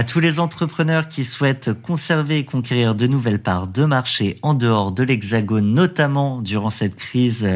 À 0.00 0.02
tous 0.02 0.20
les 0.20 0.40
entrepreneurs 0.40 1.08
qui 1.08 1.26
souhaitent 1.26 1.74
conserver 1.74 2.38
et 2.38 2.44
conquérir 2.46 2.94
de 2.94 3.06
nouvelles 3.06 3.42
parts 3.42 3.66
de 3.66 3.84
marché 3.84 4.38
en 4.40 4.54
dehors 4.54 4.92
de 4.92 5.02
l'Hexagone, 5.02 5.74
notamment 5.74 6.40
durant 6.40 6.70
cette 6.70 6.96
crise, 6.96 7.46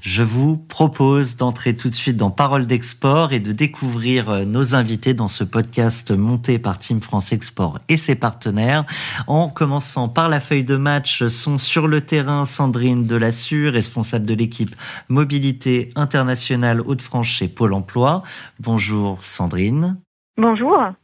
je 0.00 0.22
vous 0.22 0.56
propose 0.56 1.36
d'entrer 1.36 1.76
tout 1.76 1.90
de 1.90 1.94
suite 1.94 2.16
dans 2.16 2.30
Parole 2.30 2.66
d'Export 2.66 3.34
et 3.34 3.38
de 3.38 3.52
découvrir 3.52 4.46
nos 4.46 4.74
invités 4.74 5.12
dans 5.12 5.28
ce 5.28 5.44
podcast 5.44 6.10
monté 6.10 6.58
par 6.58 6.78
Team 6.78 7.02
France 7.02 7.34
Export 7.34 7.78
et 7.90 7.98
ses 7.98 8.14
partenaires. 8.14 8.86
En 9.26 9.50
commençant 9.50 10.08
par 10.08 10.30
la 10.30 10.40
feuille 10.40 10.64
de 10.64 10.76
match, 10.76 11.26
sont 11.26 11.58
sur 11.58 11.86
le 11.86 12.00
terrain 12.00 12.46
Sandrine 12.46 13.04
Delassure, 13.04 13.74
responsable 13.74 14.24
de 14.24 14.32
l'équipe 14.32 14.74
Mobilité 15.10 15.90
internationale 15.96 16.80
Hauts-de-France 16.80 17.26
chez 17.26 17.48
Pôle 17.48 17.74
emploi. 17.74 18.22
Bonjour 18.58 19.22
Sandrine. 19.22 19.98
Bonjour. 20.38 20.94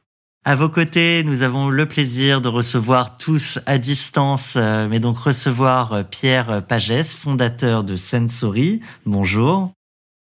À 0.42 0.54
vos 0.54 0.70
côtés, 0.70 1.22
nous 1.22 1.42
avons 1.42 1.68
le 1.68 1.84
plaisir 1.84 2.40
de 2.40 2.48
recevoir 2.48 3.18
tous 3.18 3.58
à 3.66 3.76
distance, 3.76 4.54
euh, 4.56 4.88
mais 4.88 4.98
donc 4.98 5.18
recevoir 5.18 5.92
euh, 5.92 6.02
Pierre 6.02 6.64
Pagès, 6.66 7.14
fondateur 7.14 7.84
de 7.84 7.94
Sensory. 7.96 8.80
Bonjour. 9.04 9.70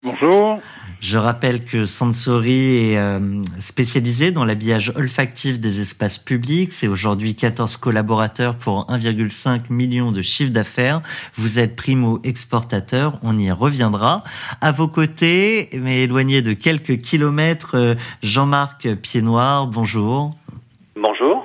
Bonjour. 0.02 0.60
Je 1.02 1.18
rappelle 1.18 1.64
que 1.64 1.84
Sensory 1.84 2.92
est 2.92 2.96
euh, 2.96 3.42
spécialisé 3.58 4.30
dans 4.30 4.44
l'habillage 4.44 4.92
olfactif 4.94 5.58
des 5.58 5.80
espaces 5.80 6.16
publics. 6.16 6.72
C'est 6.72 6.86
aujourd'hui 6.86 7.34
14 7.34 7.76
collaborateurs 7.76 8.54
pour 8.54 8.86
1,5 8.88 9.62
million 9.68 10.12
de 10.12 10.22
chiffre 10.22 10.52
d'affaires. 10.52 11.02
Vous 11.34 11.58
êtes 11.58 11.74
primo-exportateur, 11.74 13.18
on 13.24 13.36
y 13.36 13.50
reviendra. 13.50 14.22
À 14.60 14.70
vos 14.70 14.86
côtés, 14.86 15.70
mais 15.76 16.04
éloigné 16.04 16.40
de 16.40 16.52
quelques 16.52 16.98
kilomètres, 16.98 17.76
euh, 17.76 17.94
Jean-Marc 18.22 18.94
Piednoir, 18.94 19.66
bonjour. 19.66 20.36
Bonjour. 20.94 21.41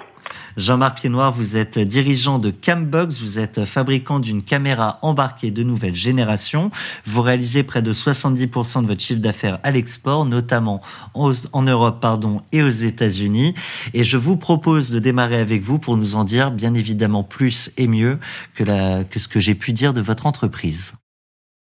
Jean-Marc 0.57 0.97
Piednoir, 0.97 1.31
vous 1.31 1.55
êtes 1.55 1.77
dirigeant 1.77 2.39
de 2.39 2.49
Cambox, 2.49 3.21
vous 3.21 3.37
êtes 3.37 3.63
fabricant 3.65 4.19
d'une 4.19 4.41
caméra 4.41 4.97
embarquée 5.03 5.51
de 5.51 5.61
nouvelle 5.61 5.93
génération. 5.93 6.71
Vous 7.05 7.21
réalisez 7.21 7.63
près 7.63 7.83
de 7.83 7.93
70% 7.93 8.81
de 8.81 8.87
votre 8.87 8.99
chiffre 8.99 9.21
d'affaires 9.21 9.59
à 9.63 9.69
l'export, 9.69 10.25
notamment 10.25 10.81
en 11.13 11.61
Europe 11.61 11.99
pardon, 12.01 12.41
et 12.51 12.63
aux 12.63 12.69
États-Unis. 12.69 13.53
Et 13.93 14.03
je 14.03 14.17
vous 14.17 14.35
propose 14.35 14.91
de 14.91 14.97
démarrer 14.97 15.39
avec 15.39 15.61
vous 15.61 15.77
pour 15.77 15.95
nous 15.95 16.15
en 16.15 16.23
dire 16.23 16.49
bien 16.49 16.73
évidemment 16.73 17.23
plus 17.23 17.71
et 17.77 17.87
mieux 17.87 18.17
que, 18.57 18.63
la, 18.63 19.03
que 19.03 19.19
ce 19.19 19.27
que 19.27 19.39
j'ai 19.39 19.53
pu 19.53 19.73
dire 19.73 19.93
de 19.93 20.01
votre 20.01 20.25
entreprise. 20.25 20.95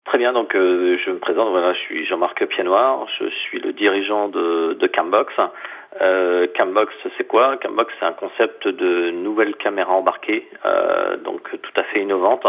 Très 0.04 0.18
bien, 0.18 0.34
donc 0.34 0.54
euh, 0.54 0.98
je 1.02 1.12
me 1.12 1.18
présente, 1.18 1.48
voilà, 1.48 1.72
je 1.72 1.78
suis 1.78 2.06
Jean-Marc 2.06 2.44
Piednoir, 2.46 3.06
je 3.18 3.30
suis 3.30 3.58
le 3.58 3.72
dirigeant 3.72 4.28
de, 4.28 4.76
de 4.78 4.86
Cambox. 4.86 5.32
Euh, 6.00 6.46
Cambox, 6.56 6.92
c'est 7.18 7.26
quoi? 7.26 7.56
Cambox, 7.58 7.92
c'est 8.00 8.06
un 8.06 8.12
concept 8.12 8.66
de 8.66 9.10
nouvelle 9.10 9.54
caméra 9.56 9.92
embarquée, 9.92 10.48
euh, 10.64 11.18
donc 11.18 11.42
tout 11.60 11.80
à 11.80 11.82
fait 11.84 12.00
innovante, 12.00 12.46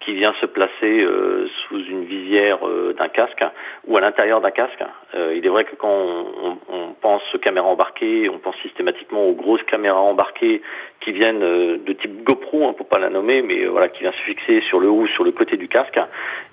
qui 0.00 0.14
vient 0.14 0.32
se 0.40 0.46
placer 0.46 1.02
euh, 1.02 1.46
sous 1.62 1.78
une 1.84 2.04
visière 2.04 2.66
euh, 2.66 2.94
d'un 2.98 3.08
casque 3.08 3.44
ou 3.86 3.96
à 3.98 4.00
l'intérieur 4.00 4.40
d'un 4.40 4.50
casque. 4.50 4.82
Euh, 5.14 5.34
il 5.36 5.44
est 5.44 5.48
vrai 5.48 5.64
que 5.64 5.76
quand 5.76 5.90
on, 5.90 6.26
on, 6.42 6.74
on, 6.74 6.92
pense 7.00 7.22
caméra 7.42 7.66
embarquée, 7.66 8.28
on 8.28 8.38
pense 8.38 8.56
systématiquement 8.62 9.26
aux 9.26 9.34
grosses 9.34 9.62
caméras 9.64 10.00
embarquées 10.00 10.62
qui 11.00 11.12
viennent 11.12 11.40
de 11.40 11.92
type 11.94 12.24
GoPro, 12.24 12.68
hein, 12.68 12.74
pour 12.74 12.86
pas 12.86 12.98
la 12.98 13.08
nommer, 13.08 13.40
mais 13.40 13.64
voilà, 13.64 13.88
qui 13.88 14.00
vient 14.00 14.12
se 14.12 14.22
fixer 14.22 14.60
sur 14.68 14.80
le 14.80 14.88
haut, 14.88 15.06
sur 15.06 15.24
le 15.24 15.32
côté 15.32 15.56
du 15.56 15.66
casque. 15.66 15.98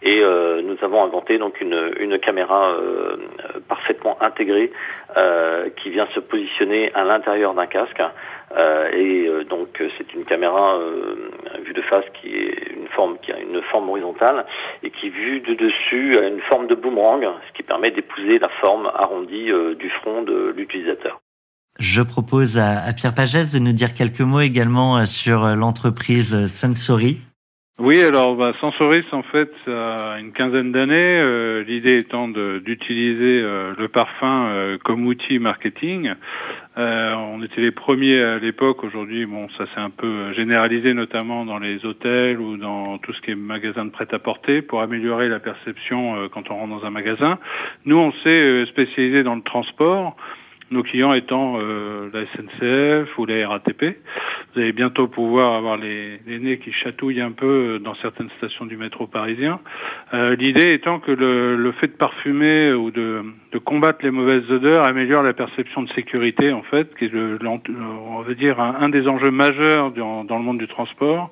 Et 0.02 0.22
nous 0.22 0.78
avons 0.82 1.04
inventé 1.04 1.38
donc 1.38 1.60
une, 1.60 1.94
une 2.00 2.18
caméra 2.18 2.74
parfaitement 3.68 4.18
intégrée 4.22 4.72
qui 5.76 5.90
vient 5.90 6.08
se 6.16 6.22
positionner 6.22 6.94
à 6.94 7.04
l'intérieur 7.04 7.56
d'un 7.56 7.68
casque. 7.68 8.02
Euh, 8.56 8.90
et 8.92 9.28
euh, 9.28 9.44
donc 9.44 9.82
c'est 9.98 10.14
une 10.14 10.24
caméra 10.24 10.78
euh, 10.78 11.16
vue 11.66 11.74
de 11.74 11.82
face 11.82 12.06
qui 12.22 12.30
est 12.30 12.72
une 12.76 12.88
forme 12.88 13.18
qui 13.22 13.34
a 13.34 13.40
une 13.40 13.62
forme 13.64 13.90
horizontale 13.90 14.46
et 14.84 14.90
qui 14.90 15.10
vue 15.10 15.42
de 15.42 15.54
dessus 15.54 16.18
a 16.18 16.28
une 16.28 16.40
forme 16.42 16.68
de 16.68 16.76
boomerang, 16.76 17.26
ce 17.48 17.54
qui 17.58 17.64
permet 17.64 17.92
d'épouser 17.92 18.40
la 18.40 18.50
forme 18.62 18.90
arrondie 18.96 19.52
du 19.78 19.90
front 20.02 20.22
de 20.22 20.54
l'utilisateur. 20.56 21.20
Je 21.80 22.02
propose 22.02 22.58
à, 22.58 22.84
à 22.88 22.94
Pierre 22.94 23.14
Pagès 23.14 23.54
de 23.54 23.60
nous 23.60 23.74
dire 23.74 23.94
quelques 23.94 24.22
mots 24.22 24.40
également 24.40 25.06
sur 25.06 25.46
l'entreprise 25.56 26.48
Sensory. 26.48 27.20
Oui, 27.80 28.02
alors 28.02 28.36
bah, 28.36 28.54
Sensoris, 28.54 29.06
en 29.12 29.22
fait, 29.22 29.52
a 29.68 30.18
une 30.20 30.32
quinzaine 30.32 30.72
d'années. 30.72 31.20
Euh, 31.20 31.64
L'idée 31.64 32.00
étant 32.00 32.28
d'utiliser 32.28 33.40
euh, 33.44 33.76
le 33.78 33.88
parfum 33.88 34.48
euh, 34.48 34.78
comme 34.84 35.06
outil 35.06 35.38
marketing. 35.38 36.12
Euh, 36.80 37.14
on 37.14 37.44
était 37.44 37.62
les 37.62 37.70
premiers 37.70 38.20
à 38.20 38.40
l'époque. 38.40 38.84
Aujourd'hui, 38.84 39.28
bon, 39.28 39.48
ça 39.60 39.66
s'est 39.68 39.80
un 39.80 39.92
peu 39.92 40.34
généralisé, 40.34 40.96
notamment 40.96 41.46
dans 41.46 41.60
les 41.60 41.86
hôtels 41.86 42.40
ou 42.40 42.58
dans 42.58 42.98
tout 42.98 43.14
ce 43.14 43.22
qui 43.22 43.30
est 43.30 43.36
magasin 43.36 43.86
de 43.86 43.92
prêt-à-porter, 43.92 44.64
pour 44.64 44.82
améliorer 44.82 45.30
la 45.30 45.40
perception 45.40 46.30
quand 46.34 46.50
on 46.50 46.56
rentre 46.56 46.80
dans 46.80 46.86
un 46.88 46.92
magasin. 46.92 47.38
Nous, 47.86 47.98
on 47.98 48.12
s'est 48.24 48.66
spécialisé 48.70 49.22
dans 49.22 49.36
le 49.36 49.44
transport 49.44 50.16
nos 50.72 50.84
clients 50.84 51.14
étant 51.14 51.58
euh, 51.60 52.10
la 52.14 52.26
SNCF 52.26 53.18
ou 53.18 53.26
la 53.26 53.48
RATP. 53.48 53.98
Vous 54.54 54.62
allez 54.62 54.72
bientôt 54.72 55.08
pouvoir 55.08 55.54
avoir 55.54 55.78
les, 55.78 56.20
les, 56.26 56.40
nez 56.40 56.58
qui 56.58 56.72
chatouillent 56.72 57.22
un 57.22 57.32
peu 57.32 57.80
dans 57.80 57.96
certaines 57.96 58.30
stations 58.38 58.66
du 58.66 58.76
métro 58.76 59.08
parisien. 59.08 59.60
Euh, 60.14 60.36
L'idée 60.36 60.74
étant 60.74 61.00
que 61.00 61.12
le, 61.12 61.56
le, 61.56 61.72
fait 61.74 61.88
de 61.88 61.94
parfumer 61.94 62.74
ou 62.74 62.92
de, 62.92 63.24
de, 63.52 63.58
combattre 63.60 64.00
les 64.04 64.12
mauvaises 64.12 64.50
odeurs 64.50 64.86
améliore 64.86 65.24
la 65.24 65.34
perception 65.34 65.84
de 65.84 65.90
sécurité, 65.90 66.52
en 66.52 66.64
fait, 66.64 66.96
qui 66.96 67.06
est, 67.06 67.14
le, 67.14 67.38
on 67.46 68.22
va 68.22 68.34
dire, 68.34 68.60
un, 68.60 68.76
un, 68.82 68.90
des 68.90 69.08
enjeux 69.08 69.32
majeurs 69.32 69.92
dans, 69.92 70.24
dans, 70.24 70.38
le 70.38 70.44
monde 70.44 70.58
du 70.58 70.68
transport. 70.68 71.30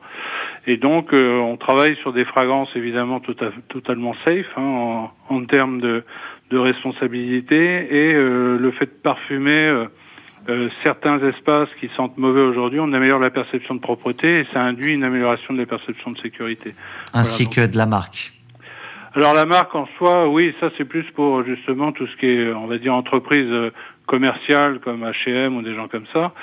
Et 0.68 0.78
donc, 0.78 1.14
euh, 1.14 1.38
on 1.38 1.58
travaille 1.58 1.96
sur 1.98 2.14
des 2.14 2.26
fragrances 2.26 2.70
évidemment 2.76 3.22
totalement 3.70 4.16
safe 4.26 4.48
hein, 4.58 4.62
en, 4.62 5.12
en 5.30 5.46
termes 5.46 5.80
de 5.80 6.04
de 6.52 6.58
responsabilité 6.58 7.56
et 7.56 8.14
euh, 8.14 8.58
le 8.58 8.72
fait 8.72 8.86
de 8.86 9.00
parfumer 9.04 9.52
euh, 9.52 9.86
euh, 10.48 10.70
certains 10.84 11.20
espaces 11.28 11.70
qui 11.80 11.90
sentent 11.96 12.18
mauvais 12.18 12.42
aujourd'hui, 12.42 12.80
on 12.80 12.94
améliore 12.94 13.20
la 13.20 13.32
perception 13.32 13.76
de 13.76 13.80
propreté 13.80 14.42
et 14.42 14.48
ça 14.54 14.62
induit 14.62 14.94
une 14.94 15.04
amélioration 15.04 15.54
de 15.54 15.60
la 15.60 15.66
perception 15.66 16.12
de 16.12 16.20
sécurité. 16.20 16.76
Ainsi 17.14 17.50
que 17.50 17.66
de 17.66 17.78
la 17.78 17.88
marque. 17.88 18.32
Alors 19.16 19.34
la 19.34 19.46
marque 19.46 19.74
en 19.74 19.88
soi, 19.98 20.30
oui, 20.30 20.54
ça 20.60 20.70
c'est 20.78 20.86
plus 20.86 21.06
pour 21.16 21.44
justement 21.44 21.92
tout 21.94 22.06
ce 22.06 22.16
qui 22.18 22.28
est, 22.28 22.52
on 22.52 22.68
va 22.68 22.78
dire, 22.78 22.94
entreprise 22.94 23.50
commerciale 24.06 24.80
comme 24.80 25.04
H&M 25.04 25.56
ou 25.56 25.62
des 25.62 25.76
gens 25.76 25.88
comme 25.88 26.06
ça. 26.14 26.34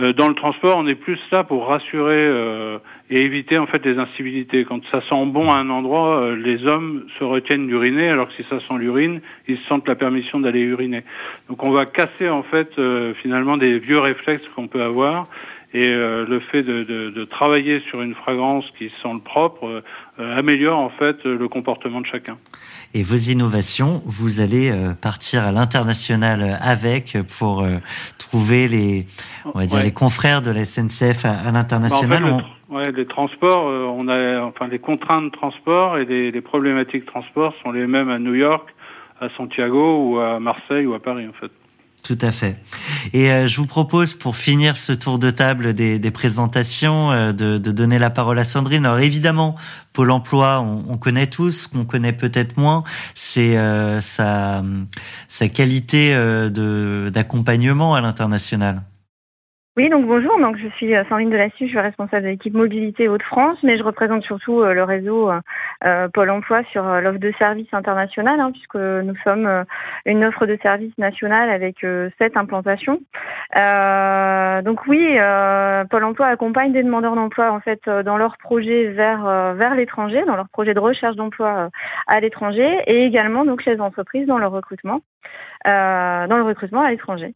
Euh, 0.00 0.12
dans 0.12 0.28
le 0.28 0.34
transport, 0.34 0.78
on 0.78 0.86
est 0.86 0.94
plus 0.94 1.18
là 1.30 1.44
pour 1.44 1.66
rassurer 1.66 2.16
euh, 2.16 2.78
et 3.10 3.22
éviter 3.22 3.58
en 3.58 3.66
fait 3.66 3.84
les 3.84 3.98
incivilités. 3.98 4.64
Quand 4.64 4.80
ça 4.90 5.02
sent 5.08 5.26
bon 5.26 5.52
à 5.52 5.56
un 5.56 5.68
endroit, 5.68 6.20
euh, 6.20 6.36
les 6.36 6.66
hommes 6.66 7.04
se 7.18 7.24
retiennent 7.24 7.66
d'uriner, 7.66 8.08
alors 8.08 8.28
que 8.28 8.34
si 8.34 8.44
ça 8.48 8.58
sent 8.58 8.74
l'urine, 8.78 9.20
ils 9.48 9.58
sentent 9.68 9.86
la 9.86 9.94
permission 9.94 10.40
d'aller 10.40 10.60
uriner. 10.60 11.04
Donc 11.48 11.62
on 11.62 11.70
va 11.70 11.84
casser 11.84 12.28
en 12.28 12.42
fait 12.42 12.70
finalement 13.22 13.56
des 13.56 13.78
vieux 13.78 13.98
réflexes 13.98 14.46
qu'on 14.54 14.66
peut 14.66 14.82
avoir 14.82 15.26
et 15.74 15.86
euh, 15.86 16.26
le 16.26 16.40
fait 16.40 16.62
de, 16.62 16.84
de, 16.84 17.10
de, 17.10 17.24
travailler 17.24 17.80
sur 17.88 18.02
une 18.02 18.14
fragrance 18.14 18.64
qui 18.78 18.88
sent 19.02 19.12
le 19.12 19.20
propre 19.20 19.82
euh, 20.18 20.38
améliore 20.38 20.78
en 20.78 20.90
fait 20.90 21.24
le 21.24 21.48
comportement 21.48 22.00
de 22.00 22.06
chacun. 22.06 22.36
Et 22.94 23.02
vos 23.02 23.16
innovations, 23.16 24.02
vous 24.04 24.40
allez 24.40 24.70
euh, 24.70 24.92
partir 24.92 25.44
à 25.44 25.52
l'international 25.52 26.58
avec 26.60 27.16
pour 27.38 27.66
trouver 28.18 28.68
les, 28.68 29.06
on 29.46 29.58
va 29.58 29.66
dire 29.66 29.80
les 29.80 29.92
confrères 29.92 30.42
de 30.42 30.50
la 30.50 30.64
SNCF 30.64 31.24
à, 31.24 31.50
l'international. 31.50 32.24
en 32.24 32.38
fait, 32.38 32.44
ouais, 32.68 32.92
les 32.92 33.06
transports, 33.06 33.64
on 33.64 34.08
a 34.08 34.42
enfin 34.42 34.68
les 34.68 34.78
contraintes 34.78 35.24
de 35.24 35.30
transport 35.30 35.96
et 35.96 36.04
les, 36.04 36.30
les 36.30 36.40
problématiques 36.42 37.06
de 37.06 37.10
transport 37.10 37.54
sont 37.62 37.72
les 37.72 37.86
mêmes 37.86 38.10
à 38.10 38.18
New 38.18 38.34
York, 38.34 38.68
à 39.20 39.30
Santiago 39.36 39.98
ou 40.04 40.18
à 40.18 40.38
Marseille 40.38 40.84
ou 40.84 40.92
à 40.94 41.00
Paris 41.00 41.26
en 41.26 41.32
fait. 41.32 41.50
Tout 42.02 42.18
à 42.20 42.32
fait. 42.32 42.56
Et 43.12 43.30
euh, 43.30 43.46
je 43.46 43.56
vous 43.58 43.66
propose, 43.66 44.14
pour 44.14 44.34
finir 44.34 44.76
ce 44.76 44.92
tour 44.92 45.20
de 45.20 45.30
table 45.30 45.72
des, 45.72 46.10
présentations, 46.10 47.12
euh, 47.12 47.32
de, 47.32 47.58
donner 47.58 48.00
la 48.00 48.10
parole 48.10 48.40
à 48.40 48.44
Sandrine. 48.44 48.86
Alors 48.86 48.98
évidemment, 48.98 49.54
Pôle 49.92 50.10
Emploi, 50.10 50.60
on, 50.60 50.84
on 50.88 50.98
connaît 50.98 51.28
tous, 51.28 51.68
qu'on 51.68 51.84
connaît 51.84 52.12
peut-être 52.12 52.56
moins, 52.56 52.82
c'est 53.14 53.56
euh, 53.56 54.00
sa 54.00 54.64
qualité 55.54 56.12
d'accompagnement 57.12 57.94
à 57.94 58.00
l'international. 58.00 58.82
Oui, 59.78 59.88
donc 59.88 60.06
bonjour. 60.06 60.38
Donc 60.38 60.58
je 60.58 60.68
suis 60.76 60.94
euh, 60.94 61.02
Sandrine 61.08 61.30
Delassus, 61.30 61.64
je 61.64 61.70
suis 61.70 61.80
responsable 61.80 62.24
de 62.24 62.28
l'équipe 62.28 62.52
mobilité 62.52 63.08
Hauts-de-France, 63.08 63.56
mais 63.62 63.78
je 63.78 63.82
représente 63.82 64.22
surtout 64.22 64.60
euh, 64.60 64.74
le 64.74 64.84
réseau 64.84 65.30
euh, 65.30 66.08
Pôle 66.12 66.28
Emploi 66.28 66.62
sur 66.64 66.84
l'offre 66.84 67.18
de 67.18 67.32
services 67.38 67.72
internationale, 67.72 68.38
hein, 68.38 68.50
puisque 68.52 68.74
nous 68.74 69.14
sommes 69.24 69.64
une 70.04 70.24
offre 70.26 70.44
de 70.44 70.58
services 70.60 70.96
nationale 70.98 71.48
avec 71.48 71.86
sept 72.18 72.36
implantations. 72.36 73.00
donc 74.62 74.86
oui, 74.88 75.16
Pôle 75.90 76.04
Emploi 76.04 76.26
accompagne 76.26 76.72
des 76.74 76.82
demandeurs 76.82 77.14
d'emploi 77.16 77.50
en 77.50 77.60
fait 77.60 77.88
dans 77.88 78.18
leur 78.18 78.36
projet 78.36 78.88
vers 78.88 79.54
vers 79.54 79.74
l'étranger, 79.74 80.22
dans 80.26 80.36
leur 80.36 80.50
projet 80.50 80.74
de 80.74 80.80
recherche 80.80 81.16
d'emploi 81.16 81.70
à 82.08 82.20
l'étranger, 82.20 82.78
et 82.86 83.06
également 83.06 83.44
donc 83.46 83.64
les 83.64 83.80
entreprises 83.80 84.26
dans 84.26 84.38
leur 84.38 84.52
recrutement, 84.52 85.00
dans 85.64 86.36
le 86.36 86.42
recrutement 86.42 86.82
à 86.82 86.90
l'étranger. 86.90 87.34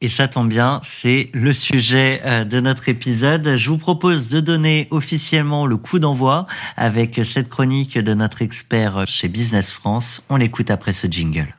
Et 0.00 0.08
ça 0.08 0.28
tombe 0.28 0.48
bien, 0.48 0.80
c'est 0.84 1.28
le 1.34 1.52
sujet 1.52 2.20
euh, 2.24 2.44
de 2.44 2.60
notre 2.60 2.88
épisode. 2.88 3.56
Je 3.56 3.68
vous 3.68 3.78
propose 3.78 4.28
de 4.28 4.38
donner 4.38 4.86
officiellement 4.92 5.66
le 5.66 5.76
coup 5.76 5.98
d'envoi 5.98 6.46
avec 6.76 7.20
cette 7.24 7.48
chronique 7.48 7.98
de 7.98 8.14
notre 8.14 8.40
expert 8.40 9.08
chez 9.08 9.26
Business 9.26 9.72
France. 9.72 10.22
On 10.28 10.36
l'écoute 10.36 10.70
après 10.70 10.92
ce 10.92 11.08
jingle. 11.08 11.57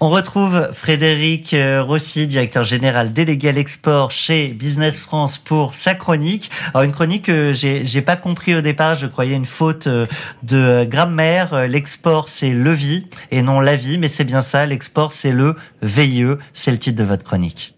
On 0.00 0.10
retrouve 0.10 0.70
Frédéric 0.72 1.54
euh, 1.54 1.82
Rossi, 1.82 2.26
directeur 2.26 2.64
général 2.64 3.12
délégué 3.12 3.50
à 3.50 3.52
l'export 3.52 4.10
chez 4.10 4.48
Business 4.48 5.00
France 5.00 5.38
pour 5.38 5.74
sa 5.74 5.94
chronique. 5.94 6.50
Alors 6.72 6.82
une 6.82 6.92
chronique 6.92 7.26
que 7.26 7.52
j'ai, 7.52 8.02
pas 8.02 8.16
compris 8.16 8.56
au 8.56 8.60
départ, 8.60 8.96
je 8.96 9.06
croyais 9.06 9.36
une 9.36 9.44
faute 9.44 9.86
euh, 9.86 10.04
de 10.42 10.84
grammaire. 10.84 11.54
Euh, 11.54 11.66
l'export 11.68 12.26
c'est 12.26 12.52
le 12.52 12.72
vie 12.72 13.06
et 13.30 13.40
non 13.40 13.60
la 13.60 13.76
vie, 13.76 13.96
mais 13.96 14.08
c'est 14.08 14.24
bien 14.24 14.40
ça. 14.40 14.66
L'export 14.66 15.12
c'est 15.12 15.32
le 15.32 15.54
VIE, 15.80 16.24
c'est 16.54 16.72
le 16.72 16.78
titre 16.78 16.98
de 16.98 17.04
votre 17.04 17.24
chronique. 17.24 17.74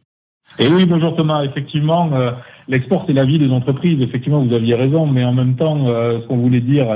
Et 0.59 0.69
oui, 0.69 0.87
bonjour 0.87 1.15
Thomas. 1.17 1.45
Effectivement, 1.45 2.11
l'export 2.67 3.05
c'est 3.07 3.13
la 3.13 3.27
vie 3.27 3.39
des 3.39 3.51
entreprises. 3.51 4.01
Effectivement, 4.01 4.43
vous 4.43 4.55
aviez 4.55 4.75
raison, 4.75 5.05
mais 5.05 5.23
en 5.23 5.35
même 5.35 5.55
temps, 5.55 5.85
ce 5.85 6.27
qu'on 6.27 6.39
voulait 6.39 6.63
dire 6.63 6.87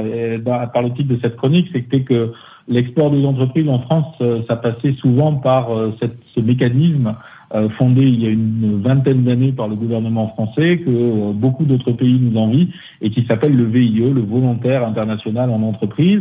par 0.72 0.82
le 0.82 0.94
titre 0.94 1.08
de 1.08 1.18
cette 1.20 1.36
chronique, 1.36 1.68
c'était 1.74 2.00
que 2.00 2.32
l'export 2.70 3.10
des 3.10 3.24
entreprises 3.26 3.68
en 3.68 3.80
France, 3.80 4.14
euh, 4.22 4.42
ça 4.48 4.56
passait 4.56 4.94
souvent 4.94 5.34
par 5.34 5.76
euh, 5.76 5.92
ce 6.34 6.40
mécanisme 6.40 7.14
euh, 7.52 7.68
fondé 7.70 8.02
il 8.02 8.22
y 8.22 8.26
a 8.26 8.30
une 8.30 8.80
vingtaine 8.80 9.24
d'années 9.24 9.50
par 9.50 9.66
le 9.66 9.74
gouvernement 9.74 10.28
français 10.28 10.78
que 10.78 11.32
beaucoup 11.32 11.64
d'autres 11.64 11.90
pays 11.90 12.18
nous 12.20 12.38
envient 12.38 12.68
et 13.02 13.10
qui 13.10 13.26
s'appelle 13.26 13.56
le 13.56 13.64
VIE, 13.64 13.98
le 13.98 14.20
volontaire 14.20 14.86
international 14.86 15.50
en 15.50 15.60
entreprise. 15.62 16.20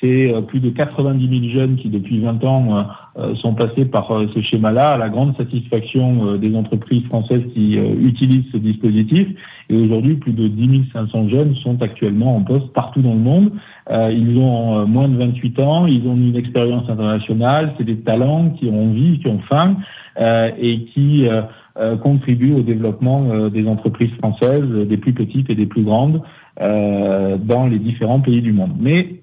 C'est 0.00 0.32
plus 0.46 0.60
de 0.60 0.70
90 0.70 1.40
000 1.40 1.52
jeunes 1.52 1.76
qui, 1.76 1.88
depuis 1.88 2.20
20 2.20 2.44
ans, 2.44 2.86
sont 3.42 3.54
passés 3.54 3.84
par 3.84 4.08
ce 4.32 4.40
schéma-là, 4.40 4.90
à 4.90 4.96
la 4.96 5.08
grande 5.08 5.36
satisfaction 5.36 6.36
des 6.36 6.54
entreprises 6.54 7.04
françaises 7.06 7.42
qui 7.52 7.74
utilisent 7.74 8.44
ce 8.52 8.58
dispositif. 8.58 9.26
Et 9.70 9.76
aujourd'hui, 9.76 10.14
plus 10.14 10.32
de 10.32 10.48
10 10.48 10.90
500 10.92 11.28
jeunes 11.28 11.54
sont 11.56 11.80
actuellement 11.82 12.36
en 12.36 12.42
poste 12.42 12.72
partout 12.72 13.02
dans 13.02 13.12
le 13.12 13.20
monde. 13.20 13.52
Euh, 13.90 14.10
ils 14.12 14.36
ont 14.38 14.80
euh, 14.80 14.84
moins 14.86 15.08
de 15.08 15.16
28 15.16 15.58
ans, 15.60 15.86
ils 15.86 16.06
ont 16.06 16.16
une 16.16 16.36
expérience 16.36 16.88
internationale, 16.88 17.74
c'est 17.76 17.84
des 17.84 17.98
talents 17.98 18.50
qui 18.50 18.66
ont 18.66 18.90
envie, 18.90 19.18
qui 19.18 19.28
ont 19.28 19.40
faim 19.48 19.76
euh, 20.20 20.50
et 20.58 20.84
qui 20.86 21.26
contribuent 22.02 22.54
au 22.54 22.62
développement 22.62 23.48
des 23.50 23.68
entreprises 23.68 24.10
françaises, 24.18 24.68
des 24.88 24.96
plus 24.96 25.12
petites 25.12 25.48
et 25.48 25.54
des 25.54 25.66
plus 25.66 25.84
grandes, 25.84 26.22
dans 26.58 27.66
les 27.70 27.78
différents 27.78 28.18
pays 28.18 28.42
du 28.42 28.52
monde. 28.52 28.72
Mais 28.80 29.17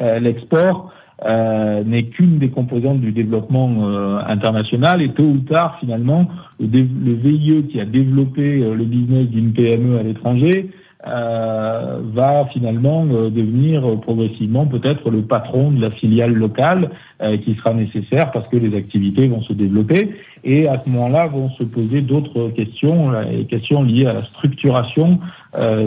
l'export 0.00 0.92
n'est 1.24 2.04
qu'une 2.04 2.38
des 2.38 2.50
composantes 2.50 3.00
du 3.00 3.12
développement 3.12 3.86
international. 4.26 5.00
Et 5.02 5.10
tôt 5.10 5.22
ou 5.22 5.38
tard, 5.38 5.78
finalement, 5.80 6.28
le, 6.58 6.66
le 6.66 7.14
VIE 7.14 7.68
qui 7.70 7.80
a 7.80 7.84
développé 7.84 8.58
le 8.58 8.84
business 8.84 9.28
d'une 9.28 9.52
PME 9.52 9.98
à 9.98 10.02
l'étranger 10.02 10.70
euh, 11.06 12.00
va 12.14 12.46
finalement 12.50 13.04
euh, 13.04 13.28
devenir 13.28 13.82
progressivement 14.00 14.66
peut-être 14.66 15.10
le 15.10 15.20
patron 15.20 15.70
de 15.70 15.78
la 15.78 15.90
filiale 15.90 16.32
locale 16.32 16.92
euh, 17.20 17.36
qui 17.36 17.54
sera 17.56 17.74
nécessaire 17.74 18.30
parce 18.32 18.48
que 18.48 18.56
les 18.56 18.74
activités 18.74 19.26
vont 19.26 19.42
se 19.42 19.52
développer. 19.52 20.14
Et 20.44 20.66
à 20.66 20.80
ce 20.82 20.88
moment-là 20.88 21.26
vont 21.26 21.50
se 21.50 21.62
poser 21.62 22.00
d'autres 22.00 22.48
questions, 22.50 23.10
les 23.10 23.44
questions 23.44 23.82
liées 23.82 24.06
à 24.06 24.14
la 24.14 24.24
structuration 24.24 25.20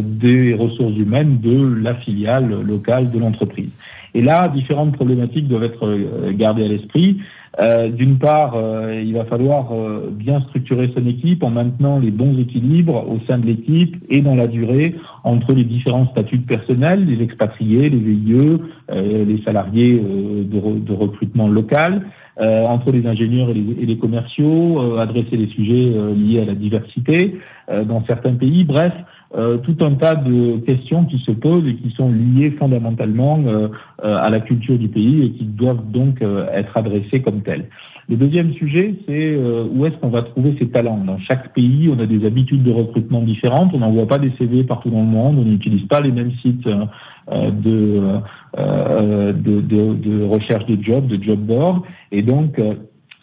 des 0.02 0.54
ressources 0.54 0.96
humaines 0.96 1.40
de 1.42 1.76
la 1.82 1.96
filiale 1.96 2.62
locale 2.66 3.12
de 3.12 3.20
l'entreprise. 3.20 3.70
Et 4.14 4.22
là, 4.22 4.48
différentes 4.48 4.94
problématiques 4.94 5.48
doivent 5.48 5.66
être 5.66 6.32
gardées 6.32 6.66
à 6.66 6.68
l'esprit. 6.68 7.18
Euh, 7.60 7.90
d'une 7.90 8.20
part, 8.20 8.54
euh, 8.56 9.02
il 9.04 9.14
va 9.14 9.26
falloir 9.26 9.72
euh, 9.72 10.12
bien 10.12 10.42
structurer 10.42 10.92
son 10.96 11.08
équipe 11.08 11.42
en 11.42 11.50
maintenant 11.50 11.98
les 11.98 12.12
bons 12.12 12.38
équilibres 12.38 13.10
au 13.10 13.20
sein 13.28 13.40
de 13.40 13.48
l'équipe 13.48 13.96
et 14.10 14.22
dans 14.22 14.36
la 14.36 14.46
durée 14.46 14.96
entre 15.24 15.54
les 15.54 15.64
différents 15.64 16.08
statuts 16.12 16.38
de 16.38 16.46
personnel, 16.46 17.06
les 17.06 17.24
expatriés, 17.24 17.90
les 17.90 17.98
VIE, 17.98 18.60
les 18.90 19.42
salariés 19.44 20.00
de, 20.00 20.80
de, 20.80 20.94
recrutement 20.94 21.48
local, 21.50 22.04
entre 22.40 22.92
les 22.92 23.06
ingénieurs 23.06 23.50
et 23.50 23.56
les, 23.56 23.84
et 23.84 23.86
les 23.86 23.98
commerciaux, 23.98 24.98
adresser 24.98 25.36
les 25.36 25.48
sujets 25.48 25.94
liés 26.16 26.40
à 26.42 26.46
la 26.46 26.56
diversité 26.56 27.36
dans 27.68 28.06
certains 28.06 28.36
pays. 28.36 28.64
Bref, 28.64 28.94
euh, 29.36 29.58
tout 29.58 29.76
un 29.82 29.96
tas 29.96 30.16
de 30.16 30.58
questions 30.66 31.04
qui 31.04 31.18
se 31.20 31.32
posent 31.32 31.68
et 31.68 31.76
qui 31.76 31.92
sont 31.92 32.10
liées 32.10 32.52
fondamentalement 32.52 33.44
euh, 33.46 33.68
euh, 34.04 34.18
à 34.18 34.30
la 34.30 34.40
culture 34.40 34.78
du 34.78 34.88
pays 34.88 35.26
et 35.26 35.32
qui 35.32 35.44
doivent 35.44 35.92
donc 35.92 36.22
être 36.54 36.78
adressées 36.78 37.22
comme 37.22 37.42
telles. 37.42 37.66
Le 38.10 38.16
deuxième 38.16 38.54
sujet, 38.54 38.96
c'est 39.06 39.36
où 39.36 39.86
est-ce 39.86 39.98
qu'on 39.98 40.08
va 40.08 40.22
trouver 40.22 40.56
ces 40.58 40.70
talents? 40.70 41.04
Dans 41.06 41.20
chaque 41.20 41.54
pays, 41.54 41.90
on 41.94 42.00
a 42.00 42.06
des 42.06 42.26
habitudes 42.26 42.64
de 42.64 42.72
recrutement 42.72 43.22
différentes, 43.22 43.72
on 43.74 43.80
n'envoie 43.80 44.08
pas 44.08 44.18
des 44.18 44.32
CV 44.38 44.64
partout 44.64 44.90
dans 44.90 45.02
le 45.02 45.08
monde, 45.08 45.40
on 45.40 45.44
n'utilise 45.44 45.86
pas 45.88 46.00
les 46.00 46.14
mêmes 46.14 46.32
sites 46.42 46.66
de, 46.66 48.22
de, 48.54 49.32
de, 49.34 49.94
de, 49.94 50.24
recherche 50.24 50.66
de 50.68 50.82
jobs, 50.82 51.06
de 51.08 51.22
job 51.22 51.40
board, 51.40 51.82
et 52.14 52.22
donc 52.22 52.62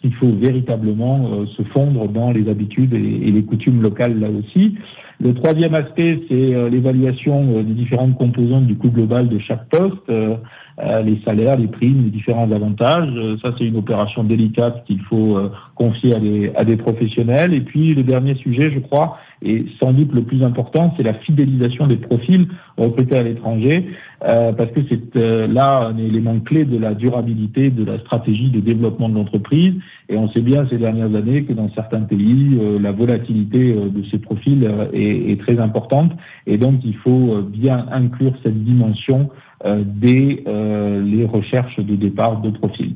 il 0.03 0.13
faut 0.13 0.31
véritablement 0.33 1.47
se 1.47 1.63
fondre 1.63 2.07
dans 2.07 2.29
les 2.29 2.47
habitudes 2.47 2.93
et 2.93 3.31
les 3.31 3.43
coutumes 3.43 3.81
locales 3.81 4.19
là 4.19 4.27
aussi. 4.29 4.77
Le 5.19 5.33
troisième 5.33 5.73
aspect, 5.75 6.19
c'est 6.27 6.53
euh, 6.53 6.69
l'évaluation 6.69 7.57
euh, 7.57 7.63
des 7.63 7.73
différentes 7.73 8.17
composantes 8.17 8.67
du 8.67 8.77
coût 8.77 8.89
global 8.89 9.29
de 9.29 9.39
chaque 9.39 9.67
poste, 9.69 10.09
euh, 10.09 10.35
les 10.77 11.19
salaires, 11.23 11.57
les 11.57 11.67
primes, 11.67 12.03
les 12.03 12.09
différents 12.09 12.51
avantages. 12.51 13.09
Ça, 13.41 13.53
c'est 13.57 13.63
une 13.63 13.77
opération 13.77 14.23
délicate 14.25 14.83
qu'il 14.85 14.99
faut 15.01 15.39
confier 15.75 16.13
à 16.13 16.19
des, 16.19 16.51
à 16.55 16.65
des 16.65 16.75
professionnels. 16.75 17.53
Et 17.53 17.61
puis, 17.61 17.93
le 17.93 18.03
dernier 18.03 18.35
sujet, 18.35 18.71
je 18.71 18.79
crois, 18.79 19.17
et 19.41 19.65
sans 19.79 19.93
doute 19.93 20.11
le 20.13 20.23
plus 20.23 20.43
important, 20.43 20.93
c'est 20.97 21.03
la 21.03 21.13
fidélisation 21.13 21.87
des 21.87 21.95
profils 21.95 22.47
recrutés 22.77 23.17
à 23.17 23.23
l'étranger, 23.23 23.87
parce 24.19 24.71
que 24.71 24.81
c'est 24.89 25.15
là 25.15 25.87
un 25.87 25.97
élément 25.97 26.39
clé 26.39 26.65
de 26.65 26.77
la 26.77 26.93
durabilité 26.93 27.69
de 27.69 27.85
la 27.85 27.99
stratégie 27.99 28.49
de 28.49 28.59
développement 28.59 29.07
de 29.07 29.15
l'entreprise. 29.15 29.75
Et 30.09 30.17
on 30.17 30.29
sait 30.29 30.41
bien 30.41 30.67
ces 30.69 30.77
dernières 30.77 31.15
années 31.15 31.43
que 31.43 31.53
dans 31.53 31.69
certains 31.73 32.01
pays, 32.01 32.59
la 32.81 32.91
volatilité 32.91 33.73
de 33.73 34.03
ces 34.11 34.17
profils 34.17 34.69
est 34.93 35.05
est, 35.05 35.39
très 35.41 35.59
importante 35.59 36.11
et 36.47 36.57
donc 36.57 36.81
il 36.83 36.95
faut 36.95 37.33
euh, 37.33 37.41
bien 37.41 37.85
inclure 37.91 38.33
cette 38.43 38.63
dimension 38.63 39.29
euh, 39.65 39.83
dès 39.85 40.43
euh, 40.65 41.01
les 41.03 41.25
recherches 41.25 41.79
de 41.79 41.95
départ 41.95 42.41
de 42.41 42.49
profil 42.49 42.95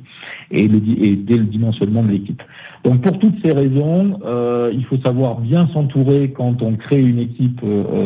et, 0.51 0.67
le, 0.67 0.79
dès 0.79 1.37
le 1.37 1.45
dimensionnement 1.45 2.03
de 2.03 2.09
l'équipe. 2.09 2.41
Donc 2.83 3.01
pour 3.01 3.19
toutes 3.19 3.41
ces 3.43 3.51
raisons, 3.51 4.19
il 4.71 4.85
faut 4.85 4.97
savoir 4.99 5.41
bien 5.41 5.67
s'entourer 5.73 6.31
quand 6.31 6.61
on 6.61 6.75
crée 6.75 7.01
une 7.01 7.19
équipe 7.19 7.61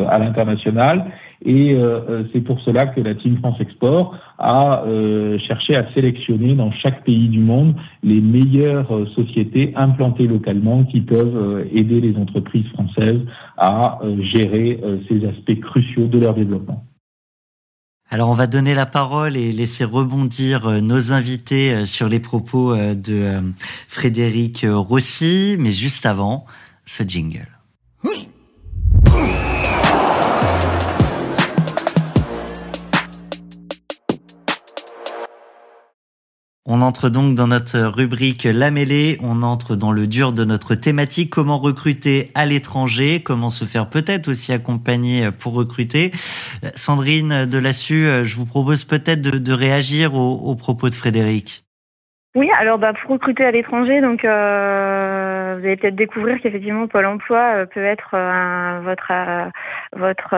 à 0.08 0.18
l'international 0.18 1.12
et 1.46 1.78
c'est 2.32 2.40
pour 2.40 2.60
cela 2.62 2.86
que 2.86 3.00
la 3.00 3.14
Team 3.14 3.36
France 3.36 3.60
Export 3.60 4.18
a 4.38 4.82
cherché 5.46 5.76
à 5.76 5.86
sélectionner 5.94 6.54
dans 6.54 6.72
chaque 6.72 7.04
pays 7.04 7.28
du 7.28 7.38
monde 7.38 7.76
les 8.02 8.20
meilleures 8.20 9.08
sociétés 9.14 9.72
implantées 9.76 10.26
localement 10.26 10.82
qui 10.82 11.02
peuvent 11.02 11.66
aider 11.72 12.00
les 12.00 12.16
entreprises 12.16 12.66
françaises 12.72 13.20
à 13.56 14.00
euh, 14.02 14.20
gérer 14.22 14.80
euh, 14.82 14.98
ces 15.08 15.24
aspects 15.26 15.60
cruciaux 15.60 16.06
de 16.06 16.18
leur 16.18 16.34
développement. 16.34 16.84
Alors 18.10 18.28
on 18.30 18.34
va 18.34 18.46
donner 18.46 18.74
la 18.74 18.86
parole 18.86 19.36
et 19.36 19.52
laisser 19.52 19.84
rebondir 19.84 20.66
euh, 20.66 20.80
nos 20.80 21.12
invités 21.12 21.86
sur 21.86 22.08
les 22.08 22.20
propos 22.20 22.76
de 22.76 23.54
Frédéric 23.88 24.66
Rossi, 24.68 25.56
mais 25.58 25.72
juste 25.72 26.06
avant, 26.06 26.44
ce 26.86 27.02
jingle. 27.02 27.48
Oui. 28.04 28.28
On 36.66 36.80
entre 36.80 37.10
donc 37.10 37.34
dans 37.34 37.46
notre 37.46 37.78
rubrique 37.78 38.44
La 38.44 38.70
mêlée, 38.70 39.18
on 39.20 39.42
entre 39.42 39.76
dans 39.76 39.92
le 39.92 40.06
dur 40.06 40.32
de 40.32 40.46
notre 40.46 40.74
thématique, 40.74 41.28
comment 41.28 41.58
recruter 41.58 42.30
à 42.34 42.46
l'étranger, 42.46 43.22
comment 43.22 43.50
se 43.50 43.66
faire 43.66 43.90
peut-être 43.90 44.28
aussi 44.28 44.50
accompagner 44.50 45.30
pour 45.30 45.52
recruter? 45.52 46.10
Sandrine 46.74 47.44
Delassu, 47.44 48.24
je 48.24 48.34
vous 48.36 48.46
propose 48.46 48.86
peut-être 48.86 49.20
de, 49.20 49.52
réagir 49.52 50.14
aux, 50.14 50.54
propos 50.54 50.88
de 50.88 50.94
Frédéric. 50.94 51.63
Oui, 52.36 52.50
alors 52.58 52.78
bah, 52.78 52.92
pour 53.00 53.12
recruter 53.12 53.44
à 53.44 53.52
l'étranger, 53.52 54.00
donc 54.00 54.24
euh, 54.24 55.54
vous 55.56 55.64
allez 55.64 55.76
peut-être 55.76 55.94
découvrir 55.94 56.40
qu'effectivement 56.40 56.88
Pôle 56.88 57.06
Emploi 57.06 57.38
euh, 57.38 57.66
peut 57.66 57.84
être 57.84 58.10
euh, 58.14 58.80
votre 58.82 59.12
votre 59.92 60.34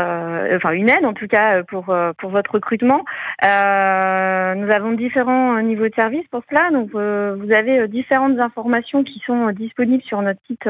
enfin 0.57 0.73
une 0.73 0.91
aide 0.91 1.07
en 1.07 1.15
tout 1.15 1.27
cas 1.27 1.63
pour 1.63 1.97
pour 2.19 2.31
votre 2.31 2.53
recrutement. 2.53 3.03
nous 3.43 4.71
avons 4.71 4.93
différents 4.93 5.59
niveaux 5.63 5.89
de 5.89 5.95
service 5.95 6.27
pour 6.31 6.43
cela, 6.51 6.71
donc 6.71 6.91
vous 6.91 7.51
avez 7.51 7.89
différentes 7.89 8.39
informations 8.41 9.03
qui 9.03 9.23
sont 9.25 9.51
disponibles 9.53 10.03
sur 10.03 10.21
notre 10.21 10.41
site 10.47 10.69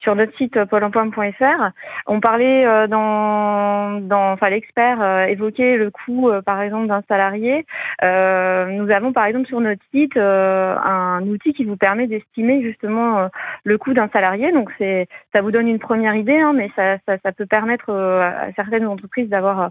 sur 0.00 0.16
notre 0.16 0.36
site 0.36 0.64
pôle 0.64 0.82
emploi.fr. 0.82 1.70
On 2.08 2.18
parlait 2.18 2.88
dans 2.88 4.00
dans 4.00 4.32
enfin 4.32 4.50
l'expert 4.50 5.28
évoquait 5.28 5.76
le 5.76 5.92
coût 5.92 6.32
par 6.44 6.60
exemple 6.60 6.88
d'un 6.88 7.02
salarié. 7.06 7.64
nous 8.02 8.90
avons 8.90 9.12
par 9.12 9.26
exemple 9.26 9.46
sur 9.46 9.60
notre 9.60 9.82
site 9.92 10.18
euh, 10.63 10.63
un 10.84 11.22
outil 11.26 11.52
qui 11.52 11.64
vous 11.64 11.76
permet 11.76 12.06
d'estimer 12.06 12.62
justement 12.62 13.18
euh, 13.18 13.28
le 13.64 13.78
coût 13.78 13.94
d'un 13.94 14.08
salarié. 14.08 14.52
Donc 14.52 14.70
c'est 14.78 15.06
ça 15.32 15.40
vous 15.42 15.50
donne 15.50 15.68
une 15.68 15.78
première 15.78 16.14
idée, 16.14 16.38
hein, 16.38 16.52
mais 16.54 16.70
ça, 16.76 16.98
ça, 17.06 17.32
peut 17.32 17.46
permettre 17.46 17.90
euh, 17.90 18.22
à 18.22 18.52
certaines 18.54 18.86
entreprises 18.86 19.28
d'avoir 19.28 19.70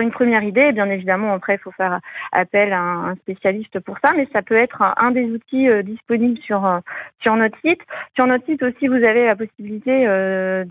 une 0.00 0.10
première 0.10 0.42
idée. 0.42 0.62
Et 0.62 0.72
bien 0.72 0.90
évidemment, 0.90 1.32
après, 1.32 1.54
il 1.54 1.58
faut 1.58 1.70
faire 1.72 2.00
appel 2.32 2.72
à 2.72 2.80
un 2.80 3.14
spécialiste 3.16 3.80
pour 3.80 3.96
ça, 4.04 4.12
mais 4.16 4.26
ça 4.32 4.42
peut 4.42 4.56
être 4.56 4.82
un 4.96 5.10
des 5.10 5.24
outils 5.24 5.68
disponibles 5.84 6.38
sur 6.40 6.80
sur 7.20 7.36
notre 7.36 7.58
site. 7.60 7.80
Sur 8.14 8.26
notre 8.26 8.44
site 8.46 8.62
aussi, 8.62 8.88
vous 8.88 8.94
avez 8.94 9.26
la 9.26 9.36
possibilité 9.36 10.06
de 10.06 10.64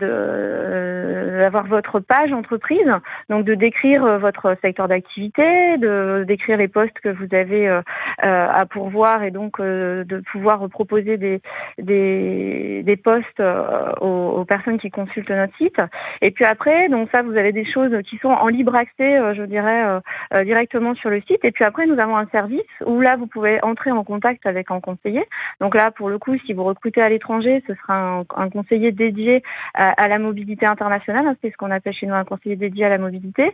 d'avoir 1.38 1.66
votre 1.66 2.00
page 2.00 2.32
entreprise, 2.32 2.90
donc 3.28 3.44
de 3.44 3.54
décrire 3.54 4.18
votre 4.18 4.56
secteur 4.62 4.88
d'activité, 4.88 5.78
de 5.78 6.24
décrire 6.26 6.56
les 6.56 6.68
postes 6.68 6.98
que 7.00 7.08
vous 7.08 7.26
avez 7.34 7.80
à 8.18 8.66
pourvoir 8.66 9.22
et 9.22 9.30
donc 9.30 9.60
de, 9.64 10.22
pouvoir 10.32 10.68
proposer 10.68 11.16
des, 11.16 11.40
des, 11.78 12.82
des 12.82 12.96
postes 12.96 13.40
euh, 13.40 13.92
aux, 14.00 14.44
personnes 14.44 14.78
qui 14.78 14.90
consultent 14.90 15.30
notre 15.30 15.56
site. 15.56 15.80
Et 16.20 16.30
puis 16.30 16.44
après, 16.44 16.88
donc 16.88 17.08
ça, 17.10 17.22
vous 17.22 17.36
avez 17.36 17.52
des 17.52 17.64
choses 17.64 17.96
qui 18.08 18.18
sont 18.18 18.28
en 18.28 18.48
libre 18.48 18.74
accès, 18.74 19.18
euh, 19.18 19.34
je 19.34 19.42
dirais, 19.42 20.00
euh, 20.34 20.44
directement 20.44 20.94
sur 20.94 21.10
le 21.10 21.20
site. 21.22 21.44
Et 21.44 21.50
puis 21.50 21.64
après, 21.64 21.86
nous 21.86 21.98
avons 21.98 22.16
un 22.16 22.26
service 22.26 22.60
où 22.84 23.00
là, 23.00 23.16
vous 23.16 23.26
pouvez 23.26 23.62
entrer 23.62 23.90
en 23.90 24.04
contact 24.04 24.46
avec 24.46 24.70
un 24.70 24.80
conseiller. 24.80 25.24
Donc 25.60 25.74
là, 25.74 25.90
pour 25.90 26.08
le 26.08 26.18
coup, 26.18 26.36
si 26.46 26.52
vous 26.52 26.64
recrutez 26.64 27.00
à 27.00 27.08
l'étranger, 27.08 27.62
ce 27.66 27.74
sera 27.74 28.24
un, 28.36 28.50
conseiller 28.50 28.92
dédié 28.92 29.42
à, 29.74 30.08
la 30.08 30.18
mobilité 30.18 30.66
internationale. 30.66 31.36
C'est 31.42 31.50
ce 31.50 31.56
qu'on 31.56 31.70
appelle 31.70 31.94
chez 31.94 32.06
nous 32.06 32.14
un 32.14 32.24
conseiller 32.24 32.56
dédié 32.56 32.84
à 32.84 32.88
la 32.88 32.98
mobilité, 32.98 33.52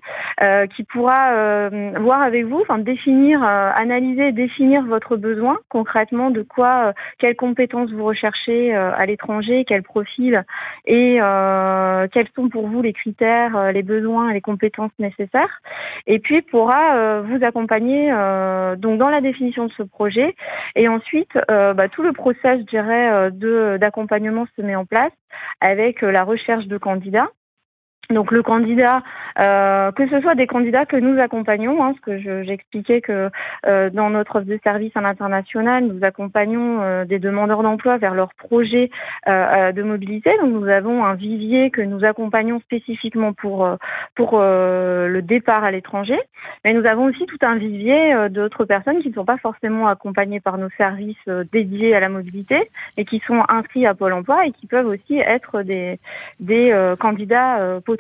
qui 0.75 0.85
pourra 0.85 1.69
voir 2.01 2.23
avec 2.23 2.45
vous, 2.47 2.61
enfin 2.61 2.79
définir, 2.79 3.43
analyser, 3.43 4.33
définir 4.33 4.85
votre 4.85 5.17
besoin 5.17 5.59
de 6.05 6.43
quoi, 6.43 6.89
euh, 6.89 6.93
quelles 7.19 7.37
compétences 7.37 7.91
vous 7.91 8.05
recherchez 8.05 8.75
euh, 8.75 8.93
à 8.95 9.07
l'étranger, 9.07 9.65
quel 9.67 9.83
profil 9.83 10.45
et 10.87 11.19
euh, 11.21 12.07
quels 12.13 12.29
sont 12.35 12.49
pour 12.49 12.69
vous 12.69 12.83
les 12.83 12.93
critères, 12.93 13.73
les 13.73 13.83
besoins 13.83 14.33
les 14.33 14.41
compétences 14.41 14.93
nécessaires. 14.99 15.61
Et 16.07 16.19
puis 16.19 16.43
pourra 16.43 17.21
vous 17.23 17.45
accompagner 17.45 18.11
donc 18.79 18.99
dans 18.99 19.09
la 19.09 19.21
définition 19.21 19.67
de 19.67 19.73
ce 19.73 19.83
projet 19.83 20.35
et 20.75 20.89
ensuite 20.89 21.31
bah, 21.49 21.89
tout 21.89 22.03
le 22.03 22.13
process, 22.13 22.61
je 22.61 22.67
dirais, 22.67 23.31
de 23.31 23.77
d'accompagnement 23.79 24.47
se 24.57 24.63
met 24.63 24.77
en 24.77 24.85
place 24.85 25.13
avec 25.61 26.03
la 26.03 26.25
recherche 26.25 26.67
de 26.67 26.79
candidats 26.79 27.31
donc 28.11 28.33
le 28.33 28.43
candidat, 28.43 29.03
euh, 29.39 29.93
que 29.93 30.09
ce 30.09 30.21
soit 30.21 30.35
des 30.35 30.47
candidats 30.47 30.85
que 30.85 30.97
nous 30.97 31.19
accompagnons, 31.21 31.83
hein, 31.83 31.93
parce 31.93 32.01
que 32.01 32.43
j'expliquais 32.43 33.01
que 33.01 33.31
euh, 33.67 33.91
dans 33.91 34.11
notre 34.11 34.37
offre 34.37 34.47
de 34.47 34.59
service 34.63 34.93
à 34.97 35.01
l'international, 35.01 35.85
nous 35.85 36.05
accompagnons 36.05 36.83
euh, 36.83 37.05
des 37.05 37.19
demandeurs 37.19 37.63
d'emploi 37.63 37.99
vers 37.99 38.15
leur 38.15 38.35
projet 38.35 38.91
de 39.27 39.83
mobilité. 39.83 40.31
Donc 40.41 40.51
nous 40.51 40.69
avons 40.69 41.05
un 41.05 41.15
vivier 41.15 41.71
que 41.71 41.83
nous 41.83 42.05
accompagnons 42.05 42.61
spécifiquement 42.61 43.33
pour 43.33 43.69
pour 44.15 44.39
le 44.41 45.21
départ 45.21 45.65
à 45.65 45.71
l'étranger, 45.71 46.19
mais 46.65 46.73
nous 46.73 46.87
avons 46.87 47.05
aussi 47.05 47.27
tout 47.27 47.39
un 47.43 47.57
vivier 47.57 48.29
d'autres 48.31 48.65
personnes 48.65 49.01
qui 49.01 49.11
ne 49.11 49.15
sont 49.15 49.25
pas 49.25 49.37
forcément 49.37 49.89
accompagnées 49.89 50.41
par 50.41 50.59
nos 50.59 50.71
services 50.77 51.17
dédiés 51.53 51.95
à 51.95 52.01
la 52.01 52.09
mobilité, 52.09 52.71
et 52.97 53.05
qui 53.05 53.21
sont 53.27 53.43
inscrits 53.49 53.87
à 53.87 53.95
Pôle 53.95 54.13
Emploi 54.13 54.47
et 54.47 54.53
qui 54.53 54.67
peuvent 54.67 54.87
aussi 54.87 55.19
être 55.19 55.63
des 55.63 55.99
des 56.41 56.75
candidats 56.99 57.81
potentiels 57.85 58.00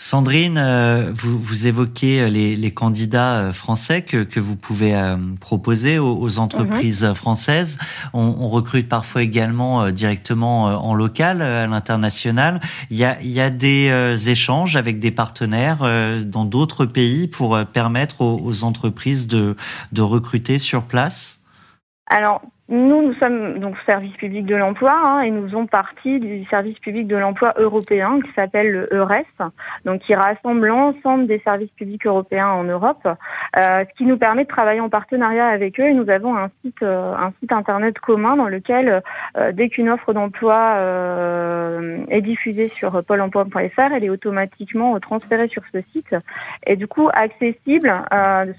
Sandrine, 0.00 0.58
euh, 0.58 1.10
vous, 1.12 1.40
vous 1.40 1.66
évoquez 1.66 2.20
euh, 2.20 2.28
les, 2.28 2.70
candidats 2.70 3.40
euh, 3.40 3.52
français 3.52 4.02
que, 4.02 4.22
que 4.22 4.38
vous 4.38 4.54
pouvez 4.54 4.94
proposer 5.40 5.98
aux, 5.98 6.38
entreprises 6.38 7.02
mhm. 7.02 7.14
françaises. 7.16 7.78
On, 8.12 8.48
recrute 8.48 8.88
parfois 8.88 9.22
également 9.22 9.90
directement 9.90 10.66
en 10.66 10.94
local, 10.94 11.42
à 11.42 11.66
l'international. 11.66 12.60
Il 12.90 12.96
y 12.96 13.04
a, 13.04 13.20
il 13.20 13.30
y 13.30 13.40
a 13.40 13.50
des 13.50 14.30
échanges 14.30 14.76
avec 14.76 15.00
des 15.00 15.10
partenaires 15.10 15.82
dans 16.24 16.44
d'autres 16.44 16.86
pays 16.86 17.26
pour 17.26 17.58
permettre 17.66 18.20
aux, 18.20 18.40
aux 18.42 18.64
entreprises 18.64 19.26
de, 19.26 19.56
de 19.92 20.02
recruter 20.02 20.58
sur 20.58 20.84
place? 20.84 21.40
Alors, 22.06 22.40
nous, 22.70 23.02
nous 23.02 23.14
sommes 23.14 23.60
donc 23.60 23.76
service 23.86 24.14
public 24.16 24.44
de 24.44 24.54
l'emploi 24.54 24.92
hein, 24.92 25.22
et 25.22 25.30
nous 25.30 25.44
faisons 25.44 25.66
partie 25.66 26.20
du 26.20 26.44
service 26.46 26.78
public 26.80 27.06
de 27.06 27.16
l'emploi 27.16 27.54
européen 27.56 28.20
qui 28.20 28.30
s'appelle 28.34 28.70
le 28.70 28.88
EURES, 28.92 29.24
donc 29.86 30.00
qui 30.00 30.14
rassemble 30.14 30.66
l'ensemble 30.66 31.26
des 31.26 31.38
services 31.38 31.70
publics 31.70 32.06
européens 32.06 32.48
en 32.48 32.64
Europe, 32.64 33.06
euh, 33.06 33.84
ce 33.88 33.96
qui 33.96 34.04
nous 34.04 34.18
permet 34.18 34.44
de 34.44 34.48
travailler 34.48 34.80
en 34.80 34.90
partenariat 34.90 35.46
avec 35.46 35.80
eux. 35.80 35.84
Et 35.84 35.94
nous 35.94 36.10
avons 36.10 36.36
un 36.36 36.50
site, 36.62 36.82
euh, 36.82 37.14
un 37.14 37.32
site 37.40 37.52
internet 37.52 37.98
commun 38.00 38.36
dans 38.36 38.48
lequel, 38.48 39.00
euh, 39.38 39.52
dès 39.52 39.70
qu'une 39.70 39.88
offre 39.88 40.12
d'emploi 40.12 40.58
est 42.08 42.20
diffusée 42.20 42.68
sur 42.68 43.02
pôle 43.04 43.22
emploi.fr, 43.22 43.92
elle 43.94 44.04
est 44.04 44.10
automatiquement 44.10 44.98
transférée 45.00 45.48
sur 45.48 45.62
ce 45.72 45.80
site 45.92 46.14
et 46.66 46.76
du 46.76 46.86
coup 46.86 47.08
accessible, 47.12 47.92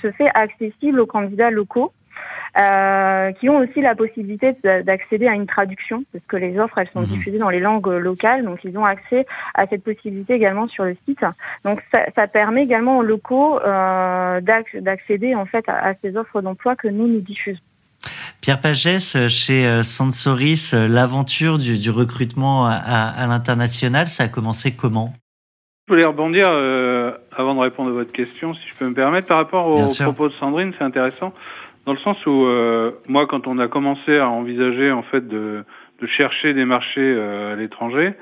se 0.01 0.11
fait 0.11 0.29
accessible 0.33 0.99
aux 0.99 1.05
candidats 1.05 1.51
locaux. 1.51 1.91
Euh, 2.57 3.31
qui 3.33 3.47
ont 3.47 3.57
aussi 3.57 3.79
la 3.79 3.93
possibilité 3.93 4.55
d'accéder 4.63 5.27
à 5.27 5.33
une 5.33 5.45
traduction, 5.45 6.03
parce 6.11 6.25
que 6.25 6.35
les 6.35 6.59
offres, 6.59 6.79
elles 6.79 6.89
sont 6.91 7.01
mhm. 7.01 7.05
diffusées 7.05 7.37
dans 7.37 7.49
les 7.49 7.59
langues 7.59 7.87
locales, 7.87 8.43
donc 8.43 8.63
ils 8.63 8.75
ont 8.77 8.85
accès 8.85 9.27
à 9.53 9.67
cette 9.67 9.83
possibilité 9.83 10.33
également 10.33 10.67
sur 10.67 10.83
le 10.83 10.97
site. 11.05 11.19
Donc 11.63 11.81
ça, 11.91 12.05
ça 12.15 12.27
permet 12.27 12.63
également 12.63 12.97
aux 12.97 13.03
locaux 13.03 13.59
euh, 13.59 14.41
d'accéder 14.41 15.35
en 15.35 15.45
fait 15.45 15.63
à, 15.69 15.93
ces 16.01 16.17
offres 16.17 16.41
d'emploi 16.41 16.75
que 16.75 16.87
nous 16.87 17.07
nous 17.07 17.21
diffusons. 17.21 17.61
Pierre 18.41 18.59
Pagès, 18.59 19.27
chez 19.27 19.67
euh, 19.67 19.83
Sansoris, 19.83 20.73
l'aventure 20.73 21.59
du, 21.59 21.77
du, 21.77 21.91
recrutement 21.91 22.65
à, 22.65 22.73
à 22.73 23.27
l'international, 23.27 24.07
ça 24.07 24.23
a 24.23 24.27
commencé 24.27 24.75
comment? 24.75 25.13
Je 25.89 25.95
voulais 25.95 26.05
rebondir 26.05 26.45
euh, 26.49 27.13
avant 27.35 27.55
de 27.55 27.61
répondre 27.61 27.89
à 27.89 27.93
votre 27.93 28.11
question, 28.11 28.53
si 28.53 28.61
je 28.69 28.75
peux 28.75 28.87
me 28.87 28.93
permettre, 28.93 29.27
par 29.27 29.37
rapport 29.37 29.65
au 29.65 29.85
propos 30.03 30.29
de 30.29 30.33
Sandrine, 30.33 30.71
c'est 30.77 30.83
intéressant 30.83 31.33
dans 31.89 31.93
le 31.93 31.99
sens 32.01 32.23
où 32.27 32.45
euh, 32.45 32.91
moi, 33.07 33.25
quand 33.25 33.47
on 33.47 33.57
a 33.57 33.67
commencé 33.67 34.19
à 34.19 34.29
envisager 34.29 34.91
en 34.91 35.01
fait 35.01 35.27
de, 35.27 35.63
de 35.99 36.07
chercher 36.07 36.53
des 36.53 36.63
marchés 36.63 37.01
euh, 37.01 37.53
à 37.53 37.55
l'étranger, 37.55 38.13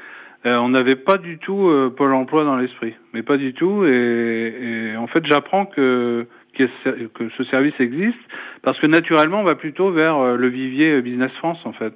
euh, 0.46 0.56
on 0.56 0.70
n'avait 0.70 0.96
pas 0.96 1.18
du 1.18 1.38
tout 1.38 1.70
Pôle 1.98 2.14
Emploi 2.14 2.46
dans 2.46 2.56
l'esprit, 2.56 2.96
mais 3.14 3.24
pas 3.24 3.36
du 3.36 3.54
tout. 3.54 3.84
Et, 3.84 4.92
et 4.94 4.96
en 4.96 5.08
fait, 5.08 5.26
j'apprends 5.26 5.66
que 5.66 6.26
que 6.54 7.30
ce 7.38 7.44
service 7.52 7.78
existe 7.80 8.18
parce 8.64 8.80
que 8.80 8.88
naturellement, 8.88 9.42
on 9.42 9.44
va 9.44 9.56
plutôt 9.56 9.92
vers 9.92 10.38
le 10.38 10.48
vivier 10.48 11.02
Business 11.02 11.32
France 11.34 11.60
en 11.66 11.74
fait. 11.74 11.94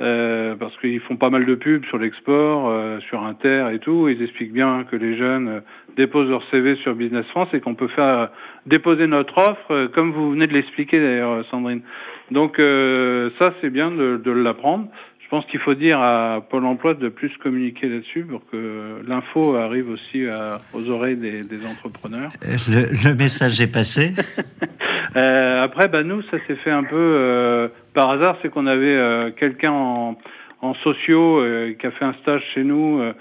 Euh, 0.00 0.56
parce 0.56 0.76
qu'ils 0.78 1.00
font 1.00 1.16
pas 1.16 1.28
mal 1.28 1.44
de 1.44 1.54
pubs 1.54 1.84
sur 1.84 1.98
l'export, 1.98 2.68
euh, 2.68 2.98
sur 3.08 3.22
Inter 3.22 3.68
et 3.72 3.78
tout. 3.78 4.08
Ils 4.08 4.22
expliquent 4.22 4.52
bien 4.52 4.84
que 4.90 4.96
les 4.96 5.18
jeunes 5.18 5.48
euh, 5.48 5.60
déposent 5.96 6.30
leur 6.30 6.42
CV 6.50 6.76
sur 6.76 6.94
Business 6.94 7.26
France 7.26 7.48
et 7.52 7.60
qu'on 7.60 7.74
peut 7.74 7.88
faire 7.88 8.30
déposer 8.66 9.06
notre 9.06 9.36
offre, 9.36 9.88
comme 9.88 10.12
vous 10.12 10.30
venez 10.30 10.46
de 10.46 10.54
l'expliquer 10.54 10.98
d'ailleurs, 10.98 11.44
Sandrine. 11.50 11.82
Donc 12.30 12.56
ça, 12.56 13.52
c'est 13.60 13.68
bien 13.68 13.90
de, 13.90 14.16
de 14.16 14.30
l'apprendre. 14.30 14.88
Je 15.20 15.28
pense 15.28 15.44
qu'il 15.46 15.60
faut 15.60 15.74
dire 15.74 16.00
à 16.00 16.40
Pôle 16.48 16.64
Emploi 16.64 16.94
de 16.94 17.10
plus 17.10 17.30
communiquer 17.36 17.88
là-dessus 17.88 18.22
pour 18.22 18.42
que 18.50 19.02
l'info 19.06 19.56
arrive 19.56 19.90
aussi 19.90 20.24
aux 20.72 20.88
oreilles 20.88 21.16
des, 21.16 21.42
des 21.42 21.66
entrepreneurs. 21.66 22.30
Le, 22.68 23.08
le, 23.08 23.14
message 23.14 23.60
est 23.60 23.72
passé. 23.72 24.12
euh, 25.16 25.62
après, 25.62 25.88
bah, 25.88 26.02
nous, 26.02 26.22
ça 26.22 26.38
s'est 26.46 26.56
fait 26.56 26.70
un 26.70 26.84
peu 26.84 27.68
par 27.94 28.10
hasard, 28.10 28.36
c'est 28.42 28.50
qu'on 28.50 28.66
avait 28.66 28.96
euh, 28.96 29.30
quelqu'un 29.30 29.72
en, 29.72 30.18
en 30.60 30.74
sociaux 30.74 31.40
euh, 31.40 31.74
qui 31.74 31.86
a 31.86 31.90
fait 31.90 32.04
un 32.04 32.14
stage 32.14 32.42
chez 32.54 32.64
nous 32.64 33.00
euh, 33.00 33.12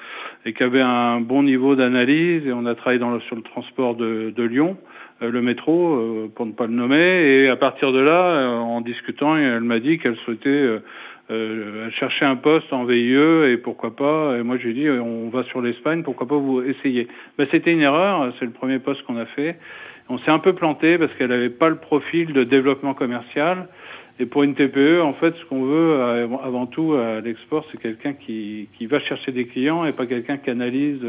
et 0.46 0.54
qui 0.54 0.64
avait 0.64 0.82
un 0.82 1.20
bon 1.20 1.44
niveau 1.44 1.76
d'analyse 1.76 2.46
et 2.48 2.54
on 2.54 2.66
a 2.66 2.76
travaillé 2.76 3.00
dans 3.00 3.12
le, 3.12 3.20
sur 3.22 3.36
le 3.36 3.42
transport 3.42 3.96
de, 3.96 4.34
de 4.36 4.44
Lyon, 4.44 4.78
le 5.22 5.40
métro 5.40 6.30
pour 6.34 6.48
ne 6.48 6.52
pas 6.52 6.66
le 6.66 6.74
nommer 6.74 6.98
et 6.98 7.48
à 7.48 7.56
partir 7.56 7.92
de 7.92 8.00
là, 8.00 8.58
en 8.60 8.82
discutant, 8.82 9.38
elle 9.38 9.62
m'a 9.62 9.78
dit 9.78 10.00
qu'elle 10.00 10.16
souhaitait 10.26 10.80
elle 11.30 11.92
cherchait 11.94 12.26
un 12.26 12.38
poste 12.38 12.74
en 12.74 12.86
VIE 12.86 13.14
et 13.52 13.58
pourquoi 13.58 13.96
pas. 13.96 14.36
Et 14.40 14.42
moi 14.42 14.58
j'ai 14.58 14.74
dit 14.74 14.90
on 14.90 15.30
va 15.30 15.44
sur 15.44 15.62
l'Espagne, 15.62 16.02
pourquoi 16.02 16.28
pas 16.28 16.38
vous 16.38 16.64
essayer. 16.64 17.08
Ben, 17.38 17.48
c'était 17.52 17.72
une 17.72 17.82
erreur, 17.82 18.34
c'est 18.40 18.46
le 18.46 18.52
premier 18.52 18.80
poste 18.80 19.04
qu'on 19.04 19.18
a 19.18 19.28
fait. 19.28 19.60
On 20.10 20.18
s'est 20.18 20.32
un 20.32 20.40
peu 20.40 20.54
planté 20.54 20.98
parce 20.98 21.14
qu'elle 21.14 21.30
n'avait 21.30 21.52
pas 21.52 21.70
le 21.70 21.76
profil 21.76 22.34
de 22.34 22.44
développement 22.44 22.96
commercial 22.96 23.68
Et 24.20 24.26
pour 24.26 24.44
une 24.44 24.54
TPE, 24.54 25.02
en 25.02 25.14
fait, 25.14 25.34
ce 25.36 25.46
qu'on 25.46 25.64
veut 25.64 26.00
avant 26.44 26.68
tout 26.68 26.94
à 26.94 27.22
l'export, 27.22 27.66
c'est 27.72 27.80
quelqu'un 27.80 28.14
qui, 28.14 28.68
qui 28.78 28.86
va 28.86 29.00
chercher 29.00 29.32
des 29.32 29.46
clients 29.46 29.86
et 29.86 29.94
pas 29.94 30.06
quelqu'un 30.06 30.38
qui 30.38 30.50
analyse 30.50 31.00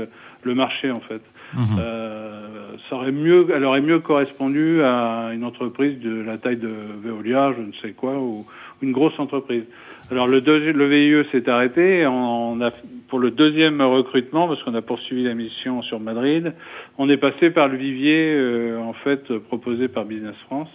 le 0.42 0.54
marché, 0.54 0.90
en 0.90 1.00
fait. 1.00 1.20
Mhm. 1.54 1.78
Euh, 1.78 2.76
ça 2.88 2.96
aurait 2.96 3.12
mieux, 3.12 3.46
elle 3.54 3.64
aurait 3.64 3.80
mieux 3.80 4.00
correspondu 4.00 4.82
à 4.82 5.30
une 5.34 5.44
entreprise 5.44 5.98
de 6.00 6.22
la 6.22 6.38
taille 6.38 6.56
de 6.56 6.70
Veolia, 7.02 7.52
je 7.56 7.62
ne 7.62 7.72
sais 7.82 7.92
quoi, 7.92 8.18
ou 8.18 8.46
une 8.80 8.92
grosse 8.92 9.18
entreprise. 9.18 9.64
Alors 10.10 10.26
le, 10.26 10.40
le 10.40 10.88
VIE 10.88 11.28
s'est 11.30 11.48
arrêté. 11.48 12.06
On, 12.06 12.60
a, 12.60 12.70
pour 13.08 13.18
le 13.18 13.30
deuxième 13.30 13.80
recrutement, 13.80 14.48
parce 14.48 14.62
qu'on 14.62 14.74
a 14.74 14.82
poursuivi 14.82 15.24
la 15.24 15.34
mission 15.34 15.82
sur 15.82 16.00
Madrid, 16.00 16.54
on 16.98 17.08
est 17.08 17.16
passé 17.16 17.50
par 17.50 17.68
le 17.68 17.76
vivier 17.76 18.34
euh, 18.34 18.78
en 18.80 18.92
fait 18.92 19.32
proposé 19.38 19.88
par 19.88 20.04
Business 20.04 20.36
France. 20.46 20.70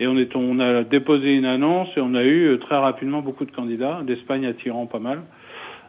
Et 0.00 0.06
on, 0.06 0.16
est, 0.16 0.34
on 0.34 0.58
a 0.58 0.82
déposé 0.82 1.34
une 1.34 1.44
annonce 1.44 1.88
et 1.96 2.00
on 2.00 2.14
a 2.14 2.24
eu 2.24 2.46
euh, 2.46 2.58
très 2.58 2.76
rapidement 2.76 3.22
beaucoup 3.22 3.44
de 3.44 3.52
candidats, 3.52 4.00
d'Espagne 4.04 4.46
attirant 4.46 4.86
pas 4.86 4.98
mal. 4.98 5.22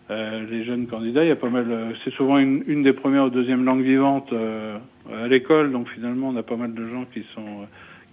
Euh, 0.10 0.46
les 0.52 0.64
jeunes 0.64 0.88
candidats, 0.88 1.24
il 1.24 1.30
y 1.30 1.32
a 1.32 1.36
pas 1.38 1.50
mal. 1.50 1.96
c'est 2.04 2.14
souvent 2.14 2.38
une, 2.38 2.64
une, 2.68 2.84
des 2.84 2.94
premières 2.94 3.26
ou 3.26 3.30
deuxièmes 3.30 3.64
langues 3.64 3.84
vivantes 3.84 4.32
à 5.12 5.28
l'école, 5.28 5.72
donc 5.72 5.88
finalement 5.90 6.30
on 6.30 6.36
a 6.36 6.44
pas 6.44 6.58
mal 6.58 6.74
de 6.74 6.88
gens 6.88 7.06
qui 7.14 7.24
sont 7.34 7.66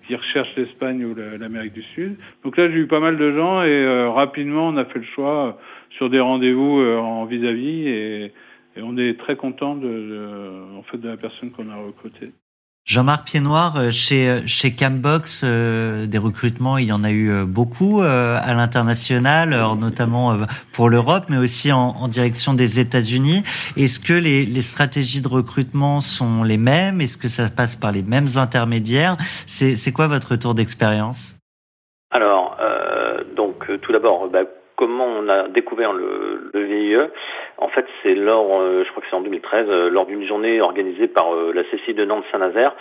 qui 0.09 0.17
recherchent 0.17 0.57
l'Espagne 0.57 1.05
ou 1.05 1.15
l'Amérique 1.15 1.75
du 1.75 1.83
Sud. 1.95 2.17
Donc 2.43 2.57
là, 2.57 2.69
j'ai 2.71 2.79
eu 2.79 2.87
pas 2.87 2.99
mal 2.99 3.19
de 3.19 3.31
gens 3.37 3.63
et 3.63 3.69
euh, 3.69 4.11
rapidement, 4.11 4.69
on 4.69 4.77
a 4.79 4.87
fait 4.87 4.99
le 4.99 5.05
choix 5.05 5.47
euh, 5.47 5.53
sur 5.91 6.09
des 6.09 6.19
rendez-vous 6.19 6.81
euh, 6.81 6.97
en 6.97 7.27
vis-à-vis 7.27 7.87
et, 7.87 8.33
et, 8.77 8.83
on 8.83 8.97
est 8.97 9.19
très 9.19 9.37
content 9.37 9.77
de, 9.77 9.87
de, 9.87 10.79
en 10.79 10.83
fait, 10.85 10.97
de 10.97 11.09
la 11.09 11.19
personne 11.19 11.51
qu'on 11.51 11.69
a 11.69 11.77
recrutée. 11.77 12.31
Jean-Marc 12.89 13.27
Piednoir, 13.27 13.77
euh, 13.77 13.91
chez 13.91 14.31
euh, 14.31 14.41
chez 14.47 14.75
Cambox, 14.75 15.43
euh, 15.45 16.07
des 16.07 16.17
recrutements, 16.17 16.79
il 16.79 16.87
y 16.87 16.93
en 16.93 17.05
a 17.05 17.11
eu 17.11 17.45
beaucoup 17.45 18.01
à 18.01 18.55
l'international, 18.55 19.51
notamment 19.79 20.39
pour 20.73 20.89
l'Europe, 20.89 21.25
mais 21.29 21.37
aussi 21.37 21.71
en, 21.71 22.09
direction 22.09 22.55
des 22.55 22.81
États-Unis. 22.81 23.43
Est-ce 23.77 24.01
que 24.01 24.15
les, 24.15 24.47
les, 24.47 24.63
stratégies 24.63 25.21
de 25.21 25.29
recrutement 25.29 26.01
sont 26.01 26.43
les 26.43 26.57
mêmes? 26.57 27.03
Est-ce 27.03 27.19
que 27.19 27.29
ça 27.29 27.51
passe 27.55 27.77
par 27.77 27.93
les 27.93 28.03
mêmes 28.03 28.29
intermédiaires? 28.37 29.17
C'est 29.47 29.93
quoi 29.93 30.07
votre 30.07 30.33
retour 30.33 30.55
d'expérience? 30.55 31.37
Alors, 32.11 32.57
donc 33.37 33.67
tout 33.83 33.93
d'abord, 33.93 34.29
bah, 34.31 34.45
comment 34.77 35.05
on 35.05 35.29
a 35.29 35.49
découvert 35.49 35.93
le, 35.93 36.51
le 36.55 36.65
VIE 36.65 37.11
en 37.61 37.69
fait, 37.69 37.87
c'est 38.03 38.15
lors, 38.15 38.61
euh, 38.61 38.85
je 38.85 38.91
crois 38.91 39.03
que 39.03 39.09
c'est 39.11 39.17
en 39.17 39.21
2013, 39.21 39.67
euh, 39.69 39.91
lors 39.91 40.07
d'une 40.07 40.25
journée 40.27 40.61
organisée 40.61 41.09
par 41.09 41.35
euh, 41.35 41.53
la 41.53 41.65
CCI 41.65 41.93
de 41.93 42.05
Nantes-Saint-Nazaire, 42.05 42.75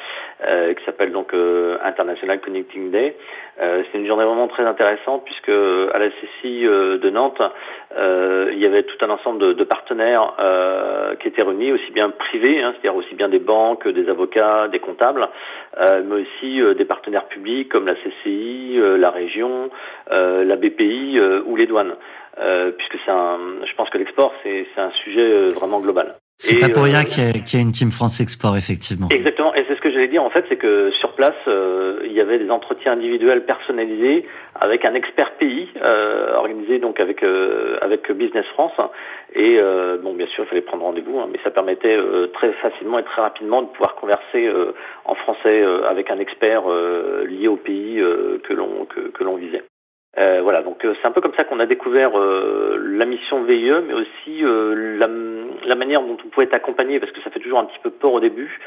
qui 0.78 0.86
s'appelle 0.86 1.12
donc 1.12 1.34
International 1.34 2.40
Connecting 2.40 2.92
Day. 2.92 3.16
c'est 3.58 3.98
une 3.98 4.06
journée 4.06 4.24
vraiment 4.24 4.48
très 4.48 4.64
intéressante 4.64 5.24
puisque 5.26 5.50
à 5.50 5.98
la 5.98 6.10
CCI 6.10 6.64
de 6.64 7.10
Nantes, 7.10 7.42
il 7.98 8.60
y 8.60 8.66
avait 8.68 8.84
tout 8.84 9.04
un 9.04 9.10
ensemble 9.10 9.56
de, 9.56 9.64
partenaires 9.64 10.36
qui 11.20 11.28
étaient 11.28 11.42
réunis, 11.42 11.72
aussi 11.72 11.92
bien 11.92 12.12
privés, 12.12 12.62
hein, 12.62 12.74
c'est-à-dire 12.74 12.96
aussi 12.96 13.16
bien 13.16 13.30
des 13.30 13.40
banques, 13.40 13.88
des 13.88 14.08
avocats, 14.10 14.68
des 14.68 14.80
comptables, 14.80 15.28
mais 15.80 16.22
aussi 16.22 16.62
des 16.76 16.86
partenaires 16.86 17.26
publics 17.26 17.70
comme 17.70 17.88
la 17.88 17.96
CCI, 17.96 18.80
la 19.00 19.10
région, 19.10 19.72
la 20.12 20.56
BPI 20.56 21.20
ou 21.46 21.56
les 21.56 21.66
douanes. 21.66 21.96
Euh, 22.40 22.72
puisque 22.72 22.98
c'est 23.04 23.12
un, 23.12 23.40
je 23.66 23.74
pense 23.76 23.90
que 23.90 23.98
l'export 23.98 24.32
c'est 24.44 24.68
un 24.78 24.92
sujet 25.04 25.22
euh, 25.22 25.50
vraiment 25.56 25.80
global. 25.80 26.16
C'est 26.40 26.60
pas 26.60 26.70
pour 26.70 26.84
rien 26.84 27.02
euh, 27.02 27.04
qu'il 27.04 27.24
y, 27.24 27.58
a 27.58 27.60
une 27.60 27.72
team 27.72 27.90
France 27.90 28.20
Export 28.22 28.56
effectivement. 28.56 29.08
Exactement, 29.10 29.56
et 29.56 29.66
c'est 29.68 29.76
ce 29.76 29.82
que 29.82 29.90
j'allais 29.90 30.08
dire 30.08 30.24
en 30.24 30.30
fait, 30.30 30.46
c'est 30.48 30.58
que 30.58 30.92
sur 31.00 31.14
place 31.14 31.34
il 31.48 32.12
y 32.12 32.22
avait 32.22 32.38
des 32.38 32.52
entretiens 32.52 32.92
individuels 32.92 33.44
personnalisés 33.46 34.28
avec 34.54 34.86
un 34.86 34.94
expert 34.94 35.32
pays 35.40 35.68
organisé 36.36 36.78
donc 36.78 37.00
avec 37.00 37.24
avec 37.82 38.12
Business 38.12 38.46
France 38.54 38.74
et 39.34 39.60
bon 40.04 40.14
bien 40.14 40.28
sûr 40.28 40.44
il 40.44 40.48
fallait 40.48 40.62
prendre 40.62 40.84
rendez-vous, 40.84 41.20
hein, 41.20 41.28
mais 41.32 41.40
ça 41.44 41.50
permettait 41.50 41.98
très 42.34 42.54
facilement 42.54 43.00
et 43.00 43.04
très 43.04 43.24
rapidement 43.24 43.64
de 43.64 43.68
pouvoir 43.70 43.96
converser 43.96 44.48
en 45.06 45.16
français 45.16 45.64
avec 45.90 46.12
un 46.12 46.20
expert 46.20 46.64
lié 47.28 47.48
au 47.48 47.58
pays 47.58 47.96
que 48.44 48.54
l'on 48.54 48.86
que, 48.86 49.10
que 49.10 49.24
l'on 49.24 49.38
visait. 49.38 49.64
Euh, 50.18 50.40
voilà, 50.42 50.64
donc 50.64 50.84
euh, 50.84 50.96
c'est 51.00 51.08
un 51.08 51.12
peu 51.12 51.22
comme 51.22 51.36
ça 51.36 51.44
qu'on 51.44 51.60
a 51.60 51.68
découvert 51.68 52.18
euh, 52.18 52.80
la 52.82 53.06
mission 53.06 53.44
VIE, 53.44 53.72
mais 53.86 53.94
aussi 53.94 54.42
la, 54.42 55.08
la, 55.66 55.76
manière 55.76 56.02
dont 56.02 56.18
on 56.26 56.30
pouvait 56.30 56.48
être 56.48 56.56
accompagné, 56.56 57.00
parce 57.00 57.12
que 57.12 57.22
ça 57.22 57.30
fait 57.30 57.40
toujours 57.40 57.60
un 57.60 57.66
petit 57.66 57.80
peu 57.84 57.92
peur 57.92 58.14
au 58.14 58.20
début. 58.20 58.60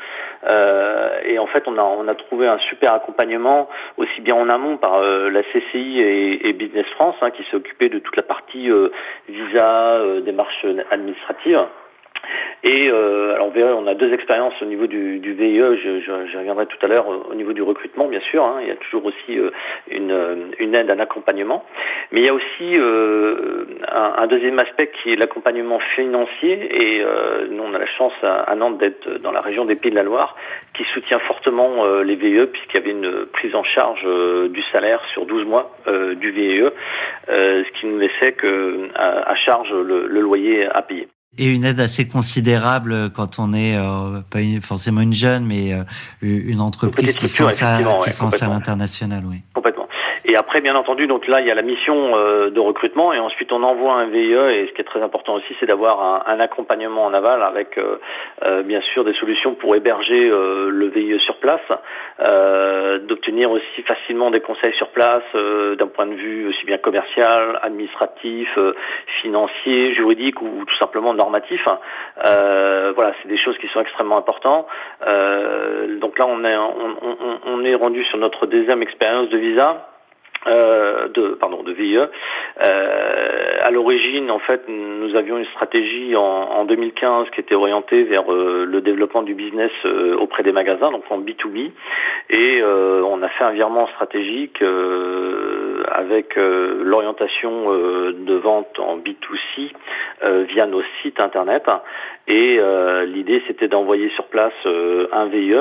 et 1.25 1.39
en 1.39 1.47
fait, 1.47 1.65
on 1.67 1.77
a, 1.77 1.83
on 1.83 2.07
a 2.07 2.15
trouvé 2.15 2.47
un 2.47 2.59
super 2.59 2.93
accompagnement, 2.93 3.69
aussi 3.97 4.21
bien 4.21 4.37
en 4.37 4.49
amont 4.49 4.77
par 4.77 5.01
la 5.03 5.43
CCI 5.43 6.01
et, 6.01 6.49
et, 6.49 6.53
Business 6.53 6.87
France, 6.95 7.17
hein, 7.21 7.31
qui 7.31 7.43
s'est 7.45 7.57
occupé 7.57 7.89
de 7.89 7.99
toute 7.99 8.17
la 8.17 8.23
partie 8.23 8.71
visa, 9.29 10.01
démarches 10.25 10.67
administratives. 10.91 11.67
Et 12.63 12.91
euh, 12.91 13.35
alors 13.35 13.47
on 13.47 13.51
verra, 13.51 13.75
on 13.75 13.87
a 13.87 13.95
deux 13.95 14.13
expériences 14.13 14.53
au 14.61 14.67
niveau 14.67 14.87
du, 14.87 15.19
du 15.19 15.33
VIE, 15.33 15.59
je, 15.59 16.01
je, 16.01 16.27
je, 16.31 16.39
reviendrai 16.39 16.67
tout 16.67 16.77
à 16.83 16.89
l'heure 16.89 17.07
au 17.09 17.35
niveau 17.35 17.55
du 17.55 17.63
recrutement, 17.63 18.07
bien 18.07 18.21
sûr, 18.21 18.45
hein, 18.45 18.59
il 18.61 18.69
y 18.69 18.71
a 18.71 18.77
toujours 18.77 19.07
aussi 19.07 19.39
euh, 19.39 19.51
une, 19.91 20.53
une, 20.59 20.75
aide, 20.75 20.91
un 20.91 20.99
accompagnement, 20.99 21.65
mais 22.13 22.21
il 22.21 22.27
y 22.27 22.29
a 22.29 22.35
aussi 22.35 22.77
euh, 22.77 23.65
un, 23.91 24.23
un, 24.23 24.27
deuxième 24.27 24.59
aspect 24.59 24.91
qui 25.03 25.11
est 25.11 25.17
l'accompagnement 25.17 25.79
financier, 25.95 26.69
et 26.71 27.03
euh, 27.03 27.47
nous 27.49 27.63
on 27.63 27.73
a 27.73 27.79
la 27.79 27.87
chance 27.87 28.13
à, 28.23 28.55
Nantes 28.57 28.77
d'être 28.77 29.09
dans 29.23 29.33
la 29.33 29.41
région 29.41 29.65
des 29.65 29.77
Pays 29.77 29.91
de 29.91 29.97
la 29.97 30.03
Loire, 30.03 30.37
qui 30.75 30.85
soutient 30.93 31.21
fortement 31.21 31.87
euh, 31.87 32.03
les 32.03 32.17
VIE, 32.17 32.47
puisqu'il 32.47 32.75
y 32.75 32.83
avait 32.83 32.91
une 32.91 33.25
prise 33.33 33.55
en 33.55 33.65
charge 33.65 34.07
du 34.51 34.63
salaire 34.71 35.01
sur 35.15 35.25
12 35.25 35.47
mois 35.47 35.71
du 35.87 36.31
VIE, 36.31 36.69
ce 37.27 37.81
qui 37.81 37.87
nous 37.87 37.99
laissait 37.99 38.33
que, 38.33 38.89
à, 38.95 39.31
à 39.31 39.35
charge 39.37 39.73
le, 39.73 40.07
le 40.07 40.21
loyer 40.21 40.67
à 40.67 40.83
payer 40.83 41.09
et 41.39 41.47
une 41.47 41.65
aide 41.65 41.81
assez 41.81 42.09
considérable 42.09 43.11
quand 43.11 43.39
on 43.39 43.55
est 43.55 43.77
euh, 43.77 44.21
pas 44.31 44.41
forcément 44.61 45.01
une 45.01 45.13
jeune, 45.13 45.47
mais 45.47 45.73
euh, 45.73 45.85
une 46.23 46.61
entreprise 46.61 47.17
qui 47.17 47.29
sont 47.29 47.47
à 47.47 48.49
l'international, 48.49 49.25
oui. 49.27 49.43
Et 50.31 50.37
après, 50.37 50.61
bien 50.61 50.77
entendu, 50.77 51.09
donc 51.09 51.27
là, 51.27 51.41
il 51.41 51.49
y 51.49 51.51
a 51.51 51.57
la 51.57 51.63
mission 51.63 52.13
euh, 52.15 52.51
de 52.51 52.61
recrutement, 52.61 53.13
et 53.13 53.19
ensuite 53.19 53.51
on 53.51 53.65
envoie 53.65 53.95
un 53.95 54.07
VIE. 54.07 54.33
Et 54.33 54.69
ce 54.69 54.73
qui 54.75 54.81
est 54.81 54.85
très 54.85 55.03
important 55.03 55.35
aussi, 55.35 55.57
c'est 55.59 55.67
d'avoir 55.67 56.01
un, 56.01 56.23
un, 56.33 56.39
accompagnement 56.39 57.05
en 57.05 57.13
aval 57.13 57.43
avec, 57.43 57.77
euh, 57.77 57.97
euh, 58.45 58.63
bien 58.63 58.81
sûr, 58.81 59.03
des 59.03 59.13
solutions 59.15 59.55
pour 59.57 59.75
héberger 59.75 60.29
le 60.29 60.87
VIE 60.87 61.19
sur 61.19 61.35
place, 61.39 61.61
d'obtenir 63.09 63.51
aussi 63.51 63.83
facilement 63.83 64.31
des 64.31 64.41
conseils 64.41 64.75
sur 64.75 64.91
place 64.91 65.25
d'un 65.35 65.89
point 65.89 66.07
de 66.07 66.15
vue 66.15 66.47
aussi 66.49 66.65
bien 66.65 66.79
commercial, 66.79 67.59
administratif, 67.63 68.57
financier, 69.23 69.95
juridique 69.95 70.41
ou 70.43 70.65
tout 70.65 70.77
simplement 70.77 71.13
normatif. 71.13 71.67
voilà, 72.17 73.13
c'est 73.21 73.29
des 73.29 73.39
choses 73.39 73.59
qui 73.59 73.67
sont 73.69 73.81
extrêmement 73.81 74.19
importantes. 74.19 74.67
donc 76.01 76.19
là, 76.19 76.27
on 76.29 76.45
est 76.45 76.57
on, 76.57 76.97
on, 77.03 77.39
on 77.47 77.65
est 77.65 77.75
rendu 77.75 78.05
sur 78.05 78.19
notre 78.19 78.47
deuxième 78.47 78.83
expérience 78.83 79.29
de 79.31 79.39
visa. 79.39 79.90
Euh, 80.47 81.09
de 81.09 81.35
pardon 81.35 81.63
de 81.63 81.73
VIE. 81.73 81.99
Euh, 81.99 83.59
à 83.63 83.71
l'origine, 83.71 84.31
en 84.31 84.39
fait, 84.39 84.63
nous 84.69 85.15
avions 85.15 85.37
une 85.37 85.45
stratégie 85.45 86.17
en, 86.17 86.23
en 86.23 86.65
2015 86.65 87.29
qui 87.35 87.41
était 87.41 87.55
orientée 87.55 88.05
vers 88.05 88.33
euh, 88.33 88.65
le 88.65 88.81
développement 88.81 89.23
du 89.23 89.35
business 89.35 89.71
euh, 89.85 90.17
auprès 90.17 90.43
des 90.43 90.53
magasins, 90.53 90.91
donc 90.93 91.05
en 91.11 91.19
B2B, 91.21 91.73
et 92.31 92.59
euh, 92.63 93.03
on 93.05 93.23
a 93.23 93.29
fait 93.29 93.45
un 93.45 93.51
virement 93.51 93.87
stratégique 93.89 94.63
avec 95.93 96.37
l'orientation 96.37 97.73
de 97.73 98.35
vente 98.35 98.79
en 98.79 98.97
B2C 98.97 99.73
via 100.47 100.67
nos 100.67 100.83
sites 101.03 101.21
internet. 101.21 101.65
Et 102.29 102.59
l'idée, 103.07 103.43
c'était 103.47 103.69
d'envoyer 103.69 104.09
sur 104.11 104.25
place 104.25 104.53
un 104.65 105.27
VIE 105.27 105.55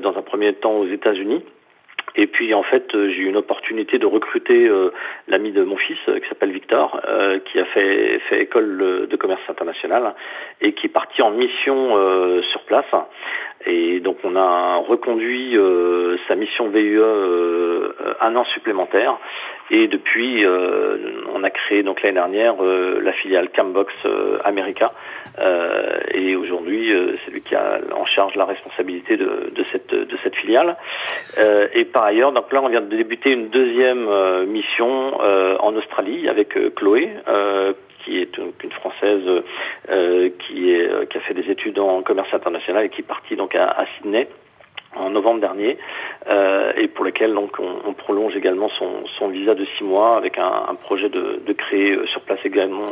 dans 0.00 0.16
un 0.16 0.22
premier 0.22 0.54
temps 0.54 0.72
aux 0.72 0.86
États-Unis 0.86 1.44
et 2.16 2.26
puis 2.26 2.54
en 2.54 2.62
fait, 2.62 2.94
euh, 2.94 3.08
j'ai 3.08 3.22
eu 3.22 3.28
une 3.28 3.36
opportunité 3.36 3.98
de 3.98 4.06
recruter 4.06 4.68
euh, 4.68 4.92
l'ami 5.26 5.50
de 5.50 5.64
mon 5.64 5.76
fils 5.76 5.98
euh, 6.08 6.20
qui 6.20 6.28
s'appelle 6.28 6.52
Victor, 6.52 7.00
qui 7.46 7.58
a 7.58 7.64
fait, 7.66 8.20
fait 8.28 8.42
école 8.42 9.06
de 9.08 9.16
commerce 9.16 9.42
international 9.48 10.14
et 10.60 10.72
qui 10.72 10.86
est 10.86 10.90
parti 10.90 11.22
en 11.22 11.30
mission 11.30 12.42
sur 12.42 12.60
place. 12.62 12.86
Et 13.66 14.00
donc 14.00 14.18
on 14.24 14.36
a 14.36 14.76
reconduit 14.76 15.56
sa 16.28 16.34
mission 16.34 16.68
VUE 16.68 17.00
un 18.20 18.36
an 18.36 18.44
supplémentaire. 18.44 19.18
Et 19.70 19.88
depuis, 19.88 20.44
on 20.46 21.42
a 21.42 21.50
créé 21.50 21.82
donc 21.82 22.02
l'année 22.02 22.14
dernière 22.14 22.54
la 22.62 23.12
filiale 23.12 23.48
Cambox 23.50 23.92
America. 24.44 24.92
et 26.12 26.36
aujourd'hui, 26.36 26.92
c'est 27.24 27.30
lui 27.30 27.40
qui 27.40 27.54
a 27.54 27.80
en 27.92 28.04
charge 28.04 28.34
la 28.36 28.44
responsabilité 28.44 29.16
de, 29.16 29.50
de 29.54 29.64
cette 29.72 29.94
de 29.94 30.16
cette 30.22 30.36
filiale. 30.36 30.76
et 31.74 31.84
par 31.84 32.04
ailleurs, 32.04 32.32
donc 32.32 32.52
là, 32.52 32.62
on 32.62 32.68
vient 32.68 32.80
de 32.80 32.94
débuter 32.94 33.30
une 33.30 33.48
deuxième 33.48 34.08
euh, 34.08 34.46
mission 34.46 35.20
euh, 35.20 35.56
en 35.60 35.74
Australie 35.76 36.28
avec 36.28 36.56
euh, 36.56 36.70
Chloé, 36.70 37.10
qui 38.04 38.18
est 38.18 38.36
une, 38.36 38.70
française 38.72 39.22
qui, 39.86 40.70
est, 40.70 41.08
qui 41.08 41.16
a 41.16 41.20
fait 41.20 41.32
des 41.32 41.50
études 41.50 41.78
en 41.78 42.02
commerce 42.02 42.28
international 42.34 42.84
et 42.84 42.88
qui 42.90 43.00
est 43.00 43.06
partie 43.06 43.34
donc 43.34 43.54
à, 43.54 43.86
Sydney. 43.96 44.28
En 44.96 45.10
novembre 45.10 45.40
dernier 45.40 45.76
et 46.76 46.88
pour 46.88 47.04
lequel 47.04 47.34
donc 47.34 47.58
on, 47.58 47.92
prolonge 47.92 48.36
également 48.36 48.70
son, 48.70 49.28
visa 49.28 49.54
de 49.54 49.64
six 49.76 49.84
mois 49.84 50.16
avec 50.16 50.38
un, 50.38 50.74
projet 50.82 51.08
de, 51.08 51.52
créer 51.52 51.98
sur 52.06 52.20
place 52.22 52.40
également 52.44 52.90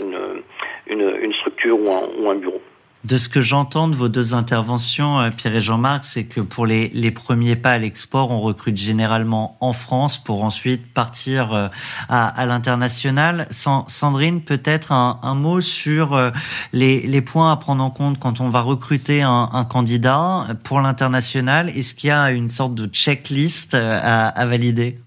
une, 0.86 1.16
une, 1.22 1.32
structure 1.34 1.78
ou 1.80 2.30
un 2.30 2.34
bureau. 2.36 2.60
De 3.04 3.18
ce 3.18 3.28
que 3.28 3.40
j'entends 3.40 3.88
de 3.88 3.96
vos 3.96 4.08
deux 4.08 4.32
interventions, 4.32 5.18
euh, 5.18 5.30
Pierre 5.30 5.56
et 5.56 5.60
Jean-Marc, 5.60 6.04
c'est 6.04 6.22
que 6.22 6.40
pour 6.40 6.66
les, 6.66 6.88
les, 6.90 7.10
premiers 7.10 7.56
pas 7.56 7.72
à 7.72 7.78
l'export, 7.78 8.30
on 8.30 8.40
recrute 8.40 8.76
généralement 8.76 9.56
en 9.60 9.72
France 9.72 10.18
pour 10.18 10.44
ensuite 10.44 10.86
partir 10.94 11.52
euh, 11.52 11.68
à, 12.08 12.28
à 12.28 12.46
l'international. 12.46 13.48
Sandrine, 13.50 14.40
peut-être 14.40 14.92
un, 14.92 15.18
un, 15.24 15.34
mot 15.34 15.60
sur 15.60 16.14
euh, 16.14 16.30
les, 16.72 17.00
les, 17.00 17.22
points 17.22 17.50
à 17.50 17.56
prendre 17.56 17.82
en 17.82 17.90
compte 17.90 18.20
quand 18.20 18.40
on 18.40 18.48
va 18.48 18.60
recruter 18.60 19.22
un, 19.22 19.66
candidat 19.68 20.46
pour 20.62 20.80
l'international. 20.80 21.70
Est-ce 21.70 21.96
qu'il 21.96 22.08
y 22.08 22.12
a 22.12 22.30
une 22.30 22.50
sorte 22.50 22.76
de 22.76 22.86
checklist 22.86 23.74
à, 23.74 24.28
à 24.28 24.46
valider? 24.46 25.01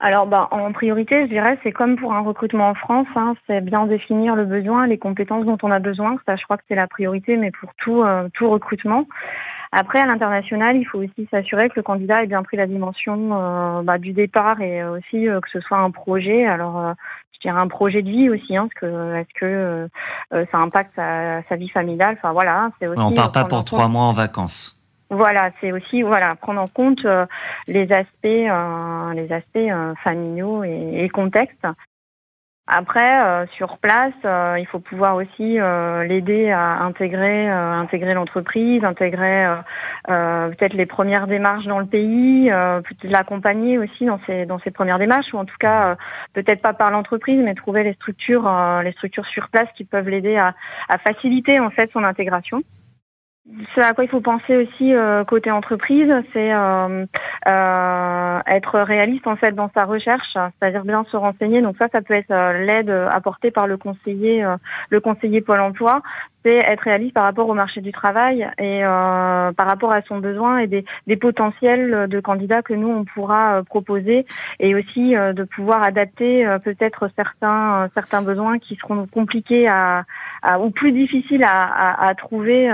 Alors, 0.00 0.26
bah, 0.26 0.48
en 0.50 0.72
priorité, 0.72 1.22
je 1.22 1.30
dirais, 1.30 1.58
c'est 1.62 1.72
comme 1.72 1.96
pour 1.96 2.12
un 2.12 2.20
recrutement 2.20 2.68
en 2.68 2.74
France, 2.74 3.06
hein, 3.14 3.34
c'est 3.46 3.60
bien 3.60 3.86
définir 3.86 4.34
le 4.34 4.44
besoin, 4.44 4.86
les 4.86 4.98
compétences 4.98 5.46
dont 5.46 5.58
on 5.62 5.70
a 5.70 5.78
besoin. 5.78 6.16
Ça, 6.26 6.36
je 6.36 6.42
crois 6.44 6.56
que 6.56 6.64
c'est 6.68 6.74
la 6.74 6.88
priorité, 6.88 7.36
mais 7.36 7.52
pour 7.52 7.70
tout, 7.76 8.02
euh, 8.02 8.28
tout 8.34 8.50
recrutement. 8.50 9.06
Après, 9.70 10.00
à 10.00 10.06
l'international, 10.06 10.76
il 10.76 10.84
faut 10.84 10.98
aussi 10.98 11.28
s'assurer 11.30 11.68
que 11.68 11.76
le 11.76 11.82
candidat 11.82 12.22
ait 12.22 12.26
bien 12.26 12.42
pris 12.42 12.56
la 12.56 12.66
dimension 12.66 13.30
euh, 13.32 13.82
bah, 13.82 13.98
du 13.98 14.12
départ 14.12 14.60
et 14.60 14.84
aussi 14.84 15.28
euh, 15.28 15.40
que 15.40 15.48
ce 15.50 15.60
soit 15.60 15.78
un 15.78 15.90
projet. 15.90 16.44
Alors, 16.44 16.94
je 17.32 17.48
dirais 17.48 17.60
un 17.60 17.68
projet 17.68 18.02
de 18.02 18.10
vie 18.10 18.30
aussi, 18.30 18.56
hein, 18.56 18.68
parce 18.68 18.92
que 18.92 19.14
est-ce 19.16 19.40
que 19.40 19.88
ça 20.50 20.58
impacte 20.58 20.92
sa, 20.96 21.42
sa, 21.48 21.56
vie 21.56 21.68
familiale? 21.68 22.16
Enfin 22.18 22.32
voilà, 22.32 22.70
c'est 22.80 22.88
aussi. 22.88 23.00
On 23.00 23.12
part 23.12 23.32
pas 23.32 23.44
pour 23.44 23.64
trois 23.64 23.88
mois 23.88 24.04
en 24.04 24.12
vacances. 24.12 24.73
Voilà, 25.14 25.52
c'est 25.60 25.70
aussi 25.70 26.02
voilà 26.02 26.34
prendre 26.34 26.60
en 26.60 26.66
compte 26.66 27.04
euh, 27.04 27.24
les 27.68 27.92
aspects, 27.92 28.24
euh, 28.24 29.12
les 29.14 29.32
aspects 29.32 29.56
euh, 29.56 29.94
familiaux 30.02 30.64
et, 30.64 31.04
et 31.04 31.08
contexte. 31.08 31.64
Après, 32.66 33.46
sur 33.58 33.76
place, 33.76 34.14
il 34.24 34.66
faut 34.72 34.78
pouvoir 34.78 35.16
aussi 35.16 35.58
l'aider 36.08 36.50
à 36.50 36.82
intégrer, 36.82 37.46
intégrer 37.46 38.14
l'entreprise, 38.14 38.82
intégrer 38.82 39.46
peut-être 40.06 40.72
les 40.72 40.86
premières 40.86 41.26
démarches 41.26 41.66
dans 41.66 41.78
le 41.78 41.84
pays, 41.84 42.48
peut-être 42.48 43.04
l'accompagner 43.04 43.76
aussi 43.76 44.06
dans 44.06 44.18
ses 44.24 44.46
dans 44.46 44.58
ses 44.60 44.70
premières 44.70 44.98
démarches, 44.98 45.34
ou 45.34 45.36
en 45.36 45.44
tout 45.44 45.58
cas 45.60 45.98
peut-être 46.32 46.62
pas 46.62 46.72
par 46.72 46.90
l'entreprise, 46.90 47.38
mais 47.44 47.54
trouver 47.54 47.82
les 47.82 47.92
structures, 47.92 48.50
les 48.82 48.92
structures 48.92 49.26
sur 49.26 49.50
place 49.50 49.68
qui 49.76 49.84
peuvent 49.84 50.08
l'aider 50.08 50.38
à, 50.38 50.54
à 50.88 50.96
faciliter 50.96 51.60
en 51.60 51.68
fait 51.68 51.90
son 51.92 52.02
intégration. 52.02 52.62
Ce 53.74 53.80
à 53.80 53.92
quoi 53.92 54.04
il 54.04 54.08
faut 54.08 54.22
penser 54.22 54.56
aussi 54.56 54.94
euh, 54.94 55.22
côté 55.24 55.50
entreprise, 55.50 56.10
c'est 56.32 56.54
euh, 56.54 57.04
euh, 57.46 58.38
être 58.46 58.80
réaliste 58.80 59.26
en 59.26 59.36
fait 59.36 59.52
dans 59.52 59.70
sa 59.74 59.84
recherche, 59.84 60.32
c'est-à-dire 60.32 60.82
bien 60.84 61.04
se 61.10 61.16
renseigner. 61.16 61.60
Donc 61.60 61.76
ça, 61.76 61.88
ça 61.92 62.00
peut 62.00 62.14
être 62.14 62.32
l'aide 62.64 62.88
apportée 62.88 63.50
par 63.50 63.66
le 63.66 63.76
conseiller, 63.76 64.46
le 64.88 65.00
conseiller 65.00 65.42
Pôle 65.42 65.60
Emploi, 65.60 66.00
c'est 66.44 66.56
être 66.56 66.82
réaliste 66.82 67.14
par 67.14 67.24
rapport 67.24 67.48
au 67.48 67.54
marché 67.54 67.80
du 67.80 67.90
travail 67.90 68.46
et 68.58 68.84
euh, 68.84 69.52
par 69.52 69.66
rapport 69.66 69.92
à 69.92 70.02
son 70.02 70.18
besoin 70.18 70.58
et 70.58 70.66
des, 70.66 70.84
des, 71.06 71.16
potentiels 71.16 72.06
de 72.08 72.20
candidats 72.20 72.62
que 72.62 72.74
nous 72.74 72.88
on 72.88 73.04
pourra 73.04 73.56
euh, 73.56 73.62
proposer 73.62 74.26
et 74.60 74.74
aussi 74.74 75.16
euh, 75.16 75.32
de 75.32 75.44
pouvoir 75.44 75.82
adapter 75.82 76.46
euh, 76.46 76.58
peut-être 76.58 77.08
certains 77.16 77.88
certains 77.94 78.20
besoins 78.20 78.58
qui 78.58 78.76
seront 78.76 79.06
compliqués 79.06 79.66
à, 79.66 80.04
à 80.42 80.60
ou 80.60 80.70
plus 80.70 80.92
difficiles 80.92 81.44
à, 81.44 81.64
à, 81.64 82.08
à 82.08 82.14
trouver 82.14 82.70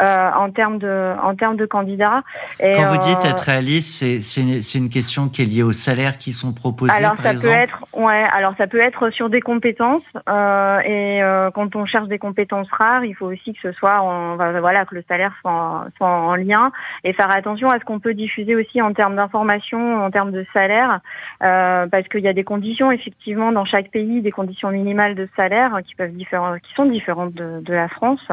en 0.00 0.50
termes 0.50 0.78
de 0.78 1.14
en 1.22 1.34
termes 1.34 1.56
de 1.56 1.66
candidats. 1.66 2.22
Et, 2.60 2.72
Quand 2.72 2.92
vous 2.92 2.98
dites 2.98 3.24
être 3.24 3.40
réaliste, 3.40 3.98
c'est 3.98 4.20
c'est 4.20 4.78
une 4.78 4.90
question 4.90 5.28
qui 5.28 5.42
est 5.42 5.46
liée 5.46 5.62
aux 5.62 5.72
salaires 5.72 6.18
qui 6.18 6.32
sont 6.32 6.52
proposés. 6.52 6.92
Alors 6.92 7.14
par 7.14 7.24
ça 7.24 7.32
exemple. 7.32 7.48
peut 7.48 7.60
être 7.60 7.86
ouais 7.94 8.24
alors 8.32 8.54
ça 8.58 8.66
peut 8.66 8.80
être 8.80 9.10
sur 9.10 9.28
des 9.30 9.40
compétences 9.40 10.04
et 10.26 11.20
quand 11.54 11.74
on 11.74 11.86
cherche 11.86 12.08
des 12.08 12.18
compétences 12.18 12.68
rares 12.70 13.04
il 13.04 13.14
faut 13.14 13.26
aussi 13.26 13.52
que 13.52 13.60
ce 13.60 13.72
soit, 13.72 14.00
en, 14.00 14.36
voilà, 14.36 14.84
que 14.84 14.94
le 14.94 15.04
salaire 15.08 15.34
soit 15.40 15.50
en, 15.50 15.84
soit 15.96 16.08
en, 16.08 16.34
lien 16.34 16.70
et 17.04 17.12
faire 17.12 17.30
attention 17.30 17.68
à 17.68 17.78
ce 17.78 17.84
qu'on 17.84 18.00
peut 18.00 18.14
diffuser 18.14 18.54
aussi 18.54 18.80
en 18.80 18.92
termes 18.92 19.16
d'information, 19.16 20.04
en 20.04 20.10
termes 20.10 20.30
de 20.30 20.46
salaire, 20.52 21.00
euh, 21.42 21.86
parce 21.86 22.06
qu'il 22.08 22.20
y 22.20 22.28
a 22.28 22.32
des 22.32 22.44
conditions 22.44 22.90
effectivement 22.90 23.52
dans 23.52 23.64
chaque 23.64 23.90
pays, 23.90 24.20
des 24.20 24.30
conditions 24.30 24.70
minimales 24.70 25.14
de 25.14 25.28
salaire 25.36 25.78
qui 25.86 25.94
peuvent 25.94 26.12
différents, 26.12 26.54
qui 26.58 26.72
sont 26.74 26.86
différentes 26.86 27.34
de, 27.34 27.60
de, 27.60 27.72
la 27.72 27.88
France. 27.88 28.26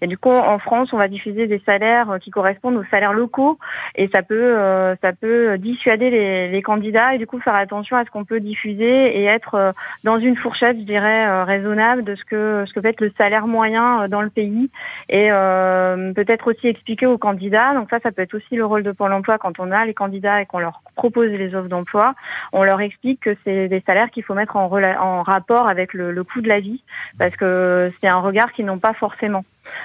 Et 0.00 0.06
du 0.06 0.16
coup, 0.16 0.30
en 0.30 0.58
France, 0.58 0.90
on 0.92 0.96
va 0.96 1.08
diffuser 1.10 1.46
des 1.46 1.60
salaires 1.66 2.16
qui 2.20 2.30
correspondent 2.30 2.76
aux 2.76 2.84
salaires 2.90 3.12
locaux 3.12 3.58
et 3.96 4.08
ça 4.14 4.22
peut, 4.22 4.56
euh, 4.56 4.94
ça 5.02 5.12
peut 5.12 5.58
dissuader 5.58 6.10
les, 6.10 6.48
les, 6.48 6.62
candidats 6.62 7.14
et 7.14 7.18
du 7.18 7.26
coup 7.26 7.40
faire 7.40 7.54
attention 7.54 7.96
à 7.96 8.04
ce 8.04 8.10
qu'on 8.10 8.24
peut 8.24 8.40
diffuser 8.40 9.18
et 9.18 9.24
être 9.24 9.54
euh, 9.54 9.72
dans 10.04 10.18
une 10.18 10.36
fourchette, 10.36 10.78
je 10.78 10.84
dirais, 10.84 11.26
euh, 11.26 11.44
raisonnable 11.44 12.04
de 12.04 12.14
ce 12.14 12.24
que 12.24 12.64
ce 12.66 12.72
que 12.72 12.80
peut 12.80 12.88
être 12.88 13.00
le 13.00 13.12
salaire 13.18 13.46
moyen 13.46 14.08
dans 14.08 14.22
le 14.22 14.30
pays 14.30 14.70
et 15.08 15.28
euh, 15.30 16.12
peut-être 16.12 16.50
aussi 16.50 16.68
expliquer 16.68 17.06
aux 17.06 17.18
candidats. 17.18 17.74
Donc 17.74 17.88
ça, 17.90 17.98
ça 18.00 18.12
peut 18.12 18.22
être 18.22 18.34
aussi 18.34 18.56
le 18.56 18.64
rôle 18.64 18.82
de 18.82 18.92
Pôle 18.92 19.12
Emploi 19.12 19.38
quand 19.38 19.58
on 19.58 19.70
a 19.70 19.84
les 19.84 19.94
candidats 19.94 20.40
et 20.40 20.46
qu'on 20.46 20.60
leur 20.60 20.82
propose 20.96 21.30
les 21.30 21.54
offres 21.54 21.68
d'emploi. 21.68 22.14
On 22.52 22.62
leur 22.62 22.80
explique 22.80 23.20
que 23.20 23.36
c'est 23.44 23.68
des 23.68 23.82
salaires 23.86 24.10
qu'il 24.10 24.22
faut 24.22 24.34
mettre 24.34 24.56
en, 24.56 24.70
en 24.70 25.22
rapport 25.22 25.68
avec 25.68 25.94
le, 25.94 26.12
le, 26.12 26.24
coût 26.24 26.40
de 26.40 26.48
la 26.48 26.60
vie 26.60 26.82
parce 27.18 27.34
que 27.36 27.90
c'est 28.00 28.08
un 28.08 28.20
regard 28.20 28.52
qu'ils 28.52 28.66
n'ont 28.66 28.78
pas 28.78 28.94
forcément. 28.94 29.44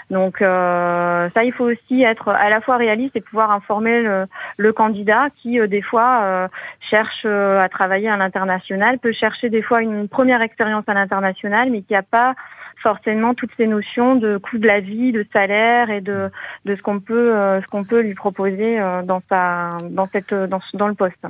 Donc 0.09 0.41
euh, 0.41 1.29
ça, 1.33 1.43
il 1.43 1.53
faut 1.53 1.65
aussi 1.65 2.03
être 2.03 2.29
à 2.29 2.49
la 2.49 2.61
fois 2.61 2.77
réaliste 2.77 3.15
et 3.15 3.21
pouvoir 3.21 3.51
informer 3.51 4.01
le, 4.01 4.25
le 4.57 4.73
candidat 4.73 5.27
qui, 5.41 5.59
euh, 5.59 5.67
des 5.67 5.81
fois, 5.81 6.21
euh, 6.23 6.47
cherche 6.89 7.23
euh, 7.25 7.59
à 7.59 7.69
travailler 7.69 8.09
à 8.09 8.17
l'international, 8.17 8.99
peut 8.99 9.13
chercher 9.13 9.49
des 9.49 9.61
fois 9.61 9.81
une 9.81 10.07
première 10.07 10.41
expérience 10.41 10.83
à 10.87 10.93
l'international, 10.93 11.69
mais 11.71 11.81
qui 11.81 11.93
n'a 11.93 12.03
pas 12.03 12.35
forcément 12.81 13.33
toutes 13.33 13.51
ces 13.57 13.67
notions 13.67 14.15
de 14.15 14.37
coût 14.37 14.57
de 14.57 14.67
la 14.67 14.79
vie, 14.79 15.11
de 15.11 15.25
salaire 15.33 15.89
et 15.89 16.01
de, 16.01 16.29
de 16.65 16.75
ce 16.75 16.81
qu'on 16.81 16.99
peut, 16.99 17.35
euh, 17.35 17.61
ce 17.61 17.67
qu'on 17.67 17.83
peut 17.83 18.01
lui 18.01 18.13
proposer 18.13 18.79
euh, 18.79 19.01
dans 19.01 19.21
sa, 19.29 19.73
dans 19.89 20.07
cette, 20.11 20.33
dans, 20.33 20.59
dans 20.73 20.87
le 20.87 20.93
poste. 20.93 21.25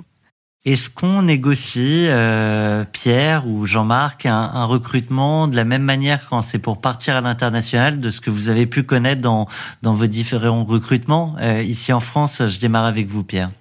Est-ce 0.66 0.90
qu'on 0.90 1.22
négocie, 1.22 2.08
euh, 2.10 2.86
Pierre 2.92 3.48
ou 3.48 3.68
Jean-Marc, 3.68 4.26
un, 4.26 4.34
un, 4.34 4.66
recrutement 4.66 5.48
de 5.48 5.56
la 5.56 5.64
même 5.64 5.84
manière 5.84 6.28
quand 6.28 6.42
c'est 6.42 6.58
pour 6.58 6.82
partir 6.82 7.16
à 7.16 7.22
l'international, 7.22 8.00
de 8.00 8.10
ce 8.10 8.20
que 8.20 8.32
vous 8.32 8.50
avez 8.50 8.66
pu 8.66 8.82
connaître 8.82 9.22
dans, 9.22 9.48
dans 9.84 9.94
vos 9.94 10.08
différents 10.08 10.64
recrutements? 10.64 11.36
Euh, 11.40 11.62
Ici 11.62 11.94
en 11.94 12.00
France, 12.00 12.42
je 12.48 12.60
démarre 12.60 12.86
avec 12.86 13.08
vous, 13.08 13.24
Pierre. 13.24 13.52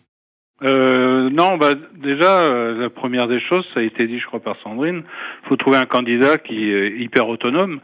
Euh, 0.63 1.04
non, 1.31 1.57
bah 1.57 1.73
déjà 1.95 2.43
euh, 2.43 2.81
la 2.81 2.91
première 2.91 3.29
des 3.29 3.41
choses, 3.41 3.67
ça 3.75 3.81
a 3.81 3.83
été 3.83 4.07
dit, 4.07 4.19
je 4.19 4.27
crois 4.27 4.41
par 4.41 4.57
Sandrine, 4.63 5.03
faut 5.49 5.57
trouver 5.57 5.77
un 5.77 5.87
candidat 5.87 6.39
qui 6.39 6.73
est 6.73 6.99
hyper 6.99 7.29
autonome. 7.29 7.81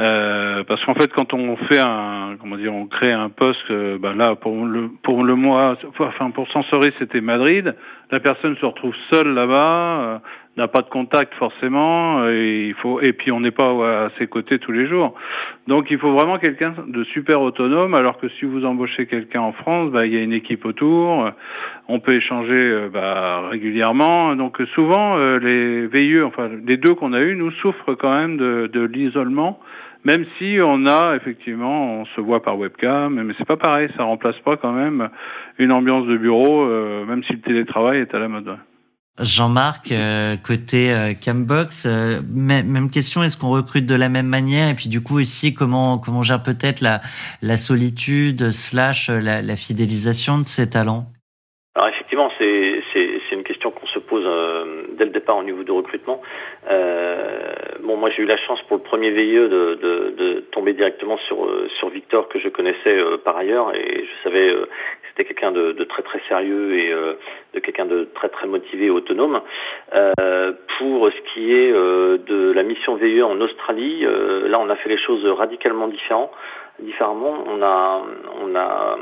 Euh, 0.00 0.64
parce 0.64 0.84
qu'en 0.84 0.94
fait, 0.94 1.12
quand 1.12 1.34
on 1.34 1.56
fait 1.56 1.78
un, 1.78 2.36
comment 2.40 2.56
dire, 2.56 2.74
on 2.74 2.86
crée 2.86 3.12
un 3.12 3.28
poste, 3.28 3.70
euh, 3.70 3.96
bah 3.96 4.12
là 4.12 4.34
pour 4.34 4.66
le 4.66 4.88
pour 5.04 5.22
le 5.22 5.36
mois, 5.36 5.76
enfin 6.00 6.30
pour 6.30 6.50
Sensory, 6.50 6.92
c'était 6.98 7.20
Madrid. 7.20 7.76
La 8.10 8.18
personne 8.18 8.56
se 8.56 8.66
retrouve 8.66 8.94
seule 9.12 9.32
là-bas, 9.34 10.00
euh, 10.00 10.18
n'a 10.56 10.68
pas 10.68 10.82
de 10.82 10.88
contact 10.88 11.34
forcément, 11.34 12.28
et 12.28 12.66
il 12.68 12.74
faut 12.74 13.00
et 13.00 13.12
puis 13.12 13.32
on 13.32 13.40
n'est 13.40 13.50
pas 13.50 14.04
à 14.04 14.10
ses 14.18 14.26
côtés 14.26 14.58
tous 14.58 14.72
les 14.72 14.86
jours. 14.86 15.14
Donc 15.66 15.90
il 15.90 15.98
faut 15.98 16.12
vraiment 16.12 16.38
quelqu'un 16.38 16.74
de 16.86 17.04
super 17.04 17.40
autonome. 17.40 17.94
Alors 17.94 18.18
que 18.18 18.28
si 18.28 18.44
vous 18.44 18.64
embauchez 18.64 19.06
quelqu'un 19.06 19.40
en 19.40 19.52
France, 19.52 19.90
bah, 19.90 20.06
il 20.06 20.14
y 20.14 20.16
a 20.16 20.20
une 20.20 20.32
équipe 20.32 20.64
autour, 20.64 21.30
on 21.88 22.00
peut 22.00 22.14
échanger 22.14 22.88
bah, 22.92 23.48
régulièrement. 23.50 24.36
Donc 24.36 24.60
souvent 24.74 25.16
les 25.38 25.86
VIE, 25.86 26.22
enfin 26.22 26.48
les 26.64 26.76
deux 26.76 26.94
qu'on 26.94 27.12
a 27.12 27.20
eu, 27.20 27.34
nous 27.34 27.50
souffrent 27.52 27.94
quand 27.94 28.14
même 28.14 28.36
de, 28.36 28.70
de 28.72 28.82
l'isolement 28.82 29.60
même 30.04 30.26
si 30.38 30.58
on 30.62 30.86
a 30.86 31.16
effectivement, 31.16 32.00
on 32.00 32.04
se 32.04 32.20
voit 32.20 32.42
par 32.42 32.58
webcam, 32.58 33.22
mais 33.22 33.34
c'est 33.38 33.46
pas 33.46 33.56
pareil, 33.56 33.88
ça 33.96 34.04
remplace 34.04 34.38
pas 34.40 34.56
quand 34.56 34.72
même 34.72 35.08
une 35.58 35.72
ambiance 35.72 36.06
de 36.06 36.16
bureau, 36.16 36.62
euh, 36.62 37.04
même 37.06 37.24
si 37.24 37.32
le 37.32 37.40
télétravail 37.40 38.00
est 38.00 38.14
à 38.14 38.18
la 38.18 38.28
mode. 38.28 38.56
Jean-Marc, 39.20 39.92
euh, 39.92 40.34
côté 40.36 40.90
euh, 40.90 41.14
Cambox, 41.14 41.86
euh, 41.86 42.18
même 42.34 42.90
question, 42.90 43.22
est-ce 43.22 43.38
qu'on 43.38 43.50
recrute 43.50 43.86
de 43.86 43.94
la 43.94 44.08
même 44.08 44.26
manière? 44.26 44.70
Et 44.70 44.74
puis 44.74 44.88
du 44.88 45.04
coup 45.04 45.20
ici, 45.20 45.54
comment 45.54 45.98
comment 45.98 46.22
gère 46.22 46.42
peut-être 46.42 46.80
la, 46.80 46.98
la 47.40 47.56
solitude 47.56 48.50
slash 48.50 49.10
la, 49.10 49.54
fidélisation 49.54 50.38
de 50.38 50.44
ces 50.44 50.68
talents? 50.68 51.06
Alors 51.76 51.88
effectivement, 51.90 52.28
c'est 52.38 52.82
une 53.30 53.44
question 53.44 53.70
qu'on 53.70 53.86
se 53.86 53.98
pose 54.00 54.24
dès 54.98 55.04
le 55.04 55.10
départ 55.10 55.36
au 55.36 55.44
niveau 55.44 55.62
du 55.62 55.70
recrutement. 55.70 56.20
Bon, 57.84 57.96
moi 57.96 58.10
j'ai 58.10 58.22
eu 58.22 58.26
la 58.26 58.36
chance 58.36 58.60
pour 58.66 58.78
le 58.78 58.82
premier 58.82 59.10
VIE 59.10 59.34
de, 59.34 59.78
de, 59.80 60.14
de 60.16 60.40
tomber 60.50 60.72
directement 60.72 61.18
sur 61.28 61.48
sur 61.78 61.88
Victor 61.90 62.28
que 62.28 62.40
je 62.40 62.48
connaissais 62.48 62.96
par 63.24 63.36
ailleurs. 63.36 63.74
Et 63.74 64.04
je 64.04 64.24
savais 64.24 64.54
c'était 65.16 65.28
quelqu'un 65.32 65.52
de, 65.52 65.72
de, 65.72 65.84
très 65.84 66.02
très 66.02 66.20
sérieux 66.28 66.76
et 66.76 66.90
de 67.54 67.60
quelqu'un 67.60 67.86
de 67.86 68.08
très 68.14 68.28
très 68.28 68.46
motivé 68.46 68.86
et 68.86 68.90
autonome. 68.90 69.40
pour 70.78 71.08
ce 71.08 71.32
qui 71.32 71.52
est 71.52 71.70
de 71.72 72.52
la 72.52 72.62
mission 72.64 72.96
VIE 72.96 73.22
en 73.22 73.40
Australie, 73.40 74.04
là 74.04 74.58
on 74.58 74.68
a 74.68 74.76
fait 74.76 74.88
les 74.88 74.98
choses 74.98 75.24
radicalement 75.26 75.88
différentes 75.88 76.32
différemment. 76.80 77.44
On 77.46 77.62
a, 77.62 78.02
on 78.42 78.54
a, 78.56 78.98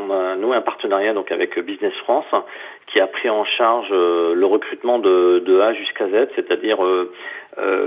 on 0.00 0.10
a 0.10 0.36
noué 0.36 0.56
un 0.56 0.62
partenariat 0.62 1.12
donc 1.12 1.30
avec 1.30 1.58
Business 1.58 1.92
France 2.04 2.26
qui 2.86 3.00
a 3.00 3.06
pris 3.06 3.28
en 3.28 3.44
charge 3.44 3.90
le 3.90 4.44
recrutement 4.44 4.98
de, 4.98 5.42
de 5.44 5.60
A 5.60 5.74
jusqu'à 5.74 6.08
Z, 6.08 6.28
c'est-à-dire 6.34 6.78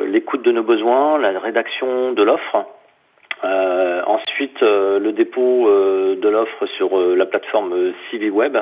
l'écoute 0.05 0.43
de 0.43 0.51
nos 0.51 0.63
besoins, 0.63 1.17
la 1.17 1.39
rédaction 1.39 2.13
de 2.13 2.23
l'offre. 2.23 2.65
Ensuite, 3.43 4.61
le 4.61 5.11
dépôt 5.11 5.67
de 5.69 6.29
l'offre 6.29 6.65
sur 6.77 6.97
la 6.99 7.25
plateforme 7.25 7.93
CiviWeb 8.09 8.57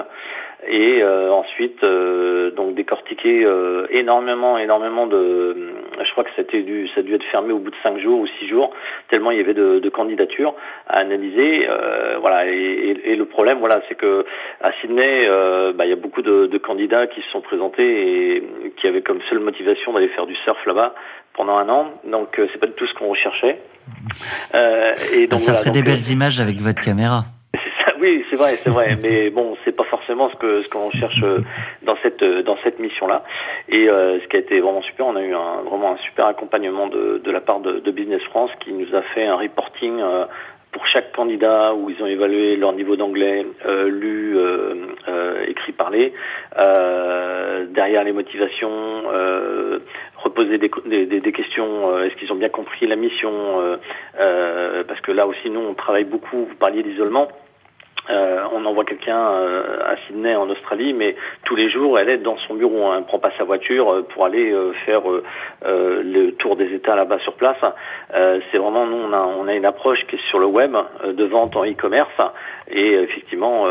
et 0.68 1.02
euh, 1.02 1.32
ensuite 1.32 1.84
euh, 1.84 2.52
donc 2.52 2.76
décortiquer 2.76 3.44
euh, 3.44 3.88
énormément 3.90 4.58
énormément 4.58 5.08
de 5.08 5.74
je 6.04 6.12
crois 6.12 6.24
que 6.24 6.30
c'était 6.36 6.62
dû 6.62 6.88
ça 6.90 7.02
a 7.02 7.04
dû 7.04 7.14
être 7.16 7.26
fermé 7.32 7.54
au 7.54 7.60
bout 7.60 7.72
de 7.72 7.76
cinq 7.84 8.00
jours 8.00 8.20
ou 8.20 8.28
six 8.40 8.48
jours 8.48 8.72
tellement 9.10 9.32
il 9.32 9.38
y 9.38 9.42
avait 9.42 9.54
de, 9.54 9.80
de 9.80 9.90
candidatures 9.90 10.54
à 10.88 11.00
analyser 11.00 11.68
voilà. 12.22 12.48
Et, 12.48 12.98
et, 13.06 13.16
le 13.16 13.26
problème 13.26 13.60
voilà 13.60 13.82
c'est 13.88 13.96
que 13.96 14.26
à 14.62 14.72
Sydney 14.82 15.28
bah, 15.76 15.86
il 15.86 15.90
y 15.90 15.94
a 15.94 15.98
beaucoup 15.98 16.22
de, 16.22 16.48
de, 16.48 16.58
candidats 16.58 17.08
qui 17.08 17.22
se 17.22 17.30
sont 17.30 17.42
présentés 17.42 18.38
et 18.38 18.44
qui 18.78 18.88
avaient 18.88 19.02
comme 19.02 19.20
seule 19.30 19.40
motivation 19.40 19.94
d'aller 19.94 20.10
faire 20.10 20.26
du 20.26 20.36
surf 20.38 20.66
là-bas 20.66 20.96
pendant 21.36 21.58
un 21.58 21.70
an. 21.70 21.92
Donc 22.06 22.30
c'est 22.36 22.60
pas 22.60 22.68
du 22.68 22.74
tout 22.74 22.88
ce 22.88 22.94
qu'on 22.96 23.08
recherchait. 23.08 23.60
Et 25.14 25.28
donc, 25.28 25.40
ça 25.40 25.56
ferait 25.56 25.72
des 25.72 25.84
belles 25.84 26.10
images 26.10 26.40
avec 26.40 26.58
votre 26.58 26.82
caméra 26.82 27.24
oui, 28.00 28.26
c'est 28.30 28.36
vrai, 28.36 28.56
c'est 28.64 28.70
vrai, 28.70 28.98
mais 29.02 29.30
bon, 29.30 29.58
c'est 29.64 29.76
pas 29.76 29.84
forcément 29.86 30.30
ce 30.30 30.36
que 30.36 30.64
ce 30.64 30.70
qu'on 30.70 30.92
cherche 30.92 31.22
euh, 31.24 31.40
dans 31.84 31.98
cette 32.02 32.22
euh, 32.22 32.44
dans 32.44 32.58
cette 32.64 32.80
mission-là. 32.80 33.24
Et 33.70 33.90
euh, 33.90 34.20
ce 34.22 34.28
qui 34.28 34.36
a 34.36 34.40
été 34.40 34.60
vraiment 34.60 34.82
super, 34.82 35.08
on 35.08 35.16
a 35.16 35.22
eu 35.22 35.34
un, 35.34 35.62
vraiment 35.66 35.94
un 35.94 35.98
super 35.98 36.28
accompagnement 36.28 36.88
de, 36.88 37.22
de 37.24 37.32
la 37.32 37.42
part 37.42 37.60
de, 37.60 37.80
de 37.80 37.92
Business 37.92 38.22
France 38.24 38.52
qui 38.60 38.74
nous 38.74 38.96
a 38.96 39.02
fait 39.14 39.26
un 39.26 39.36
reporting 39.36 40.02
pour 40.72 40.88
chaque 40.88 41.12
candidat 41.14 41.74
où 41.76 41.90
ils 41.90 42.02
ont 42.02 42.08
évalué 42.08 42.56
leur 42.56 42.74
niveau 42.74 42.96
d'anglais 42.96 43.46
lu, 43.86 44.38
écrit, 45.48 45.72
parlé. 45.72 46.14
derrière 46.56 48.04
les 48.04 48.12
motivations, 48.12 49.04
reposer 50.18 50.58
des, 50.58 50.72
des, 50.86 51.20
des 51.20 51.32
questions. 51.32 52.00
Est-ce 52.00 52.16
qu'ils 52.16 52.32
ont 52.32 52.38
bien 52.38 52.50
compris 52.50 52.88
la 52.88 52.96
mission 52.96 53.32
Parce 54.18 55.02
que 55.02 55.12
là 55.12 55.28
aussi, 55.28 55.50
nous, 55.52 55.62
on 55.62 55.76
travaille 55.76 56.06
beaucoup. 56.06 56.46
Vous 56.46 56.56
parliez 56.56 56.82
d'isolement. 56.82 57.28
Euh, 58.10 58.44
on 58.54 58.66
envoie 58.66 58.84
quelqu'un 58.84 59.32
euh, 59.32 59.80
à 59.86 59.96
Sydney 60.08 60.36
en 60.36 60.50
Australie, 60.50 60.94
mais 60.94 61.16
tous 61.46 61.56
les 61.56 61.70
jours 61.70 61.98
elle 61.98 62.10
est 62.10 62.18
dans 62.18 62.38
son 62.48 62.56
bureau. 62.56 62.88
Hein. 62.88 62.96
Elle 62.96 63.02
ne 63.02 63.06
prend 63.06 63.20
pas 63.20 63.32
sa 63.38 63.46
voiture 63.46 63.94
euh, 63.94 64.02
pour 64.02 64.26
aller 64.26 64.54
faire 64.86 65.04
le 65.64 66.32
tour 66.32 66.56
des 66.56 66.74
États 66.74 66.96
là-bas 66.96 67.20
sur 67.20 67.34
place. 67.36 67.58
c'est 68.12 68.58
vraiment 68.58 68.86
nous 68.86 68.98
on 68.98 69.14
a, 69.14 69.20
on 69.20 69.48
a 69.48 69.54
une 69.54 69.66
approche 69.66 70.00
qui 70.08 70.16
est 70.16 70.30
sur 70.30 70.40
le 70.40 70.46
web 70.46 70.76
de 71.06 71.24
vente 71.24 71.56
en 71.56 71.66
e-commerce 71.66 72.12
et 72.70 72.94
effectivement 72.94 73.66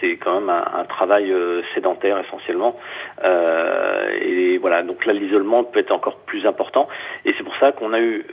c'est 0.00 0.16
quand 0.16 0.40
même 0.40 0.50
un, 0.50 0.84
travail 0.84 1.34
sédentaire 1.74 2.18
essentiellement. 2.18 2.76
et 3.22 4.58
voilà 4.58 4.82
donc 4.82 5.04
là 5.06 5.12
l'isolement 5.12 5.64
peut 5.64 5.80
être 5.80 5.92
encore 5.92 6.16
plus 6.26 6.46
important 6.46 6.88
et 7.24 7.34
c'est 7.36 7.44
pour 7.44 7.56
ça 7.56 7.72
qu'on 7.72 7.92
a 7.92 8.00
eu 8.00 8.24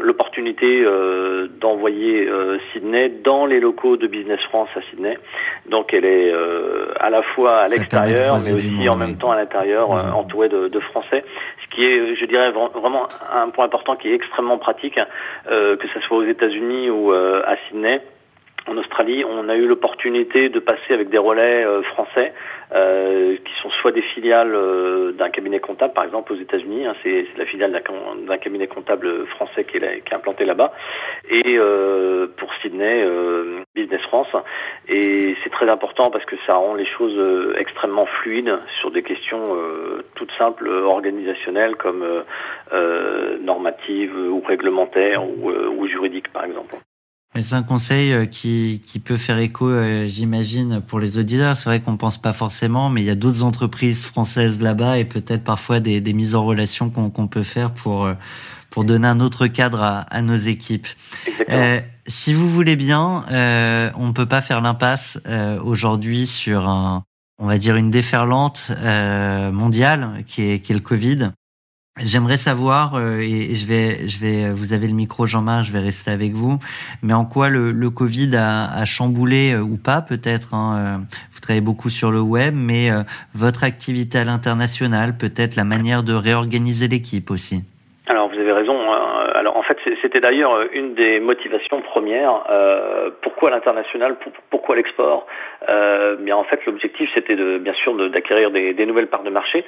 l'opportunité 0.00 0.84
d'envoyer 1.60 2.28
Sydney 2.72 3.08
dans 3.22 3.46
les 3.46 3.60
locaux 3.60 3.96
de 3.96 4.06
Business 4.06 4.40
France 4.48 4.73
à 4.76 4.82
Sydney. 4.90 5.18
Donc 5.68 5.92
elle 5.92 6.04
est 6.04 6.32
euh, 6.32 6.92
à 7.00 7.10
la 7.10 7.22
fois 7.22 7.60
à 7.60 7.68
l'extérieur, 7.68 8.38
mais 8.44 8.52
aussi 8.52 8.88
en 8.88 8.96
même 8.96 9.16
temps 9.16 9.30
à 9.30 9.36
l'intérieur, 9.36 9.92
euh, 9.92 10.10
entourée 10.10 10.48
de, 10.48 10.68
de, 10.68 10.80
Français. 10.80 11.24
Ce 11.62 11.74
qui 11.74 11.84
est, 11.84 12.16
je 12.16 12.24
dirais, 12.26 12.50
vraiment 12.50 13.06
un 13.32 13.48
point 13.50 13.64
important 13.64 13.96
qui 13.96 14.08
est 14.08 14.14
extrêmement 14.14 14.58
pratique, 14.58 14.98
euh, 15.50 15.76
que 15.76 15.88
ce 15.88 16.00
soit 16.00 16.18
aux 16.18 16.24
États-Unis 16.24 16.90
ou 16.90 17.12
à 17.12 17.56
Sydney 17.68 18.00
en 18.66 18.78
Australie, 18.78 19.24
on 19.24 19.48
a 19.48 19.56
eu 19.56 19.66
l'opportunité 19.66 20.48
de 20.48 20.58
passer 20.58 20.94
avec 20.94 21.10
des 21.10 21.18
relais 21.18 21.64
euh, 21.64 21.82
français 21.82 22.32
euh, 22.74 23.36
qui 23.36 23.52
sont 23.62 23.68
soit 23.82 23.92
des 23.92 24.00
filiales 24.00 24.54
euh, 24.54 25.12
d'un 25.12 25.28
cabinet 25.28 25.60
comptable, 25.60 25.92
par 25.92 26.04
exemple 26.04 26.32
aux 26.32 26.36
États-Unis, 26.36 26.86
hein, 26.86 26.94
c'est 27.02 27.26
la 27.36 27.44
filiale 27.44 27.82
d'un 28.26 28.38
cabinet 28.38 28.66
comptable 28.66 29.26
français 29.26 29.64
qui 29.64 29.76
est, 29.76 29.82
est 29.82 30.12
implanté 30.14 30.46
là-bas, 30.46 30.72
et 31.28 31.58
pour 32.36 32.52
Sydney, 32.62 33.06
Business 33.74 34.00
France. 34.02 34.28
Et 34.88 35.36
c'est 35.42 35.50
très 35.50 35.68
important 35.68 36.10
parce 36.10 36.24
que 36.24 36.36
ça 36.46 36.54
rend 36.54 36.74
les 36.74 36.86
choses 36.86 37.18
extrêmement 37.56 38.06
fluides 38.06 38.58
sur 38.80 38.90
des 38.90 39.02
questions 39.02 39.56
toutes 40.14 40.32
simples, 40.38 40.68
organisationnelles 40.68 41.76
comme 41.76 42.04
normatives 43.40 44.16
ou 44.16 44.40
réglementaires 44.40 45.22
ou 45.24 45.86
juridiques, 45.86 46.32
par 46.32 46.44
exemple. 46.44 46.76
C'est 47.42 47.54
un 47.54 47.62
conseil 47.64 48.12
euh, 48.12 48.26
qui, 48.26 48.80
qui 48.84 49.00
peut 49.00 49.16
faire 49.16 49.38
écho, 49.38 49.68
euh, 49.68 50.06
j'imagine, 50.06 50.80
pour 50.80 51.00
les 51.00 51.18
auditeurs. 51.18 51.56
C'est 51.56 51.68
vrai 51.68 51.80
qu'on 51.80 51.96
pense 51.96 52.16
pas 52.16 52.32
forcément, 52.32 52.90
mais 52.90 53.02
il 53.02 53.06
y 53.06 53.10
a 53.10 53.16
d'autres 53.16 53.42
entreprises 53.42 54.04
françaises 54.04 54.60
là-bas 54.60 54.98
et 54.98 55.04
peut-être 55.04 55.42
parfois 55.42 55.80
des, 55.80 56.00
des, 56.00 56.12
mises 56.12 56.36
en 56.36 56.44
relation 56.44 56.90
qu'on 56.90 57.26
peut 57.26 57.42
faire 57.42 57.72
pour 57.72 58.04
euh, 58.04 58.14
pour 58.74 58.84
donner 58.84 59.06
un 59.06 59.20
autre 59.20 59.46
cadre 59.46 59.84
à, 59.84 60.00
à 60.00 60.20
nos 60.20 60.34
équipes. 60.34 60.88
Euh, 61.48 61.80
si 62.08 62.34
vous 62.34 62.50
voulez 62.50 62.74
bien, 62.74 63.24
euh, 63.30 63.88
on 63.96 64.12
peut 64.12 64.26
pas 64.26 64.40
faire 64.40 64.60
l'impasse 64.60 65.20
euh, 65.28 65.60
aujourd'hui 65.62 66.26
sur 66.26 66.68
un, 66.68 67.04
on 67.38 67.46
va 67.46 67.58
dire 67.58 67.76
une 67.76 67.92
déferlante 67.92 68.72
mondiale 69.52 70.24
qui 70.26 70.42
est, 70.42 70.58
qui 70.58 70.72
est 70.72 70.74
le 70.74 70.80
Covid. 70.80 71.30
J'aimerais 72.02 72.38
savoir, 72.38 72.96
euh, 72.96 73.20
et 73.20 73.54
je 73.54 73.66
vais, 73.68 74.08
je 74.08 74.18
vais, 74.18 74.50
vous 74.50 74.72
avez 74.72 74.88
le 74.88 74.94
micro 74.94 75.26
Jean-Marc, 75.26 75.66
je 75.66 75.72
vais 75.72 75.78
rester 75.78 76.10
avec 76.10 76.32
vous, 76.32 76.58
mais 77.04 77.12
en 77.12 77.24
quoi 77.24 77.48
le, 77.48 77.88
Covid 77.88 78.34
a, 78.34 78.84
chamboulé 78.84 79.52
euh, 79.52 79.60
ou 79.60 79.76
pas 79.76 80.02
peut-être. 80.02 80.54
Hein, 80.54 80.76
euh, 80.76 80.96
vous 81.32 81.40
travaillez 81.40 81.60
beaucoup 81.60 81.90
sur 81.90 82.10
le 82.10 82.20
web, 82.20 82.52
mais 82.56 82.90
votre 83.32 83.62
activité 83.62 84.18
à 84.18 84.24
l'international, 84.24 85.16
peut-être 85.16 85.54
la 85.54 85.62
manière 85.62 86.02
de 86.02 86.14
réorganiser 86.14 86.88
l'équipe 86.88 87.30
aussi? 87.30 87.62
Alors 88.06 88.28
vous 88.28 88.40
avez 88.40 88.52
raison. 88.52 88.74
Hein. 88.74 89.28
Alors 89.34 89.56
en 89.56 89.62
fait, 89.62 89.73
c'était 90.02 90.20
d'ailleurs 90.20 90.60
une 90.72 90.94
des 90.94 91.20
motivations 91.20 91.80
premières. 91.82 92.44
Euh, 92.50 93.10
pourquoi 93.22 93.50
l'international 93.50 94.16
Pourquoi 94.50 94.76
l'export 94.76 95.26
euh, 95.68 96.16
Mais 96.20 96.32
en 96.32 96.44
fait, 96.44 96.64
l'objectif, 96.66 97.10
c'était 97.14 97.36
bien 97.58 97.74
sûr 97.74 97.94
d'acquérir 98.10 98.50
des, 98.50 98.86
nouvelles 98.86 99.06
parts 99.08 99.22
de 99.22 99.30
marché, 99.30 99.64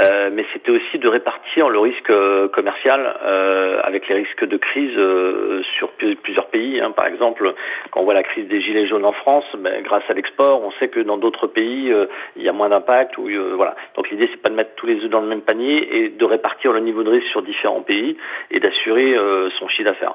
euh, 0.00 0.30
mais 0.32 0.44
c'était 0.52 0.70
aussi 0.70 0.98
de 0.98 1.08
répartir 1.08 1.68
le 1.68 1.78
risque 1.78 2.10
euh, 2.10 2.48
commercial 2.48 3.16
euh, 3.22 3.80
avec 3.82 4.08
les 4.08 4.16
risques 4.16 4.44
de 4.44 4.56
crise 4.56 4.96
euh, 4.96 5.62
sur 5.78 5.90
plusieurs 6.22 6.46
pays. 6.46 6.80
Hein. 6.80 6.92
Par 6.92 7.06
exemple, 7.06 7.54
quand 7.90 8.00
on 8.00 8.04
voit 8.04 8.14
la 8.14 8.22
crise 8.22 8.48
des 8.48 8.60
gilets 8.60 8.86
jaunes 8.86 9.04
en 9.04 9.12
France, 9.12 9.44
ben, 9.58 9.82
grâce 9.82 10.04
à 10.08 10.14
l'export, 10.14 10.62
on 10.62 10.70
sait 10.72 10.88
que 10.88 11.00
dans 11.00 11.16
d'autres 11.16 11.46
pays, 11.46 11.92
il 12.36 12.42
y 12.42 12.48
a 12.48 12.52
moins 12.52 12.68
d'impact. 12.68 13.16
Donc 13.16 14.10
l'idée, 14.10 14.28
c'est 14.30 14.42
pas 14.42 14.50
de 14.50 14.54
mettre 14.54 14.74
tous 14.76 14.86
les 14.86 14.96
œufs 15.04 15.10
dans 15.10 15.20
le 15.20 15.26
même 15.26 15.42
panier 15.42 15.96
et 15.96 16.08
de 16.08 16.24
répartir 16.24 16.72
le 16.72 16.80
niveau 16.80 17.02
de 17.02 17.10
risque 17.10 17.26
sur 17.28 17.42
différents 17.42 17.82
pays 17.82 18.16
et 18.50 18.60
d'assurer 18.60 19.14
son 19.60 19.68
chiffre 19.68 19.84
d'affaires. 19.84 20.14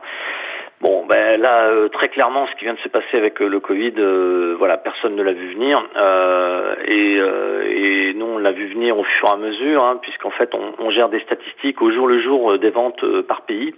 Bon, 0.81 1.05
ben 1.05 1.39
là, 1.39 1.67
euh, 1.69 1.87
très 1.87 2.09
clairement, 2.09 2.47
ce 2.47 2.55
qui 2.57 2.65
vient 2.65 2.73
de 2.73 2.79
se 2.79 2.89
passer 2.89 3.17
avec 3.17 3.41
euh, 3.41 3.47
le 3.47 3.59
Covid, 3.59 3.93
euh, 3.97 4.55
voilà, 4.59 4.77
personne 4.77 5.15
ne 5.15 5.23
l'a 5.23 5.31
vu 5.31 5.53
venir, 5.53 5.81
et, 6.85 8.13
nous 8.15 8.25
on 8.25 8.37
l'a 8.37 8.51
vu 8.51 8.67
venir 8.67 8.97
au 8.97 9.03
fur 9.03 9.27
et 9.27 9.31
à 9.31 9.37
mesure, 9.37 9.83
hein, 9.83 9.99
puisqu'en 10.01 10.29
fait 10.29 10.53
on, 10.53 10.89
gère 10.91 11.09
des 11.09 11.19
statistiques 11.21 11.81
au 11.81 11.91
jour 11.91 12.07
le 12.07 12.21
jour 12.21 12.57
des 12.57 12.69
ventes 12.69 13.03
par 13.23 13.41
pays. 13.41 13.73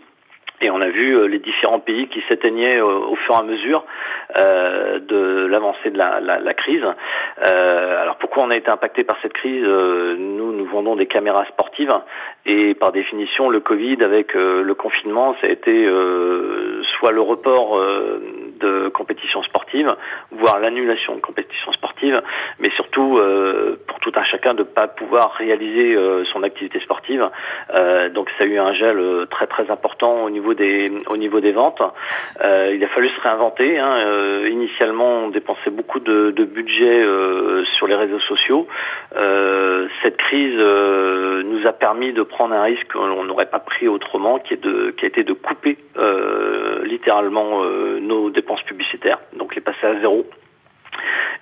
Et 0.60 0.69
on 0.69 0.82
a 0.82 0.89
vu 0.89 1.27
les 1.27 1.39
différents 1.39 1.80
pays 1.80 2.08
qui 2.08 2.21
s'éteignaient 2.27 2.82
au 2.82 3.15
fur 3.15 3.36
et 3.36 3.38
à 3.38 3.43
mesure 3.43 3.84
de 4.36 5.47
l'avancée 5.49 5.91
de 5.91 5.97
la, 5.97 6.53
crise. 6.53 6.84
Alors 7.38 8.17
pourquoi 8.17 8.43
on 8.43 8.49
a 8.49 8.56
été 8.58 8.69
impacté 8.69 9.03
par 9.03 9.17
cette 9.21 9.34
crise? 9.34 9.63
Nous 10.67 10.73
vendons 10.73 10.95
des 10.95 11.06
caméras 11.08 11.45
sportives. 11.45 11.93
Et 12.45 12.73
par 12.75 12.91
définition, 12.91 13.49
le 13.49 13.60
Covid 13.60 14.03
avec 14.03 14.34
le 14.34 14.73
confinement, 14.73 15.36
ça 15.39 15.47
a 15.47 15.49
été 15.49 15.88
soit 16.97 17.12
le 17.12 17.21
report 17.21 17.82
de 18.58 18.89
compétitions 18.89 19.43
sportives, 19.43 19.96
voire 20.32 20.60
l'annulation 20.60 21.15
de 21.15 21.22
compétitions 21.22 21.72
sportives, 21.74 22.22
mais 22.60 22.70
surtout 22.72 23.20
pour 23.88 24.00
tout 24.00 24.12
un 24.15 24.24
chacun 24.24 24.54
de 24.54 24.60
ne 24.60 24.63
pas 24.63 24.88
pouvoir 24.88 25.34
réaliser 25.34 25.98
son 26.32 26.43
activité 26.43 26.80
sportive. 26.80 27.30
donc 28.13 28.30
ça 28.38 28.43
a 28.43 28.48
eu 28.48 28.58
un 28.58 28.74
gel 28.74 29.00
très 29.30 29.48
très 29.48 29.70
important 29.72 30.24
au 30.24 30.30
niveau 30.30 30.54
des 30.54 30.91
au 31.08 31.17
niveau 31.17 31.39
des 31.39 31.52
ventes. 31.52 31.82
Euh, 32.41 32.74
il 32.76 32.84
a 32.84 32.88
fallu 32.88 33.10
se 33.10 33.22
réinventer. 33.22 33.80
Hein. 33.80 33.98
Euh, 33.98 34.50
initialement, 34.50 35.26
on 35.26 35.30
dépensait 35.30 35.70
beaucoup 35.70 36.00
de, 36.00 36.32
budget 36.48 37.04
euh, 37.04 37.63
sur 37.78 37.88
les 37.88 37.96
réseaux 37.96 38.20
sociaux. 38.20 38.67
cette 40.02 40.17
crise 40.17 40.58
nous 40.58 41.67
a 41.67 41.74
permis 41.74 42.13
de 42.13 42.24
prendre 42.24 42.54
un 42.54 42.63
risque 42.63 42.91
qu'on 42.93 43.24
n'aurait 43.24 43.50
pas 43.50 43.60
pris 43.60 43.88
autrement, 43.88 44.39
qui 44.39 44.54
est 44.54 44.63
de 44.63 44.93
qui 44.98 45.06
a 45.06 45.08
été 45.08 45.24
de 45.24 45.34
couper 45.34 45.78
littéralement 46.84 47.63
nos 48.02 48.30
dépenses 48.30 48.46
publicitaires, 48.65 49.19
donc 49.38 49.55
les 49.55 49.62
passer 49.62 49.86
à 49.86 49.99
zéro. 49.99 50.25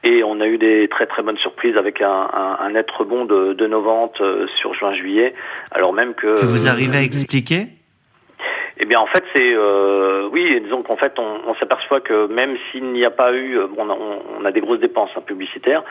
Et 0.03 0.23
on 0.23 0.39
a 0.39 0.47
eu 0.47 0.57
des 0.57 0.87
très 0.89 1.07
très 1.07 1.23
bonnes 1.23 1.37
surprises 1.37 1.77
avec 1.77 2.01
un, 2.01 2.69
net 2.71 2.89
rebond 2.91 3.25
de, 3.25 3.53
de 3.53 3.67
nos 3.67 3.81
ventes 3.81 4.21
sur 4.59 4.73
juin-juillet, 4.73 5.33
alors 5.71 5.93
même. 5.93 6.13
Que 6.13 6.45
vous 6.45 6.67
arrivez 6.67 6.97
à 6.97 7.01
expliquer? 7.01 7.67
Eh 8.77 8.85
bien, 8.85 8.99
en 8.99 9.05
fait, 9.05 9.23
c'est 9.33 9.53
euh, 9.53 10.27
oui, 10.31 10.59
disons 10.61 10.83
qu'en 10.83 10.97
fait, 10.97 11.17
on, 11.17 11.55
s'aperçoit 11.55 12.01
que 12.01 12.27
même 12.27 12.57
s'il 12.71 12.91
n'y 12.91 13.05
a 13.05 13.11
pas 13.11 13.33
eu, 13.33 13.57
bon, 13.69 13.88
on, 14.39 14.43
a 14.43 14.51
des 14.51 14.59
grosses 14.59 14.81
dépenses 14.81 15.11
hein, 15.15 15.21
publicitaires, 15.25 15.83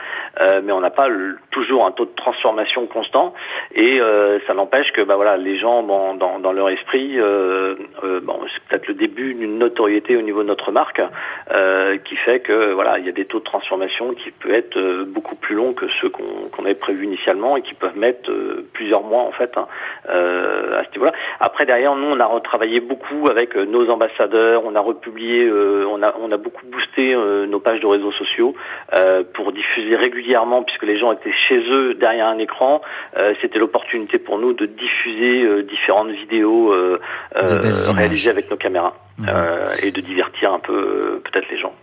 mais 0.63 0.71
on 0.71 0.79
n'a 0.79 0.91
pas 0.91 1.07
toujours 1.49 1.85
un 1.87 1.91
taux 1.91 2.05
de 2.05 2.15
transformation 2.15 2.85
constant, 2.85 3.33
et 3.73 3.99
ça 4.45 4.53
n'empêche 4.53 4.91
que, 4.91 5.01
bah 5.01 5.15
voilà, 5.15 5.37
les 5.37 5.57
gens, 5.57 5.81
bon, 5.81 6.13
dans, 6.13 6.37
dans 6.37 6.51
leur 6.51 6.69
esprit, 6.69 7.17
bon, 7.17 8.39
c'est 8.53 8.63
peut-être 8.69 8.87
le 8.87 8.93
début 8.93 9.33
d'une 9.33 9.57
notoriété 9.57 10.15
au 10.15 10.21
niveau 10.21 10.43
de 10.43 10.47
notre 10.47 10.71
marque, 10.71 11.01
qui 12.05 12.15
fait 12.17 12.41
que, 12.41 12.73
voilà, 12.73 12.99
il 12.99 13.05
y 13.05 13.09
a 13.09 13.13
des 13.13 13.25
taux 13.25 13.39
de 13.39 13.43
transformation 13.43 14.13
qui 14.13 14.29
peuvent 14.29 14.53
être 14.53 15.05
beaucoup 15.13 15.35
plus 15.35 15.55
longs 15.55 15.73
que 15.73 15.87
ceux 16.01 16.09
qu'on 16.09 16.63
avait 16.63 16.75
prévus 16.75 17.05
initialement 17.05 17.57
et 17.57 17.61
qui 17.61 17.73
peuvent 17.73 17.97
mettre 17.97 18.31
plusieurs 18.73 19.03
mois 19.03 19.23
en 19.23 19.31
fait 19.31 19.51
hein, 19.57 19.67
à 20.07 20.83
ce 20.83 20.91
niveau-là. 20.91 21.13
Après 21.39 21.65
derrière 21.65 21.95
nous 21.95 22.07
on 22.07 22.19
a 22.19 22.25
retravaillé 22.25 22.74
beaucoup 22.79 23.27
avec 23.29 23.55
euh, 23.55 23.65
nos 23.65 23.89
ambassadeurs, 23.89 24.63
on 24.65 24.75
a 24.75 24.79
republié, 24.79 25.45
euh, 25.45 25.85
on 25.89 26.01
a 26.01 26.13
on 26.19 26.31
a 26.31 26.37
beaucoup 26.37 26.65
boosté 26.65 27.13
euh, 27.13 27.45
nos 27.45 27.59
pages 27.59 27.79
de 27.79 27.87
réseaux 27.87 28.11
sociaux 28.11 28.55
pour 29.33 29.51
diffuser 29.51 29.95
régulièrement 29.95 30.63
puisque 30.63 30.83
les 30.83 30.97
gens 30.97 31.11
étaient 31.11 31.33
chez 31.47 31.59
eux 31.69 31.93
derrière 31.95 32.27
un 32.27 32.37
écran. 32.37 32.81
C'était 33.41 33.59
l'opportunité 33.59 34.19
pour 34.19 34.39
nous 34.39 34.53
de 34.53 34.65
diffuser 34.65 35.63
différentes 35.63 36.09
vidéos 36.09 36.73
réalisées 37.33 38.29
avec 38.29 38.49
nos 38.49 38.57
caméras 38.57 38.93
et 39.81 39.91
de 39.91 40.01
divertir 40.01 40.53
un 40.53 40.59
peu 40.59 41.21
peut-être 41.23 41.49
les 41.49 41.59
gens 41.59 41.73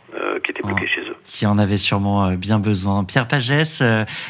qui 0.43 0.51
étaient 0.51 0.63
bloqués 0.63 0.87
chez 0.87 1.03
eux. 1.03 1.17
Qui 1.27 1.47
en 1.47 1.59
avaient 1.59 1.77
sûrement 1.77 2.33
bien 2.33 2.59
besoin. 2.59 3.05
Pierre 3.05 3.29
Pagès, 3.29 3.83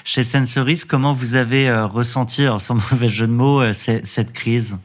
chez 0.04 0.22
Sensoris, 0.22 0.84
comment 0.84 1.12
vous 1.12 1.36
avez 1.36 1.70
ressenti, 1.70 2.46
sans 2.58 2.74
mauvais 2.92 3.08
jeu 3.08 3.26
de 3.26 3.32
mots, 3.32 3.62
cette 3.72 4.32
crise? 4.32 4.78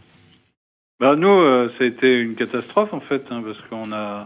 Bah, 0.99 1.15
Nous, 1.15 1.27
euh, 1.27 1.69
ça 1.77 1.83
a 1.83 1.87
été 1.87 2.21
une 2.21 2.35
catastrophe 2.35 2.93
en 2.93 2.99
fait, 2.99 3.23
hein, 3.29 3.43
parce 3.45 3.61
qu'on 3.69 3.91
a 3.93 4.25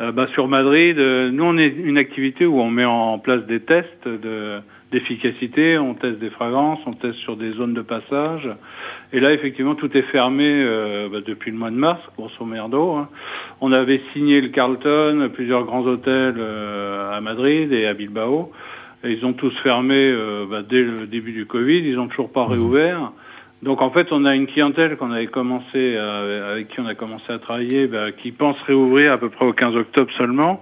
euh, 0.00 0.12
bah, 0.12 0.26
sur 0.32 0.48
Madrid, 0.48 0.98
euh, 0.98 1.30
nous 1.30 1.44
on 1.44 1.58
est 1.58 1.68
une 1.68 1.98
activité 1.98 2.46
où 2.46 2.60
on 2.60 2.70
met 2.70 2.84
en 2.84 3.18
place 3.18 3.44
des 3.46 3.60
tests 3.60 4.06
de 4.06 4.60
d'efficacité, 4.90 5.76
on 5.76 5.92
teste 5.92 6.18
des 6.18 6.30
fragrances, 6.30 6.78
on 6.86 6.94
teste 6.94 7.18
sur 7.18 7.36
des 7.36 7.50
zones 7.52 7.74
de 7.74 7.82
passage. 7.82 8.48
Et 9.12 9.20
là, 9.20 9.34
effectivement, 9.34 9.74
tout 9.74 9.94
est 9.94 10.02
fermé 10.10 10.64
bah, 11.12 11.18
depuis 11.20 11.50
le 11.50 11.58
mois 11.58 11.70
de 11.70 11.76
mars, 11.76 12.00
grosso 12.16 12.42
merdo. 12.46 12.92
Hein. 12.92 13.10
On 13.60 13.70
avait 13.72 14.00
signé 14.14 14.40
le 14.40 14.48
Carlton, 14.48 15.28
plusieurs 15.34 15.64
grands 15.64 15.82
hôtels 15.82 16.40
à 16.40 17.20
Madrid 17.20 17.70
et 17.70 17.86
à 17.86 17.92
Bilbao. 17.92 18.50
Et 19.04 19.12
ils 19.12 19.26
ont 19.26 19.34
tous 19.34 19.52
fermé 19.62 20.10
bah, 20.50 20.62
dès 20.66 20.80
le 20.80 21.06
début 21.06 21.32
du 21.32 21.44
Covid, 21.44 21.80
ils 21.80 21.98
ont 21.98 22.08
toujours 22.08 22.32
pas 22.32 22.46
mmh. 22.46 22.52
réouvert. 22.52 23.12
Donc 23.62 23.82
en 23.82 23.90
fait, 23.90 24.12
on 24.12 24.24
a 24.24 24.34
une 24.34 24.46
clientèle 24.46 24.96
qu'on 24.96 25.10
avait 25.10 25.26
commencé 25.26 25.66
euh, 25.74 26.52
avec 26.52 26.68
qui 26.68 26.80
on 26.80 26.86
a 26.86 26.94
commencé 26.94 27.32
à 27.32 27.38
travailler, 27.38 27.88
bah, 27.88 28.12
qui 28.12 28.30
pense 28.30 28.56
réouvrir 28.62 29.12
à 29.12 29.18
peu 29.18 29.30
près 29.30 29.46
au 29.46 29.52
15 29.52 29.74
octobre 29.76 30.10
seulement. 30.16 30.60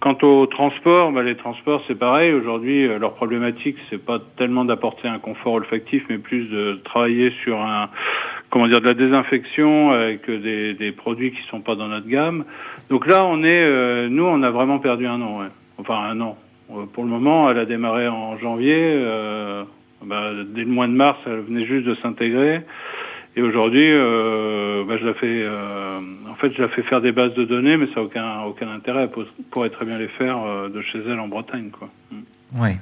Quant 0.00 0.16
au 0.22 0.46
transport, 0.46 1.10
bah, 1.10 1.24
les 1.24 1.34
transports 1.34 1.82
c'est 1.88 1.98
pareil. 1.98 2.32
Aujourd'hui, 2.32 2.86
euh, 2.86 3.00
leur 3.00 3.14
problématique 3.14 3.76
c'est 3.90 4.04
pas 4.04 4.20
tellement 4.36 4.64
d'apporter 4.64 5.08
un 5.08 5.18
confort 5.18 5.54
olfactif, 5.54 6.04
mais 6.08 6.18
plus 6.18 6.44
de 6.48 6.78
travailler 6.84 7.32
sur 7.42 7.60
un 7.60 7.90
comment 8.50 8.68
dire 8.68 8.80
de 8.80 8.86
la 8.86 8.94
désinfection 8.94 9.90
avec 9.90 10.30
des, 10.30 10.74
des 10.74 10.92
produits 10.92 11.32
qui 11.32 11.42
sont 11.50 11.60
pas 11.60 11.74
dans 11.74 11.88
notre 11.88 12.08
gamme. 12.08 12.44
Donc 12.88 13.06
là, 13.08 13.24
on 13.24 13.42
est, 13.42 13.64
euh, 13.64 14.08
nous, 14.08 14.24
on 14.24 14.42
a 14.44 14.50
vraiment 14.50 14.78
perdu 14.78 15.08
un 15.08 15.20
an. 15.20 15.40
Ouais. 15.40 15.48
Enfin 15.78 15.96
un 15.96 16.20
an. 16.20 16.38
Pour 16.92 17.02
le 17.02 17.10
moment, 17.10 17.50
elle 17.50 17.58
a 17.58 17.64
démarré 17.64 18.08
en 18.08 18.36
janvier. 18.38 18.76
Bah, 20.04 20.32
dès 20.54 20.62
le 20.62 20.70
mois 20.70 20.86
de 20.86 20.92
mars, 20.92 21.18
elle 21.26 21.40
venait 21.40 21.66
juste 21.66 21.86
de 21.86 21.94
s'intégrer. 21.96 22.62
Et 23.36 23.42
aujourd'hui, 23.42 23.92
euh, 23.92 24.84
bah, 24.86 24.96
je 24.98 25.06
la 25.06 25.14
fais, 25.14 25.42
euh, 25.44 26.00
en 26.28 26.34
fait, 26.34 26.52
je 26.56 26.62
la 26.62 26.68
fais 26.68 26.82
faire 26.82 27.00
des 27.00 27.12
bases 27.12 27.34
de 27.34 27.44
données, 27.44 27.76
mais 27.76 27.86
ça 27.88 27.96
n'a 27.96 28.02
aucun, 28.02 28.40
aucun 28.42 28.68
intérêt. 28.68 29.02
Elle 29.04 29.26
pourrait 29.50 29.70
très 29.70 29.84
bien 29.84 29.98
les 29.98 30.08
faire 30.08 30.42
euh, 30.42 30.68
de 30.68 30.82
chez 30.82 30.98
elle 31.06 31.20
en 31.20 31.28
Bretagne, 31.28 31.70
quoi. 31.70 31.88
Mm. 32.10 32.60
Ouais. 32.60 32.78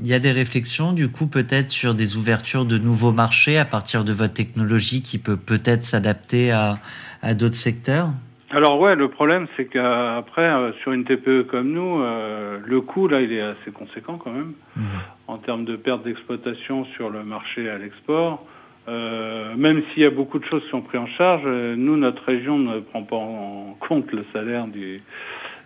Il 0.00 0.06
y 0.06 0.14
a 0.14 0.18
des 0.18 0.32
réflexions, 0.32 0.92
du 0.92 1.08
coup, 1.08 1.26
peut-être 1.26 1.70
sur 1.70 1.94
des 1.94 2.16
ouvertures 2.16 2.64
de 2.64 2.78
nouveaux 2.78 3.12
marchés 3.12 3.58
à 3.58 3.64
partir 3.64 4.04
de 4.04 4.12
votre 4.12 4.34
technologie 4.34 5.02
qui 5.02 5.18
peut 5.18 5.36
peut-être 5.36 5.84
s'adapter 5.84 6.50
à, 6.50 6.78
à 7.22 7.34
d'autres 7.34 7.54
secteurs? 7.54 8.10
Alors 8.50 8.78
ouais, 8.78 8.94
le 8.94 9.08
problème 9.08 9.46
c'est 9.56 9.66
qu'après 9.66 10.42
euh, 10.42 10.72
sur 10.82 10.92
une 10.92 11.04
TPE 11.04 11.46
comme 11.50 11.72
nous, 11.72 12.00
euh, 12.00 12.58
le 12.64 12.80
coût 12.80 13.08
là 13.08 13.20
il 13.20 13.32
est 13.32 13.40
assez 13.40 13.70
conséquent 13.72 14.18
quand 14.18 14.32
même 14.32 14.52
mmh. 14.76 14.82
en 15.28 15.38
termes 15.38 15.64
de 15.64 15.76
perte 15.76 16.04
d'exploitation 16.04 16.84
sur 16.96 17.10
le 17.10 17.24
marché 17.24 17.68
à 17.68 17.78
l'export. 17.78 18.46
Euh, 18.86 19.54
même 19.56 19.82
s'il 19.92 20.02
y 20.02 20.06
a 20.06 20.10
beaucoup 20.10 20.38
de 20.38 20.44
choses 20.44 20.62
qui 20.64 20.68
sont 20.68 20.82
prises 20.82 21.00
en 21.00 21.06
charge, 21.06 21.42
euh, 21.46 21.74
nous 21.74 21.96
notre 21.96 22.22
région 22.24 22.58
ne 22.58 22.80
prend 22.80 23.02
pas 23.02 23.16
en 23.16 23.76
compte 23.80 24.12
le 24.12 24.24
salaire 24.32 24.66
du 24.66 25.02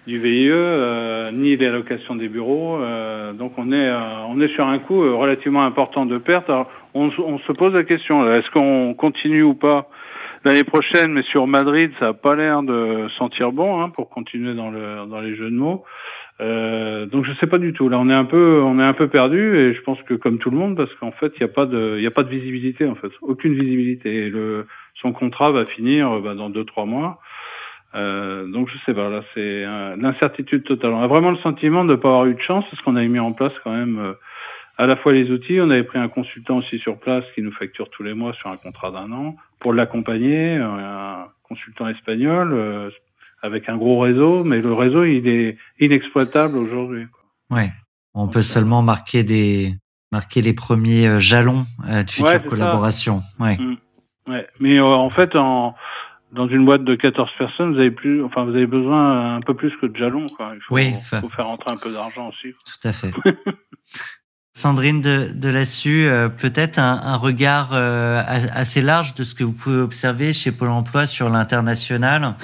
du 0.07 0.19
VIE 0.19 0.49
euh, 0.51 1.31
ni 1.33 1.57
l'allocation 1.57 2.15
des 2.15 2.29
bureaux. 2.29 2.79
donc 3.35 3.53
on 3.59 3.73
est 3.73 3.91
on 4.29 4.41
est 4.41 4.49
sur 4.55 4.67
un 4.67 4.79
coût 4.79 5.01
relativement 5.19 5.65
important 5.65 6.07
de 6.07 6.17
perte. 6.17 6.49
Alors, 6.49 6.71
on, 6.95 7.11
on 7.19 7.39
se 7.41 7.53
pose 7.53 7.75
la 7.75 7.85
question 7.85 8.33
est-ce 8.33 8.51
qu'on 8.51 8.95
continue 8.95 9.43
ou 9.43 9.55
pas 9.55 9.91
l'année 10.49 10.65
prochaine, 10.65 11.13
mais 11.13 11.23
sur 11.23 11.47
Madrid, 11.47 11.93
ça 12.01 12.09
a 12.09 12.13
pas 12.15 12.35
l'air 12.35 12.63
de 12.63 13.07
sentir 13.19 13.53
bon 13.53 13.81
hein, 13.81 13.91
pour 13.91 14.09
continuer 14.09 14.55
dans, 14.55 14.71
le, 14.71 15.07
dans 15.07 15.21
les 15.21 15.37
jeux 15.37 15.51
de 15.51 15.57
mots. 15.57 15.85
Euh, 16.41 17.07
donc 17.07 17.25
je 17.25 17.33
sais 17.35 17.47
pas 17.47 17.59
du 17.59 17.73
tout. 17.73 17.89
Là, 17.89 17.99
on 17.99 18.09
est 18.09 18.15
un 18.15 18.25
peu, 18.25 18.63
on 18.63 18.79
est 18.79 18.85
un 18.85 18.95
peu 18.95 19.09
perdu 19.09 19.59
et 19.59 19.75
je 19.75 19.83
pense 19.83 20.01
que 20.03 20.15
comme 20.15 20.39
tout 20.39 20.51
le 20.51 20.57
monde, 20.57 20.77
parce 20.77 20.93
qu'en 20.95 21.11
fait, 21.13 21.33
il 21.37 21.45
n'y 21.45 21.51
a 21.51 21.53
pas 21.53 21.67
de, 21.67 21.99
il 21.99 22.07
a 22.07 22.11
pas 22.11 22.23
de 22.23 22.31
visibilité 22.31 22.87
en 22.87 22.95
fait, 22.95 23.11
aucune 23.21 23.55
visibilité. 23.55 24.31
Le, 24.31 24.67
son 24.95 25.13
contrat 25.13 25.51
va 25.51 25.67
finir 25.67 26.21
bah, 26.21 26.35
dans 26.35 26.49
deux 26.49 26.65
trois 26.65 26.87
mois. 26.87 27.21
Euh, 27.95 28.47
donc 28.47 28.69
je 28.69 28.79
sais 28.87 28.95
pas. 28.95 29.09
Là, 29.09 29.23
c'est 29.35 29.65
l'incertitude 29.97 30.65
totale. 30.65 30.93
On 30.93 31.03
a 31.03 31.07
vraiment 31.09 31.31
le 31.31 31.39
sentiment 31.39 31.85
de 31.85 31.91
ne 31.91 31.97
pas 31.97 32.09
avoir 32.09 32.27
eu 32.27 32.35
de 32.35 32.41
chance 32.41 32.65
parce 32.71 32.83
qu'on 32.83 32.97
avait 32.97 33.09
mis 33.09 33.19
en 33.19 33.33
place 33.33 33.53
quand 33.65 33.73
même 33.73 33.99
euh, 33.99 34.13
à 34.79 34.87
la 34.87 34.97
fois 34.97 35.13
les 35.13 35.31
outils. 35.31 35.61
On 35.61 35.71
avait 35.71 35.83
pris 35.83 35.99
un 35.99 36.09
consultant 36.09 36.57
aussi 36.57 36.79
sur 36.79 36.99
place 36.99 37.25
qui 37.35 37.43
nous 37.43 37.53
facture 37.53 37.91
tous 37.91 38.03
les 38.03 38.15
mois 38.15 38.33
sur 38.35 38.49
un 38.49 38.57
contrat 38.57 38.91
d'un 38.91 39.13
an 39.13 39.37
pour 39.59 39.75
l'accompagner, 39.75 40.55
un 40.55 41.27
consultant 41.43 41.89
espagnol 41.89 42.53
euh, 42.53 42.91
avec 43.43 43.69
un 43.69 43.77
gros 43.77 43.99
réseau, 43.99 44.45
mais 44.45 44.61
le 44.61 44.73
réseau 44.73 45.05
il 45.05 45.27
est 45.29 45.59
inexploitable 45.81 46.57
aujourd'hui. 46.57 47.07
Ouais, 47.51 47.71
on 48.15 48.29
peut 48.29 48.43
seulement 48.43 48.83
marquer 48.83 49.25
des 49.25 49.75
marquer 50.13 50.41
les 50.41 50.55
premiers 50.55 51.07
euh, 51.07 51.19
jalons 51.19 51.67
euh, 51.89 52.03
de 52.03 52.11
future 52.11 52.45
collaboration. 52.45 53.21
Ouais. 53.41 53.57
Mm. 53.59 53.77
ouais. 54.29 54.47
Mais 54.61 54.81
en 54.81 55.11
fait, 55.11 55.35
en 55.35 55.75
dans 56.31 56.47
une 56.47 56.67
boîte 56.67 56.85
de 56.85 56.95
14 56.95 57.31
personnes, 57.39 57.73
vous 57.73 57.81
avez 57.81 57.91
plus, 57.91 58.23
enfin, 58.23 58.45
vous 58.45 58.55
avez 58.55 58.67
besoin 58.67 59.37
un 59.37 59.41
peu 59.41 59.55
plus 59.55 59.75
que 59.79 59.87
de 59.87 59.97
jalons, 59.97 60.27
quoi. 60.37 60.53
Il 60.55 60.61
faut, 60.61 60.75
oui, 60.75 60.93
faut 61.03 61.31
faire 61.31 61.47
rentrer 61.47 61.73
un 61.73 61.79
peu 61.79 61.91
d'argent 61.91 62.29
aussi. 62.29 62.53
Tout 62.53 62.89
à 62.89 62.93
fait. 62.93 63.13
Sandrine 64.59 65.01
de, 65.01 65.31
de 65.33 65.67
euh, 65.87 66.29
peut-être 66.29 66.81
un, 66.81 67.17
regard 67.17 67.71
euh, 67.73 68.21
assez 68.27 68.83
large 68.83 69.15
de 69.15 69.23
ce 69.23 69.37
que 69.37 69.45
vous 69.45 69.53
pouvez 69.53 69.79
observer 69.79 70.33
chez 70.33 70.51
Pôle 70.51 70.71
Emploi 70.71 71.07
sur 71.07 71.29
l'international, 71.29 72.35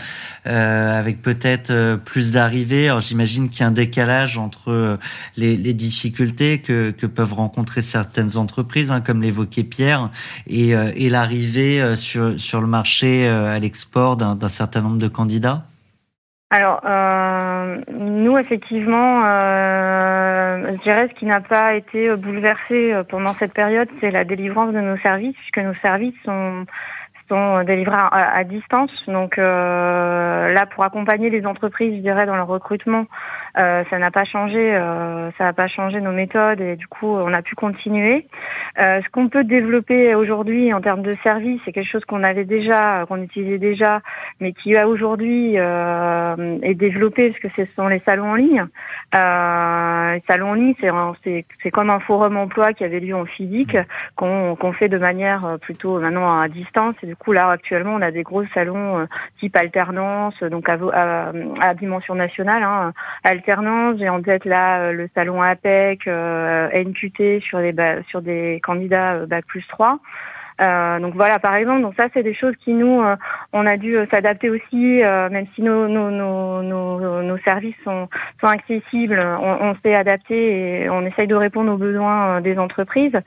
euh, 0.47 0.97
avec 0.97 1.23
peut-être 1.23 1.99
plus 2.05 2.31
d'arrivées. 2.31 2.89
Alors 2.89 3.01
j'imagine 3.01 3.49
qu'il 3.49 3.63
y 3.63 3.63
a 3.65 3.67
un 3.67 3.73
décalage 3.73 4.39
entre 4.39 4.97
les, 5.37 5.57
difficultés 5.75 6.61
que, 6.61 6.93
peuvent 7.05 7.35
rencontrer 7.35 7.83
certaines 7.83 8.37
entreprises, 8.37 8.93
hein, 8.93 9.01
comme 9.01 9.21
l'évoquait 9.21 9.65
Pierre, 9.65 10.11
et, 10.47 11.11
l'arrivée 11.11 11.97
sur 11.97 12.61
le 12.61 12.67
marché 12.69 13.27
à 13.27 13.59
l'export 13.59 14.17
d'un 14.17 14.49
certain 14.49 14.83
nombre 14.83 14.99
de 14.99 15.09
candidats. 15.09 15.67
Alors, 16.57 16.83
euh, 16.85 17.81
nous, 17.91 18.39
effectivement, 18.39 19.25
euh, 19.25 20.71
je 20.71 20.83
dirais 20.85 21.09
ce 21.09 21.19
qui 21.19 21.27
n'a 21.27 21.41
pas 21.41 21.75
été 21.75 22.15
bouleversé 22.15 22.93
euh, 22.93 23.03
pendant 23.03 23.35
cette 23.35 23.53
période, 23.53 23.89
c'est 24.01 24.13
la 24.13 24.23
délivrance 24.23 24.73
de 24.73 24.79
nos 24.79 24.97
services, 24.99 25.35
puisque 25.35 25.59
nos 25.59 25.75
services 25.83 26.15
sont 26.25 26.65
sont 27.29 27.63
délivrés 27.65 27.97
à, 27.97 28.45
distance. 28.45 28.91
Donc 29.09 29.39
euh, 29.39 30.53
là, 30.53 30.67
pour 30.67 30.85
accompagner 30.85 31.31
les 31.31 31.47
entreprises, 31.47 31.97
je 31.97 32.01
dirais, 32.01 32.27
dans 32.27 32.37
leur 32.37 32.47
recrutement, 32.47 33.07
euh, 33.57 33.85
ça 33.89 33.99
n'a 33.99 34.11
pas 34.11 34.25
changé, 34.25 34.75
euh, 34.75 35.31
ça 35.39 35.45
n'a 35.45 35.53
pas 35.53 35.69
changé 35.69 36.01
nos 36.01 36.13
méthodes 36.13 36.61
et 36.61 36.77
du 36.77 36.87
coup, 36.89 37.07
on 37.07 37.33
a 37.33 37.43
pu 37.43 37.55
continuer. 37.55 38.27
Euh, 38.79 39.01
ce 39.03 39.09
qu'on 39.11 39.29
peut 39.29 39.45
développer 39.45 40.15
aujourd'hui 40.15 40.73
en 40.73 40.81
termes 40.81 41.03
de 41.03 41.17
services, 41.23 41.61
c'est 41.65 41.73
quelque 41.73 41.91
chose 41.91 42.05
qu'on 42.05 42.25
avait 42.25 42.45
déjà, 42.45 43.05
qu'on 43.07 43.23
utilisait 43.23 43.59
déjà, 43.59 44.01
mais 44.41 44.53
qui 44.53 44.77
aujourd'hui 44.77 45.55
euh, 45.57 46.59
est 46.63 46.75
développé 46.75 47.31
parce 47.31 47.41
que 47.41 47.65
ce 47.65 47.73
sont 47.75 47.87
les 47.87 48.01
salons 48.01 48.33
en 48.33 48.35
ligne. 48.35 48.67
les 49.13 50.23
salons 50.27 50.51
en 50.51 50.55
ligne, 50.55 50.75
c'est 50.81 51.45
c'est 51.63 51.71
comme 51.71 51.91
un 51.91 52.01
forum 52.01 52.37
emploi 52.37 52.73
qui 52.73 52.85
avait 52.85 53.01
lieu 53.01 53.15
en 53.15 53.25
physique, 53.25 53.77
qu'on 54.17 54.57
qu'on 54.57 54.73
fait 54.73 54.89
de 54.89 54.99
manière 54.99 55.59
plutôt 55.61 56.01
maintenant 56.01 56.41
à 56.41 56.49
distance. 56.49 56.97
Du 57.15 57.19
coup, 57.19 57.33
là, 57.33 57.49
actuellement, 57.51 57.95
on 57.95 58.03
a 58.03 58.11
des 58.11 58.25
gros 58.25 58.45
salons 58.55 58.99
euh, 58.99 59.07
type 59.39 59.57
alternance, 59.57 60.35
donc 60.43 60.69
à, 60.69 61.31
à, 61.61 61.75
dimension 61.75 62.17
nationale. 62.17 62.65
Hein. 62.65 62.93
Alternance, 63.23 63.99
j'ai 64.01 64.09
en 64.09 64.21
tête 64.21 64.45
là 64.45 64.81
euh, 64.81 64.93
le 64.93 65.09
salon 65.15 65.41
APEC, 65.41 66.09
euh, 66.09 66.69
NQT 66.75 67.41
sur 67.41 67.61
des 67.61 67.73
sur 68.09 68.21
des 68.21 68.61
candidats 68.65 69.27
bac 69.27 69.47
plus 69.47 69.65
3. 69.69 70.01
Euh, 70.61 71.01
donc 71.01 71.15
voilà, 71.15 71.39
par 71.39 71.55
exemple, 71.55 71.83
donc 71.83 71.95
ça 71.97 72.07
c'est 72.15 72.23
des 72.23 72.35
choses 72.35 72.55
qui 72.65 72.73
nous, 72.73 73.03
euh, 73.03 73.17
on 73.53 73.67
a 73.67 73.77
dû 73.77 73.97
s'adapter 74.11 74.51
aussi, 74.51 75.01
même 75.03 75.47
si 75.55 75.63
nos, 75.63 75.89
nos, 75.89 76.11
nos, 76.11 77.23
nos, 77.23 77.39
services 77.39 77.75
sont, 77.85 78.09
sont 78.41 78.47
accessibles, 78.47 79.21
on, 79.21 79.71
on 79.71 79.75
s'est 79.83 79.95
adapté 79.95 80.83
et 80.83 80.91
on 80.91 81.05
essaye 81.07 81.27
de 81.27 81.35
répondre 81.35 81.73
aux 81.73 81.77
besoins 81.77 82.41
des 82.41 82.59
entreprises. 82.59 83.19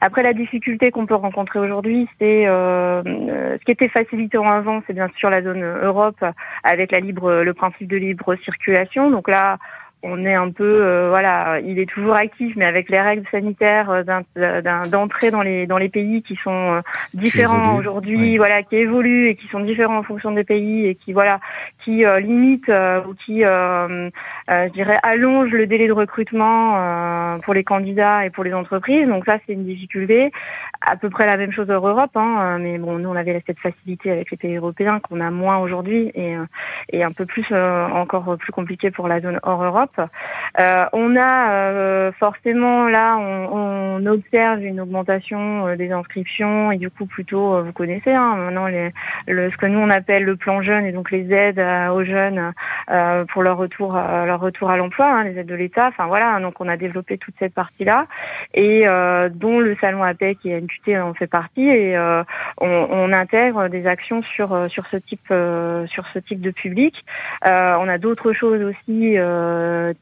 Après, 0.00 0.22
la 0.22 0.34
difficulté 0.34 0.90
qu'on 0.90 1.06
peut 1.06 1.14
rencontrer 1.14 1.58
aujourd'hui, 1.58 2.08
c'est 2.18 2.44
ce 2.44 3.64
qui 3.64 3.70
était 3.72 3.88
facilitant 3.88 4.48
avant, 4.48 4.82
c'est 4.86 4.92
bien 4.92 5.08
sûr 5.16 5.30
la 5.30 5.42
zone 5.42 5.64
Europe 5.64 6.22
avec 6.62 6.92
la 6.92 7.00
libre, 7.00 7.42
le 7.42 7.54
principe 7.54 7.88
de 7.88 7.96
libre 7.96 8.34
circulation. 8.36 9.10
Donc 9.10 9.28
là, 9.28 9.58
on 10.04 10.24
est 10.26 10.34
un 10.34 10.50
peu, 10.50 10.82
euh, 10.82 11.08
voilà, 11.08 11.60
il 11.60 11.78
est 11.78 11.88
toujours 11.88 12.14
actif, 12.14 12.54
mais 12.56 12.66
avec 12.66 12.90
les 12.90 13.00
règles 13.00 13.26
sanitaires 13.30 13.90
euh, 13.90 14.84
d'entrée 14.86 15.30
dans 15.30 15.40
les 15.40 15.66
dans 15.66 15.78
les 15.78 15.88
pays 15.88 16.22
qui 16.22 16.36
sont 16.36 16.74
euh, 16.74 16.80
différents 17.14 17.76
aujourd'hui, 17.76 18.36
voilà, 18.36 18.62
qui 18.62 18.76
évoluent 18.76 19.28
et 19.28 19.34
qui 19.34 19.48
sont 19.48 19.60
différents 19.60 19.98
en 19.98 20.02
fonction 20.02 20.30
des 20.30 20.44
pays 20.44 20.86
et 20.86 20.94
qui 20.94 21.14
voilà, 21.14 21.40
qui 21.82 22.04
limitent 22.20 22.70
ou 23.06 23.14
qui, 23.14 23.40
je 23.40 24.68
dirais, 24.72 24.98
allongent 25.02 25.52
le 25.52 25.66
délai 25.66 25.86
de 25.86 25.92
recrutement 25.92 27.38
pour 27.44 27.54
les 27.54 27.64
candidats 27.64 28.26
et 28.26 28.30
pour 28.30 28.44
les 28.44 28.54
entreprises. 28.54 29.08
Donc 29.08 29.24
ça, 29.24 29.38
c'est 29.46 29.54
une 29.54 29.64
difficulté. 29.64 30.30
À 30.86 30.96
peu 30.96 31.10
près 31.10 31.26
la 31.26 31.36
même 31.36 31.52
chose 31.52 31.70
hors 31.70 31.86
Europe, 31.86 32.16
hein, 32.16 32.58
mais 32.60 32.78
bon, 32.78 32.98
nous 32.98 33.08
on 33.08 33.16
avait 33.16 33.42
cette 33.46 33.58
facilité 33.58 34.10
avec 34.10 34.30
les 34.30 34.36
pays 34.36 34.56
européens 34.56 35.00
qu'on 35.00 35.20
a 35.20 35.30
moins 35.30 35.58
aujourd'hui 35.58 36.10
et 36.14 36.36
et 36.92 37.02
un 37.02 37.12
peu 37.12 37.26
plus 37.26 37.46
encore 37.52 38.36
plus 38.38 38.52
compliqué 38.52 38.90
pour 38.90 39.08
la 39.08 39.20
zone 39.20 39.40
hors 39.42 39.62
Europe. 39.62 40.00
Euh, 40.60 40.84
on 40.92 41.16
a 41.16 41.50
euh, 41.50 42.12
forcément 42.12 42.88
là, 42.88 43.16
on, 43.16 43.48
on, 43.52 44.06
observe 44.06 44.62
une 44.62 44.80
augmentation 44.80 45.66
euh, 45.66 45.76
des 45.76 45.90
inscriptions 45.90 46.70
et 46.70 46.76
du 46.76 46.90
coup 46.90 47.06
plutôt, 47.06 47.62
vous 47.62 47.72
connaissez 47.72 48.12
hein, 48.12 48.36
maintenant 48.36 48.66
les, 48.66 48.92
le, 49.26 49.50
ce 49.50 49.56
que 49.56 49.66
nous 49.66 49.78
on 49.78 49.90
appelle 49.90 50.24
le 50.24 50.36
plan 50.36 50.62
jeune 50.62 50.84
et 50.84 50.92
donc 50.92 51.10
les 51.10 51.32
aides 51.32 51.60
aux 51.90 52.04
jeunes 52.04 52.52
pour 53.32 53.42
leur 53.42 53.56
retour, 53.56 53.94
leur 53.94 54.40
retour 54.40 54.70
à 54.70 54.76
l'emploi, 54.76 55.06
hein, 55.06 55.24
les 55.24 55.38
aides 55.38 55.46
de 55.46 55.54
l'État. 55.54 55.88
Enfin 55.88 56.06
voilà, 56.06 56.38
donc 56.40 56.60
on 56.60 56.68
a 56.68 56.76
développé 56.76 57.18
toute 57.18 57.34
cette 57.38 57.54
partie 57.54 57.84
là 57.84 58.06
et 58.52 58.84
dont 59.30 59.60
le 59.60 59.76
salon 59.80 60.02
APEC 60.02 60.38
et 60.44 60.54
NQT 60.74 61.00
en 61.00 61.14
fait 61.14 61.26
partie 61.26 61.68
et 61.68 61.96
on, 62.60 62.86
on, 62.90 63.12
intègre 63.12 63.68
des 63.68 63.86
actions 63.86 64.22
sur 64.22 64.70
sur 64.70 64.86
ce 64.90 64.96
type 64.96 65.28
sur 65.28 66.06
ce 66.12 66.18
type 66.18 66.40
de 66.40 66.50
public. 66.50 66.94
on 67.44 67.88
a 67.88 67.98
d'autres 67.98 68.32
choses 68.32 68.62
aussi 68.62 69.16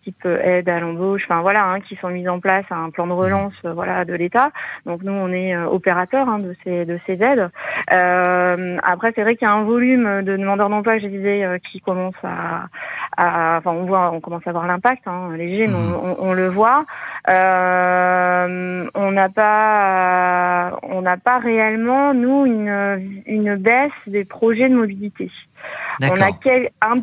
type 0.05 0.27
aide 0.27 0.68
à 0.68 0.81
l'embauche, 0.81 1.23
enfin 1.25 1.41
voilà, 1.43 1.64
hein, 1.64 1.81
qui 1.81 1.97
sont 1.97 2.09
mises 2.09 2.29
en 2.29 2.41
place 2.41 2.64
un 2.70 2.91
plan 2.91 3.07
de 3.07 3.12
relance, 3.12 3.55
euh, 3.64 3.73
voilà, 3.73 4.05
de 4.05 4.14
l'État. 4.14 4.51
Donc 4.87 5.03
nous, 5.03 5.12
on 5.12 5.29
est 5.33 5.55
euh, 5.55 5.66
opérateur 5.66 6.29
hein, 6.29 6.39
de 6.39 6.55
ces 6.64 6.85
de 6.85 6.99
ces 7.07 7.23
aides. 7.23 7.51
Euh, 7.93 8.79
après, 8.83 9.12
c'est 9.14 9.23
vrai 9.23 9.37
qu'il 9.37 9.47
y 9.47 9.51
a 9.51 9.55
un 9.55 9.64
volume 9.64 10.23
de 10.23 10.37
demandeurs 10.37 10.68
d'emploi, 10.68 10.99
je 10.99 11.07
disais, 11.07 11.61
qui 11.70 11.81
commence 11.81 12.14
à, 12.23 12.66
à, 13.16 13.59
enfin, 13.59 13.73
on 13.73 13.85
voit, 13.85 14.11
on 14.12 14.20
commence 14.20 14.47
à 14.47 14.53
voir 14.53 14.66
l'impact 14.66 15.03
hein, 15.07 15.31
léger, 15.37 15.66
mais 15.66 15.79
mmh. 15.79 15.95
on, 16.03 16.16
on, 16.18 16.33
le 16.33 16.49
voit. 16.49 16.85
on 17.29 19.11
n'a 19.12 19.29
pas, 19.29 20.61
on 20.82 21.02
n'a 21.02 21.16
pas 21.16 21.38
réellement 21.38 22.14
nous 22.14 22.46
une 22.46 23.22
une 23.26 23.56
baisse 23.56 23.92
des 24.06 24.24
projets 24.24 24.68
de 24.68 24.74
mobilité. 24.74 25.30
On 26.00 26.20
a 26.20 26.32
quel, 26.42 26.70
un 26.80 27.02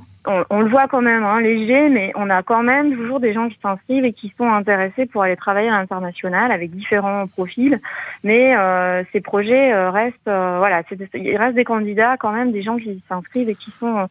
on, 0.50 0.60
le 0.60 0.70
voit 0.70 0.88
quand 0.88 1.02
même, 1.02 1.24
hein, 1.24 1.40
léger, 1.40 1.90
mais 1.90 2.12
on 2.16 2.30
a 2.30 2.44
quand 2.44 2.62
même 2.62 2.94
toujours 2.94 3.20
des 3.20 3.34
gens 3.34 3.48
qui 3.48 3.58
s'inscrivent 3.62 4.06
et 4.06 4.12
qui 4.12 4.34
sont 4.38 4.50
intéressés 4.50 5.06
pour 5.06 5.24
aller 5.24 5.36
travailler 5.36 5.70
à 5.70 5.80
l'international 5.80 6.52
avec 6.52 6.72
différents 6.72 7.26
profils. 7.28 7.80
Mais 8.24 8.56
euh, 8.56 9.04
ces 9.14 9.22
projets 9.22 9.74
euh, 9.74 9.90
restent, 9.90 10.28
euh, 10.28 10.58
voilà, 10.58 10.84
il 11.14 11.38
reste 11.38 11.56
des 11.56 11.64
candidats 11.64 12.18
quand 12.18 12.32
même, 12.32 12.52
des 12.52 12.62
gens 12.62 12.78
qui 12.78 13.02
s'inscrivent 13.08 13.50
et 13.50 13.56
qui 13.56 13.72
sont 13.80 14.08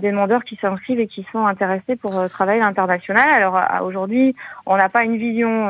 des 0.00 0.10
demandeurs 0.10 0.42
qui 0.42 0.56
s'inscrivent 0.56 0.98
et 0.98 1.06
qui 1.06 1.24
sont 1.30 1.46
intéressés 1.46 1.94
pour 1.94 2.28
travailler 2.28 2.60
à 2.60 2.64
l'international. 2.64 3.30
Alors 3.30 3.86
aujourd'hui, 3.86 4.34
on 4.66 4.76
n'a 4.76 4.88
pas 4.88 5.04
une 5.04 5.16
vision 5.16 5.66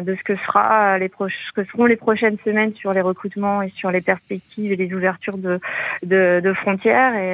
de 0.00 0.14
ce 0.14 0.22
que 0.24 0.36
sera 0.36 0.96
les 0.96 1.10
ce 1.18 1.52
que 1.54 1.64
seront 1.64 1.84
les 1.84 1.96
prochaines 1.96 2.38
semaines 2.46 2.72
sur 2.74 2.94
les 2.94 3.02
recrutements 3.02 3.60
et 3.60 3.68
sur 3.76 3.90
les 3.90 4.00
perspectives 4.00 4.72
et 4.72 4.76
les 4.76 4.94
ouvertures 4.94 5.36
de 5.36 5.60
de, 6.02 6.40
de 6.42 6.52
frontières. 6.54 7.14
Et 7.14 7.25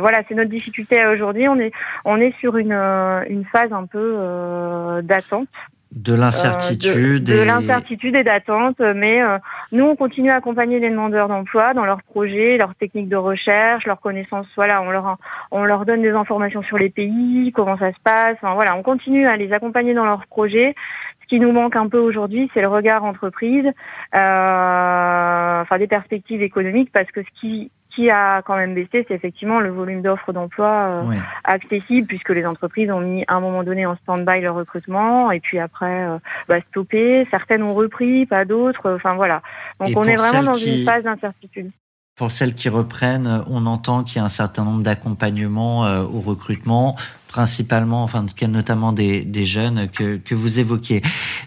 voilà, 0.00 0.22
c'est 0.28 0.34
notre 0.34 0.50
difficulté 0.50 1.04
aujourd'hui, 1.06 1.48
on 1.48 1.58
est 1.58 1.72
on 2.04 2.20
est 2.20 2.34
sur 2.38 2.56
une 2.56 2.72
euh, 2.72 3.24
une 3.28 3.44
phase 3.44 3.72
un 3.72 3.86
peu 3.86 4.14
euh, 4.16 5.02
d'attente. 5.02 5.48
De 5.92 6.12
l'incertitude. 6.12 7.24
de, 7.24 7.42
l'incertitude 7.42 8.16
et 8.16 8.24
d'attente, 8.24 8.80
mais 8.80 9.22
euh, 9.22 9.38
nous 9.72 9.84
on 9.84 9.96
continue 9.96 10.30
à 10.30 10.36
accompagner 10.36 10.78
les 10.78 10.90
demandeurs 10.90 11.28
d'emploi 11.28 11.74
dans 11.74 11.84
leurs 11.84 12.02
projets, 12.02 12.56
leurs 12.58 12.74
techniques 12.74 13.08
de 13.08 13.16
recherche, 13.16 13.86
leurs 13.86 14.00
connaissances. 14.00 14.46
Voilà, 14.56 14.82
on 14.82 14.90
leur 14.90 15.16
on 15.52 15.64
leur 15.64 15.86
donne 15.86 16.02
des 16.02 16.10
informations 16.10 16.62
sur 16.62 16.76
les 16.76 16.90
pays, 16.90 17.52
comment 17.54 17.78
ça 17.78 17.92
se 17.92 18.00
passe. 18.04 18.36
voilà, 18.42 18.76
on 18.76 18.82
continue 18.82 19.26
à 19.26 19.36
les 19.36 19.52
accompagner 19.52 19.94
dans 19.94 20.04
leurs 20.04 20.26
projets. 20.26 20.74
Ce 21.22 21.28
qui 21.28 21.40
nous 21.40 21.52
manque 21.52 21.76
un 21.76 21.88
peu 21.88 21.98
aujourd'hui, 21.98 22.50
c'est 22.52 22.60
le 22.60 22.68
regard 22.68 23.04
entreprise, 23.04 23.66
enfin 24.12 25.78
des 25.78 25.88
perspectives 25.88 26.42
économiques, 26.42 26.90
parce 26.92 27.10
que 27.10 27.22
ce 27.22 27.40
qui 27.40 27.70
qui 27.96 28.10
a 28.10 28.42
quand 28.42 28.56
même 28.56 28.74
baissé, 28.74 29.04
c'est 29.08 29.14
effectivement 29.14 29.58
le 29.58 29.70
volume 29.70 30.02
d'offres 30.02 30.32
d'emploi 30.32 30.86
euh, 30.88 31.14
accessibles, 31.44 32.06
puisque 32.06 32.28
les 32.28 32.44
entreprises 32.44 32.90
ont 32.90 33.00
mis 33.00 33.24
à 33.26 33.34
un 33.34 33.40
moment 33.40 33.64
donné 33.64 33.86
en 33.86 33.96
stand-by 33.96 34.42
leur 34.42 34.54
recrutement, 34.54 35.32
et 35.32 35.40
puis 35.40 35.58
après 35.58 36.04
euh, 36.04 36.18
bah, 36.46 36.60
stoppé. 36.68 37.26
Certaines 37.30 37.62
ont 37.62 37.74
repris, 37.74 38.26
pas 38.26 38.44
d'autres. 38.44 38.94
Enfin 38.94 39.14
voilà. 39.14 39.40
Donc 39.80 39.96
on 39.96 40.04
est 40.04 40.16
vraiment 40.16 40.42
dans 40.42 40.54
une 40.54 40.84
phase 40.84 41.04
d'incertitude. 41.04 41.70
Pour 42.16 42.30
celles 42.30 42.54
qui 42.54 42.68
reprennent, 42.68 43.44
on 43.48 43.66
entend 43.66 44.02
qu'il 44.02 44.18
y 44.18 44.20
a 44.20 44.24
un 44.24 44.28
certain 44.28 44.64
nombre 44.64 44.82
d'accompagnements 44.82 45.86
euh, 45.86 46.02
au 46.02 46.20
recrutement, 46.20 46.96
principalement, 47.36 48.02
enfin 48.02 48.24
notamment 48.48 48.94
des, 48.94 49.22
des 49.22 49.44
jeunes 49.44 49.90
que, 49.90 50.16
que 50.16 50.34
vous 50.34 50.58
évoquiez. 50.58 51.02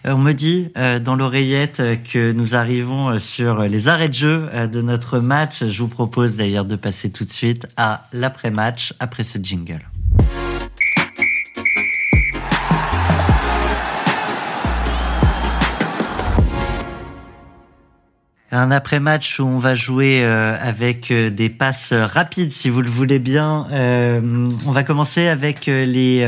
Euh, 0.06 0.12
on 0.12 0.20
me 0.20 0.34
dit 0.34 0.70
euh, 0.78 1.00
dans 1.00 1.16
l'oreillette 1.16 1.82
que 2.14 2.32
nous 2.32 2.54
arrivons 2.54 3.18
sur 3.18 3.64
les 3.64 3.88
arrêts 3.88 4.10
de 4.10 4.14
jeu 4.14 4.50
de 4.72 4.82
notre 4.84 5.18
match. 5.18 5.66
Je 5.66 5.82
vous 5.82 5.88
propose 5.88 6.38
d'ailleurs 6.38 6.66
de 6.66 6.76
passer 6.76 7.10
tout 7.12 7.24
de 7.24 7.32
suite 7.32 7.68
à 7.76 8.08
l'après-match 8.14 8.94
après 9.00 9.24
ce 9.24 9.40
jingle. 9.40 9.82
Un 18.52 18.72
après-match 18.72 19.40
où 19.40 19.44
on 19.44 19.60
va 19.60 19.76
jouer 19.76 20.24
euh, 20.24 20.58
avec 20.60 21.12
euh, 21.12 21.30
des 21.30 21.50
passes 21.50 21.94
rapides, 21.94 22.52
si 22.52 22.70
vous 22.70 22.82
le 22.82 22.90
voulez 22.90 23.20
bien. 23.20 23.68
Euh, 23.72 24.50
on 24.66 24.72
va 24.72 24.84
commencer 24.84 25.28
avec 25.28 25.68
les 25.68 26.26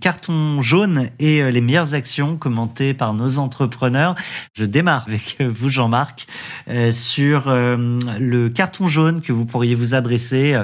cartons 0.00 0.60
jaunes 0.60 1.08
et 1.18 1.50
les 1.50 1.60
meilleures 1.60 1.94
actions 1.94 2.36
commentées 2.36 2.94
par 2.94 3.14
nos 3.14 3.38
entrepreneurs. 3.38 4.16
Je 4.54 4.64
démarre 4.64 5.04
avec 5.06 5.36
vous, 5.40 5.68
Jean-Marc, 5.68 6.26
sur 6.90 7.44
le 7.48 8.48
carton 8.48 8.88
jaune 8.88 9.20
que 9.20 9.32
vous 9.32 9.44
pourriez 9.44 9.74
vous 9.74 9.94
adresser, 9.94 10.60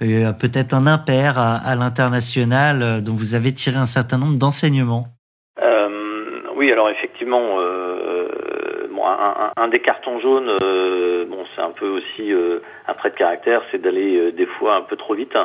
peut-être 0.00 0.74
un 0.74 0.86
impair 0.86 1.38
à, 1.38 1.56
à 1.56 1.74
l'international, 1.74 3.02
dont 3.02 3.14
vous 3.14 3.34
avez 3.34 3.52
tiré 3.52 3.76
un 3.76 3.86
certain 3.86 4.18
nombre 4.18 4.38
d'enseignements. 4.38 5.11
Oui, 6.62 6.70
alors 6.70 6.90
effectivement 6.90 7.58
un, 9.56 9.68
des 9.68 9.80
cartons 9.80 10.20
jaunes, 10.20 10.50
euh, 10.62 11.24
bon, 11.26 11.44
c'est 11.54 11.62
un 11.62 11.70
peu 11.70 11.88
aussi 11.88 12.32
euh, 12.32 12.60
un 12.86 12.94
trait 12.94 13.10
de 13.10 13.16
caractère, 13.16 13.62
c'est 13.70 13.80
d'aller 13.80 14.16
euh, 14.16 14.32
des 14.32 14.46
fois 14.46 14.76
un 14.76 14.82
peu 14.82 14.96
trop 14.96 15.14
vite. 15.14 15.36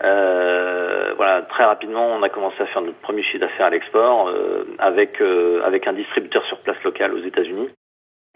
voilà, 0.00 1.42
très 1.48 1.64
rapidement, 1.64 2.06
on 2.06 2.22
a 2.22 2.28
commencé 2.28 2.60
à 2.60 2.66
faire 2.66 2.82
notre 2.82 2.98
premier 2.98 3.22
chiffre 3.22 3.40
d'affaires 3.40 3.66
à 3.66 3.70
l'export 3.70 4.30
avec 4.78 5.20
avec 5.64 5.86
un 5.86 5.92
distributeur 5.92 6.44
sur 6.46 6.58
place 6.58 6.82
local 6.84 7.14
aux 7.14 7.24
États-Unis. 7.24 7.70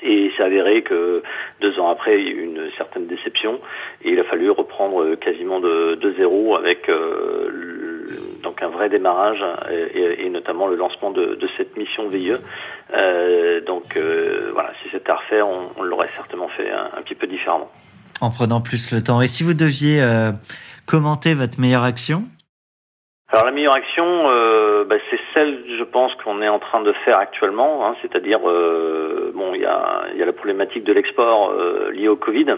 Et 0.02 0.26
il 0.26 0.32
s'est 0.36 0.42
avéré 0.42 0.82
que 0.82 1.22
deux 1.60 1.78
ans 1.78 1.88
après, 1.88 2.16
il 2.16 2.24
y 2.24 2.28
a 2.28 2.32
eu 2.32 2.42
une 2.42 2.70
certaine 2.76 3.06
déception 3.06 3.60
et 4.02 4.10
il 4.10 4.18
a 4.20 4.24
fallu 4.24 4.50
reprendre 4.50 5.14
quasiment 5.14 5.60
de, 5.60 5.94
de 5.94 6.12
zéro 6.14 6.56
avec 6.56 6.88
donc 8.42 8.62
un 8.62 8.68
vrai 8.68 8.88
démarrage 8.88 9.42
et, 9.70 10.26
et, 10.26 10.30
notamment 10.30 10.66
le 10.66 10.76
lancement 10.76 11.10
de, 11.10 11.34
de 11.36 11.48
cette 11.56 11.76
mission 11.76 12.08
VIE. 12.08 12.32
Euh, 12.94 13.60
donc 13.62 13.96
euh, 13.96 14.50
voilà, 14.52 14.72
si 14.82 14.88
c'était 14.90 15.10
à 15.10 15.16
refaire, 15.16 15.48
on, 15.48 15.70
on 15.76 15.82
l'aurait 15.82 16.10
certainement 16.16 16.48
fait 16.48 16.70
un, 16.70 16.90
un, 16.98 17.02
petit 17.02 17.14
peu 17.14 17.26
différemment. 17.26 17.70
En 18.20 18.30
prenant 18.30 18.60
plus 18.60 18.92
le 18.92 19.02
temps. 19.02 19.22
Et 19.22 19.28
si 19.28 19.42
vous 19.42 19.54
deviez 19.54 20.02
euh, 20.02 20.32
commenter 20.86 21.34
votre 21.34 21.60
meilleure 21.60 21.84
action? 21.84 22.24
Alors 23.28 23.46
la 23.46 23.52
meilleure 23.52 23.74
action, 23.74 24.04
euh, 24.04 24.84
bah, 24.84 24.96
c'est 25.10 25.20
celle, 25.34 25.58
je 25.78 25.84
pense, 25.84 26.14
qu'on 26.16 26.42
est 26.42 26.48
en 26.48 26.58
train 26.58 26.82
de 26.82 26.92
faire 27.04 27.18
actuellement, 27.18 27.86
hein, 27.86 27.96
c'est-à-dire, 28.02 28.40
euh, 28.48 29.32
bon, 29.34 29.54
il 29.54 29.60
y 29.60 29.66
a, 29.66 30.04
y 30.14 30.22
a, 30.22 30.26
la 30.26 30.32
problématique 30.32 30.84
de 30.84 30.92
l'export 30.92 31.50
euh, 31.50 31.90
liée 31.92 32.08
au 32.08 32.16
Covid, 32.16 32.56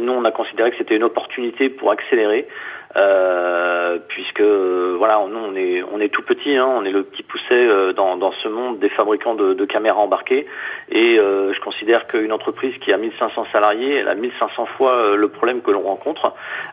nous, 0.00 0.12
on 0.12 0.24
a 0.24 0.30
considéré 0.30 0.70
que 0.70 0.78
c'était 0.78 0.96
une 0.96 1.04
opportunité 1.04 1.68
pour 1.68 1.90
accélérer 1.90 2.48
euh, 2.96 3.98
puisque 4.08 4.40
voilà, 4.40 5.20
nous 5.28 5.38
on 5.38 5.54
est 5.54 5.82
on 5.82 6.00
est 6.00 6.08
tout 6.08 6.22
petit, 6.22 6.56
hein, 6.56 6.66
on 6.66 6.84
est 6.84 6.90
le 6.90 7.02
petit 7.04 7.22
poussé 7.22 7.44
euh, 7.52 7.92
dans, 7.92 8.16
dans 8.16 8.32
ce 8.42 8.48
monde 8.48 8.78
des 8.78 8.88
fabricants 8.88 9.34
de, 9.34 9.54
de 9.54 9.64
caméras 9.64 10.00
embarquées, 10.00 10.46
et 10.90 11.18
euh, 11.18 11.52
je 11.52 11.60
considère 11.60 12.06
qu'une 12.06 12.32
entreprise 12.32 12.74
qui 12.78 12.92
a 12.92 12.96
1500 12.96 13.46
salariés, 13.52 13.96
elle 13.96 14.08
a 14.08 14.14
1500 14.14 14.66
fois 14.76 14.96
euh, 14.96 15.16
le 15.16 15.28
problème 15.28 15.60
que 15.60 15.70
l'on 15.70 15.82
rencontre. 15.82 16.32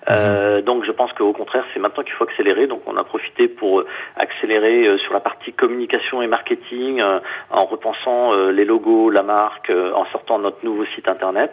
Euh, 0.09 0.61
donc 0.61 0.85
je 0.85 0.91
pense 0.91 1.11
qu'au 1.13 1.33
contraire, 1.33 1.65
c'est 1.73 1.79
maintenant 1.79 2.03
qu'il 2.03 2.13
faut 2.13 2.23
accélérer. 2.23 2.67
Donc 2.67 2.81
on 2.85 2.95
a 2.97 3.03
profité 3.03 3.47
pour 3.47 3.83
accélérer 4.15 4.97
sur 4.99 5.13
la 5.13 5.19
partie 5.19 5.51
communication 5.53 6.21
et 6.21 6.27
marketing, 6.27 7.01
en 7.51 7.65
repensant 7.65 8.33
les 8.49 8.65
logos, 8.65 9.09
la 9.09 9.23
marque, 9.23 9.69
en 9.69 10.05
sortant 10.11 10.39
notre 10.39 10.63
nouveau 10.63 10.85
site 10.95 11.07
internet, 11.07 11.51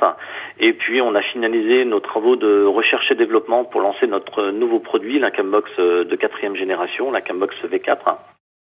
et 0.60 0.72
puis 0.72 1.00
on 1.00 1.14
a 1.14 1.22
finalisé 1.22 1.84
nos 1.84 2.00
travaux 2.00 2.36
de 2.36 2.64
recherche 2.64 3.10
et 3.10 3.14
développement 3.14 3.64
pour 3.64 3.80
lancer 3.80 4.06
notre 4.06 4.51
nouveau 4.53 4.78
produit, 4.78 5.18
la 5.18 5.30
Cambox 5.30 5.70
euh, 5.78 6.05
de 6.05 6.16
quatrième 6.16 6.57
génération, 6.57 7.11
la 7.11 7.20
Cambox 7.20 7.55
V4 7.64 8.16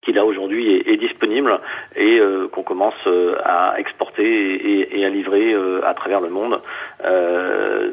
qui 0.05 0.11
là 0.11 0.25
aujourd'hui 0.25 0.83
est, 0.85 0.97
disponible 0.97 1.61
et 1.95 2.19
euh, 2.19 2.49
qu'on 2.49 2.63
commence 2.63 2.93
euh, 3.07 3.37
à 3.45 3.75
exporter 3.79 4.91
et, 4.99 5.05
à 5.05 5.09
livrer 5.09 5.55
à 5.85 5.93
travers 5.93 6.19
le 6.19 6.29
monde. 6.29 6.59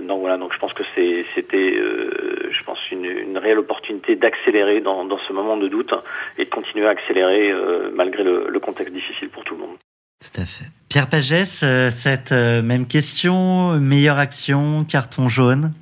donc 0.08 0.18
voilà, 0.20 0.36
donc 0.36 0.52
je 0.52 0.58
pense 0.58 0.72
que 0.72 0.82
c'était, 0.94 1.76
je 1.76 2.64
pense 2.64 2.78
une, 2.90 3.38
réelle 3.38 3.58
opportunité 3.58 4.16
d'accélérer 4.16 4.80
dans, 4.80 5.06
ce 5.28 5.32
moment 5.32 5.56
de 5.56 5.68
doute 5.68 5.94
et 6.36 6.46
de 6.46 6.50
continuer 6.50 6.86
à 6.86 6.90
accélérer 6.90 7.52
malgré 7.94 8.24
le, 8.24 8.48
le, 8.48 8.60
contexte 8.60 8.92
difficile 8.92 9.28
pour 9.28 9.44
tout 9.44 9.54
le 9.54 9.60
monde. 9.60 9.76
Tout 10.20 10.40
à 10.40 10.44
fait. 10.44 10.64
Pierre 10.88 11.08
Pagès, 11.08 11.64
cette 11.92 12.32
même 12.32 12.88
question, 12.88 13.78
meilleure 13.78 14.18
action, 14.18 14.84
carton 14.84 15.28
jaune? 15.28 15.72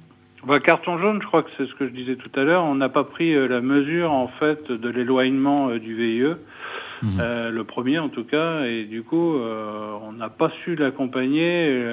Bah, 0.46 0.60
carton 0.60 0.98
jaune, 0.98 1.20
je 1.20 1.26
crois 1.26 1.42
que 1.42 1.50
c'est 1.56 1.66
ce 1.66 1.74
que 1.74 1.86
je 1.86 1.92
disais 1.92 2.16
tout 2.16 2.30
à 2.38 2.44
l'heure. 2.44 2.64
On 2.64 2.76
n'a 2.76 2.88
pas 2.88 3.04
pris 3.04 3.34
euh, 3.34 3.48
la 3.48 3.60
mesure 3.60 4.12
en 4.12 4.28
fait 4.28 4.70
de 4.70 4.88
l'éloignement 4.88 5.68
euh, 5.68 5.78
du 5.80 5.94
VIE, 5.94 6.34
mhm. 7.02 7.18
euh, 7.20 7.50
le 7.50 7.64
premier 7.64 7.98
en 7.98 8.08
tout 8.08 8.22
cas, 8.24 8.62
et 8.64 8.84
du 8.84 9.02
coup, 9.02 9.36
on 9.36 10.12
n'a 10.12 10.28
pas 10.28 10.50
su 10.62 10.76
l'accompagner. 10.76 11.84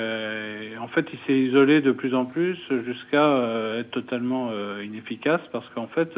en 0.80 0.88
fait, 0.88 1.08
il 1.12 1.20
s'est 1.26 1.40
isolé 1.40 1.82
de 1.82 1.92
plus 1.92 2.14
en 2.14 2.26
plus 2.26 2.58
jusqu'à 2.86 3.80
être 3.80 3.92
totalement 3.92 4.52
inefficace 4.84 5.42
parce 5.52 5.68
qu'en 5.70 5.88
fait, 5.88 6.18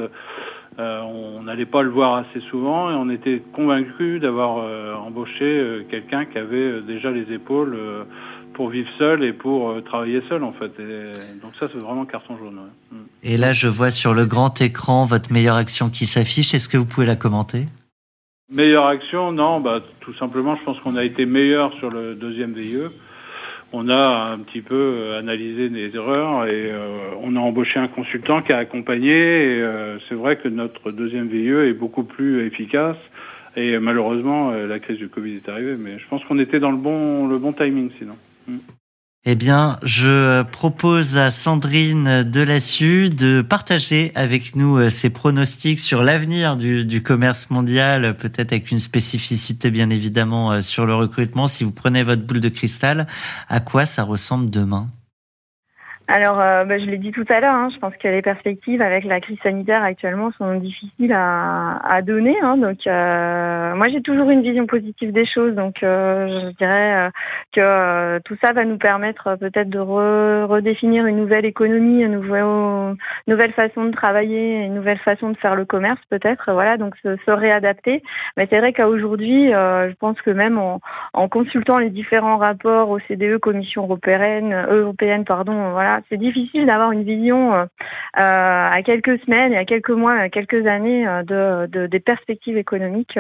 on 0.78 1.44
n'allait 1.44 1.66
pas 1.66 1.82
le 1.82 1.90
voir 1.90 2.16
assez 2.16 2.40
souvent 2.50 2.92
et 2.92 2.94
on 2.94 3.10
était 3.10 3.42
convaincu 3.54 4.20
d'avoir 4.20 4.58
embauché 5.02 5.86
quelqu'un 5.90 6.26
qui 6.26 6.38
avait 6.38 6.82
déjà 6.82 7.12
les 7.12 7.32
épaules 7.34 7.78
pour 8.58 8.70
vivre 8.70 8.90
seul 8.98 9.24
et 9.24 9.34
pour 9.34 9.70
euh, 9.70 9.82
travailler 9.82 10.20
seul 10.28 10.44
en 10.44 10.52
fait. 10.52 10.72
donc 11.42 11.54
ça 11.60 11.68
c'est 11.72 11.78
vraiment 11.78 12.06
carton 12.06 12.36
jaune. 12.38 12.60
Mm. 12.92 12.96
Et 13.22 13.38
là 13.38 13.54
je 13.54 13.68
vois 13.68 13.92
sur 13.92 14.16
le 14.16 14.26
grand 14.26 14.60
écran 14.62 15.06
votre 15.06 15.32
meilleure 15.32 15.56
action 15.56 15.90
qui 15.90 16.08
s'affiche. 16.08 16.56
Est-ce 16.56 16.68
que 16.68 16.78
vous 16.78 16.86
pouvez 16.86 17.06
la 17.06 17.16
commenter? 17.16 17.68
Meilleure 18.52 18.88
action, 18.88 19.32
non, 19.32 19.60
bah 19.62 19.82
tout 20.00 20.16
simplement 20.16 20.56
je 20.56 20.64
pense 20.64 20.80
qu'on 20.80 20.96
a 20.96 21.04
été 21.04 21.28
meilleur 21.28 21.72
sur 21.74 21.92
le 21.92 22.16
deuxième 22.16 22.54
VIE. 22.54 22.90
On 23.74 23.90
a 23.90 24.32
un 24.32 24.40
petit 24.40 24.62
peu 24.62 24.76
euh, 24.76 25.20
analysé 25.20 25.70
les 25.70 25.96
erreurs 25.96 26.48
et 26.48 26.72
euh, 26.72 27.12
on 27.22 27.36
a 27.36 27.40
embauché 27.40 27.78
un 27.78 27.90
consultant 27.90 28.42
qui 28.42 28.54
a 28.54 28.58
accompagné. 28.58 29.12
Et 29.12 29.64
c'est 30.10 30.16
vrai 30.16 30.38
que 30.38 30.48
notre 30.48 30.90
deuxième 30.90 31.28
VIE 31.28 31.70
est 31.70 31.74
beaucoup 31.74 32.04
plus 32.04 32.44
efficace. 32.48 32.98
Et 33.56 33.78
malheureusement, 33.80 34.52
la 34.52 34.80
crise 34.80 34.98
du 34.98 35.10
Covid 35.10 35.36
est 35.38 35.50
arrivée, 35.50 35.78
mais 35.80 35.98
je 35.98 36.08
pense 36.08 36.24
qu'on 36.26 36.38
était 36.38 36.60
dans 36.60 36.70
le 36.70 36.78
bon, 36.78 37.28
le 37.28 37.40
bon 37.40 37.54
timing 37.54 37.90
sinon. 37.98 38.16
Eh 39.30 39.36
bien, 39.36 39.78
je 39.84 40.42
propose 40.44 41.18
à 41.18 41.32
Sandrine 41.32 42.24
Delassu 42.24 43.10
de 43.10 43.42
partager 43.42 44.14
avec 44.16 44.56
nous 44.56 44.78
euh, 44.78 44.90
ses 44.90 45.10
pronostics 45.10 45.82
sur 45.82 46.02
l'avenir 46.02 46.56
du, 46.56 47.04
commerce 47.04 47.50
mondial, 47.50 48.16
peut-être 48.16 48.54
avec 48.54 48.72
une 48.72 48.80
spécificité 48.80 49.70
bien 49.70 49.90
évidemment 49.90 50.54
euh, 50.54 50.62
sur 50.62 50.86
le 50.86 50.96
recrutement. 50.96 51.50
Si 51.50 51.66
vous 51.66 51.74
prenez 51.74 52.04
votre 52.04 52.22
boule 52.22 52.40
de 52.40 52.48
cristal, 52.48 53.06
à 53.50 53.60
quoi 53.60 53.86
ça 53.86 54.04
ressemble 54.04 54.50
demain? 54.50 54.88
Alors, 56.10 56.40
euh, 56.40 56.64
bah, 56.64 56.80
je 56.80 56.86
l'ai 56.86 56.98
dit 56.98 57.12
tout 57.12 57.26
à 57.28 57.42
l'heure, 57.42 57.54
hein, 57.54 57.68
je 57.74 57.80
pense 57.80 57.94
que 57.98 58.08
les 58.08 58.22
perspectives 58.22 58.82
avec 58.82 59.04
la 59.04 59.20
crise 59.20 59.40
sanitaire 59.44 59.84
actuellement 59.84 60.32
sont 60.38 60.56
difficiles 60.56 61.12
à, 61.12 61.80
à 61.86 62.02
donner. 62.02 62.38
Hein, 62.42 62.56
donc, 62.56 62.88
euh, 62.88 63.76
moi, 63.76 63.90
j'ai 63.90 64.02
toujours 64.02 64.30
une 64.30 64.42
vision 64.42 64.66
positive 64.68 65.12
des 65.12 65.26
choses. 65.26 65.54
Donc, 65.56 65.84
euh, 65.84 66.50
je 66.50 66.56
dirais 66.56 67.10
que 67.54 68.20
tout 68.20 68.38
ça 68.42 68.54
va 68.54 68.64
nous 68.64 68.78
permettre 68.78 69.36
peut-être 69.36 69.70
de 69.70 69.80
redéfinir 69.80 71.06
une 71.08 71.18
nouvelle 71.18 71.44
économie, 71.44 72.02
une 72.02 72.14
nouvelle, 72.14 72.96
nouvelle 73.28 73.52
façon 73.52 73.84
de 73.84 73.92
travailler, 73.92 74.64
une 74.64 74.76
nouvelle 74.76 75.00
façon 75.00 75.32
de 75.32 75.38
faire 75.38 75.56
le 75.56 75.66
commerce, 75.66 76.00
peut-être. 76.10 76.54
Voilà, 76.54 76.78
donc 76.78 76.96
se, 77.04 77.18
se 77.18 77.32
réadapter. 77.32 78.02
Mais 78.38 78.48
c'est 78.50 78.60
vrai 78.60 78.72
qu'à 78.72 78.88
aujourd'hui, 78.88 79.50
je 79.50 79.94
pense 79.96 80.22
que 80.22 80.32
même 80.32 80.58
en, 80.58 80.80
en, 81.14 81.28
consultant 81.28 81.80
les 81.80 81.90
différents 81.90 82.38
rapports 82.38 82.90
OCDE, 82.92 83.40
Commission 83.40 83.84
européenne, 83.84 84.54
européenne, 84.70 85.26
pardon, 85.26 85.72
voilà 85.72 85.97
c'est 86.10 86.18
difficile 86.18 86.66
d'avoir 86.66 86.92
une 86.92 87.04
vision 87.04 87.54
euh, 87.54 87.64
euh, 87.64 87.68
à 88.18 88.82
quelques 88.84 89.20
semaines 89.22 89.54
à 89.54 89.66
quelques 89.66 89.90
mois, 89.90 90.14
à 90.14 90.30
quelques 90.30 90.66
années 90.68 91.08
euh, 91.08 91.68
de, 91.68 91.88
des 91.88 92.00
perspectives 92.00 92.58
économiques. 92.58 93.20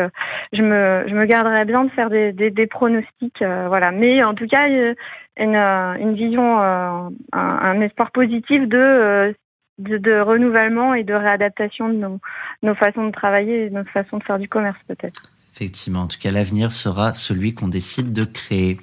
Je 0.53 0.61
me, 0.61 1.03
je 1.07 1.13
me 1.13 1.25
bien 1.65 1.83
de 1.83 1.89
faire 1.89 2.09
des, 2.09 2.31
des, 2.31 2.67
pronostics, 2.67 3.43
voilà. 3.67 3.91
Mais 3.91 4.23
en 4.23 4.33
tout 4.33 4.47
cas, 4.47 4.67
une, 4.67 5.55
une 5.55 6.13
vision, 6.15 6.59
un, 6.59 7.81
espoir 7.81 8.11
positif 8.11 8.67
de 8.67 9.35
de, 9.79 10.19
renouvellement 10.19 10.95
et 10.95 11.03
de 11.03 11.13
réadaptation 11.13 11.89
de 11.89 11.93
nos, 11.93 12.19
nos 12.63 12.73
façons 12.73 13.05
de 13.05 13.11
travailler 13.11 13.65
et 13.65 13.69
de 13.69 13.75
notre 13.75 13.91
façon 13.91 14.17
de 14.17 14.23
faire 14.23 14.39
du 14.39 14.49
commerce 14.49 14.79
peut-être. 14.87 15.36
Effectivement, 15.59 16.01
en 16.01 16.07
tout 16.07 16.19
cas, 16.19 16.29
l'avenir 16.29 16.71
sera 16.71 17.15
celui 17.15 17.55
qu'on 17.55 17.67
décide 17.67 18.13
de 18.13 18.25
créer. 18.25 18.77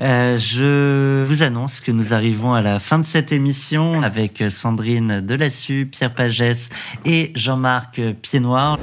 Euh, 0.00 0.36
je 0.36 1.22
vous 1.22 1.44
annonce 1.44 1.80
que 1.80 1.92
nous 1.92 2.14
arrivons 2.14 2.52
à 2.52 2.62
la 2.62 2.80
fin 2.80 2.98
de 2.98 3.06
cette 3.06 3.30
émission 3.30 4.02
avec 4.02 4.42
Sandrine 4.50 5.20
Delassu, 5.20 5.88
Pierre 5.88 6.12
Pagès 6.12 6.70
et 7.04 7.30
Jean-Marc 7.36 8.00
Piednoir. 8.22 8.76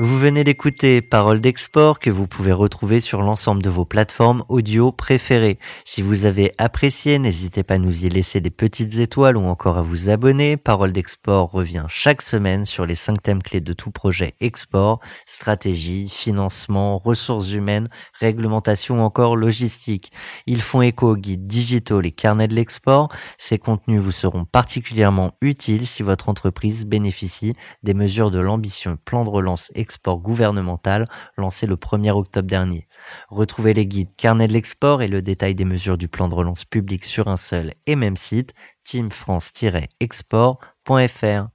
Vous 0.00 0.16
venez 0.16 0.44
d'écouter 0.44 1.02
Parole 1.02 1.40
d'export 1.40 1.98
que 1.98 2.08
vous 2.08 2.28
pouvez 2.28 2.52
retrouver 2.52 3.00
sur 3.00 3.20
l'ensemble 3.20 3.64
de 3.64 3.68
vos 3.68 3.84
plateformes 3.84 4.44
audio 4.48 4.92
préférées. 4.92 5.58
Si 5.84 6.02
vous 6.02 6.24
avez 6.24 6.52
apprécié, 6.56 7.18
n'hésitez 7.18 7.64
pas 7.64 7.74
à 7.74 7.78
nous 7.78 8.04
y 8.04 8.08
laisser 8.08 8.40
des 8.40 8.50
petites 8.50 8.94
étoiles 8.94 9.36
ou 9.36 9.44
encore 9.46 9.76
à 9.76 9.82
vous 9.82 10.08
abonner. 10.08 10.56
Parole 10.56 10.92
d'export 10.92 11.50
revient 11.50 11.86
chaque 11.88 12.22
semaine 12.22 12.64
sur 12.64 12.86
les 12.86 12.94
cinq 12.94 13.24
thèmes 13.24 13.42
clés 13.42 13.60
de 13.60 13.72
tout 13.72 13.90
projet 13.90 14.36
export, 14.38 15.00
stratégie, 15.26 16.08
financement, 16.08 16.98
ressources 16.98 17.50
humaines, 17.50 17.88
réglementation 18.20 19.00
ou 19.00 19.02
encore 19.02 19.34
logistique. 19.34 20.12
Ils 20.46 20.62
font 20.62 20.80
écho 20.80 21.10
aux 21.10 21.16
guides 21.16 21.48
digitaux, 21.48 22.00
les 22.00 22.12
carnets 22.12 22.46
de 22.46 22.54
l'export. 22.54 23.08
Ces 23.36 23.58
contenus 23.58 24.00
vous 24.00 24.12
seront 24.12 24.44
particulièrement 24.44 25.32
utiles 25.40 25.88
si 25.88 26.04
votre 26.04 26.28
entreprise 26.28 26.86
bénéficie 26.86 27.54
des 27.82 27.94
mesures 27.94 28.30
de 28.30 28.38
l'ambition 28.38 28.96
plan 29.04 29.24
de 29.24 29.30
relance 29.30 29.72
export 29.74 29.87
gouvernemental 30.06 31.08
lancé 31.36 31.66
le 31.66 31.76
1er 31.76 32.10
octobre 32.10 32.48
dernier. 32.48 32.88
Retrouvez 33.28 33.74
les 33.74 33.86
guides 33.86 34.14
Carnet 34.16 34.48
de 34.48 34.52
l'export 34.52 35.02
et 35.02 35.08
le 35.08 35.22
détail 35.22 35.54
des 35.54 35.64
mesures 35.64 35.98
du 35.98 36.08
plan 36.08 36.28
de 36.28 36.34
relance 36.34 36.64
public 36.64 37.04
sur 37.04 37.28
un 37.28 37.36
seul 37.36 37.74
et 37.86 37.94
même 37.96 38.16
site, 38.16 38.54
teamfrance-export.fr. 38.84 41.48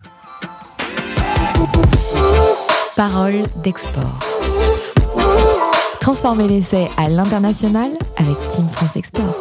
Parole 2.96 3.44
d'export. 3.64 4.20
Transformez 6.00 6.48
l'essai 6.48 6.88
à 6.98 7.10
l'international 7.10 7.92
avec 8.18 8.36
Team 8.50 8.68
France 8.68 8.98
Export. 8.98 9.36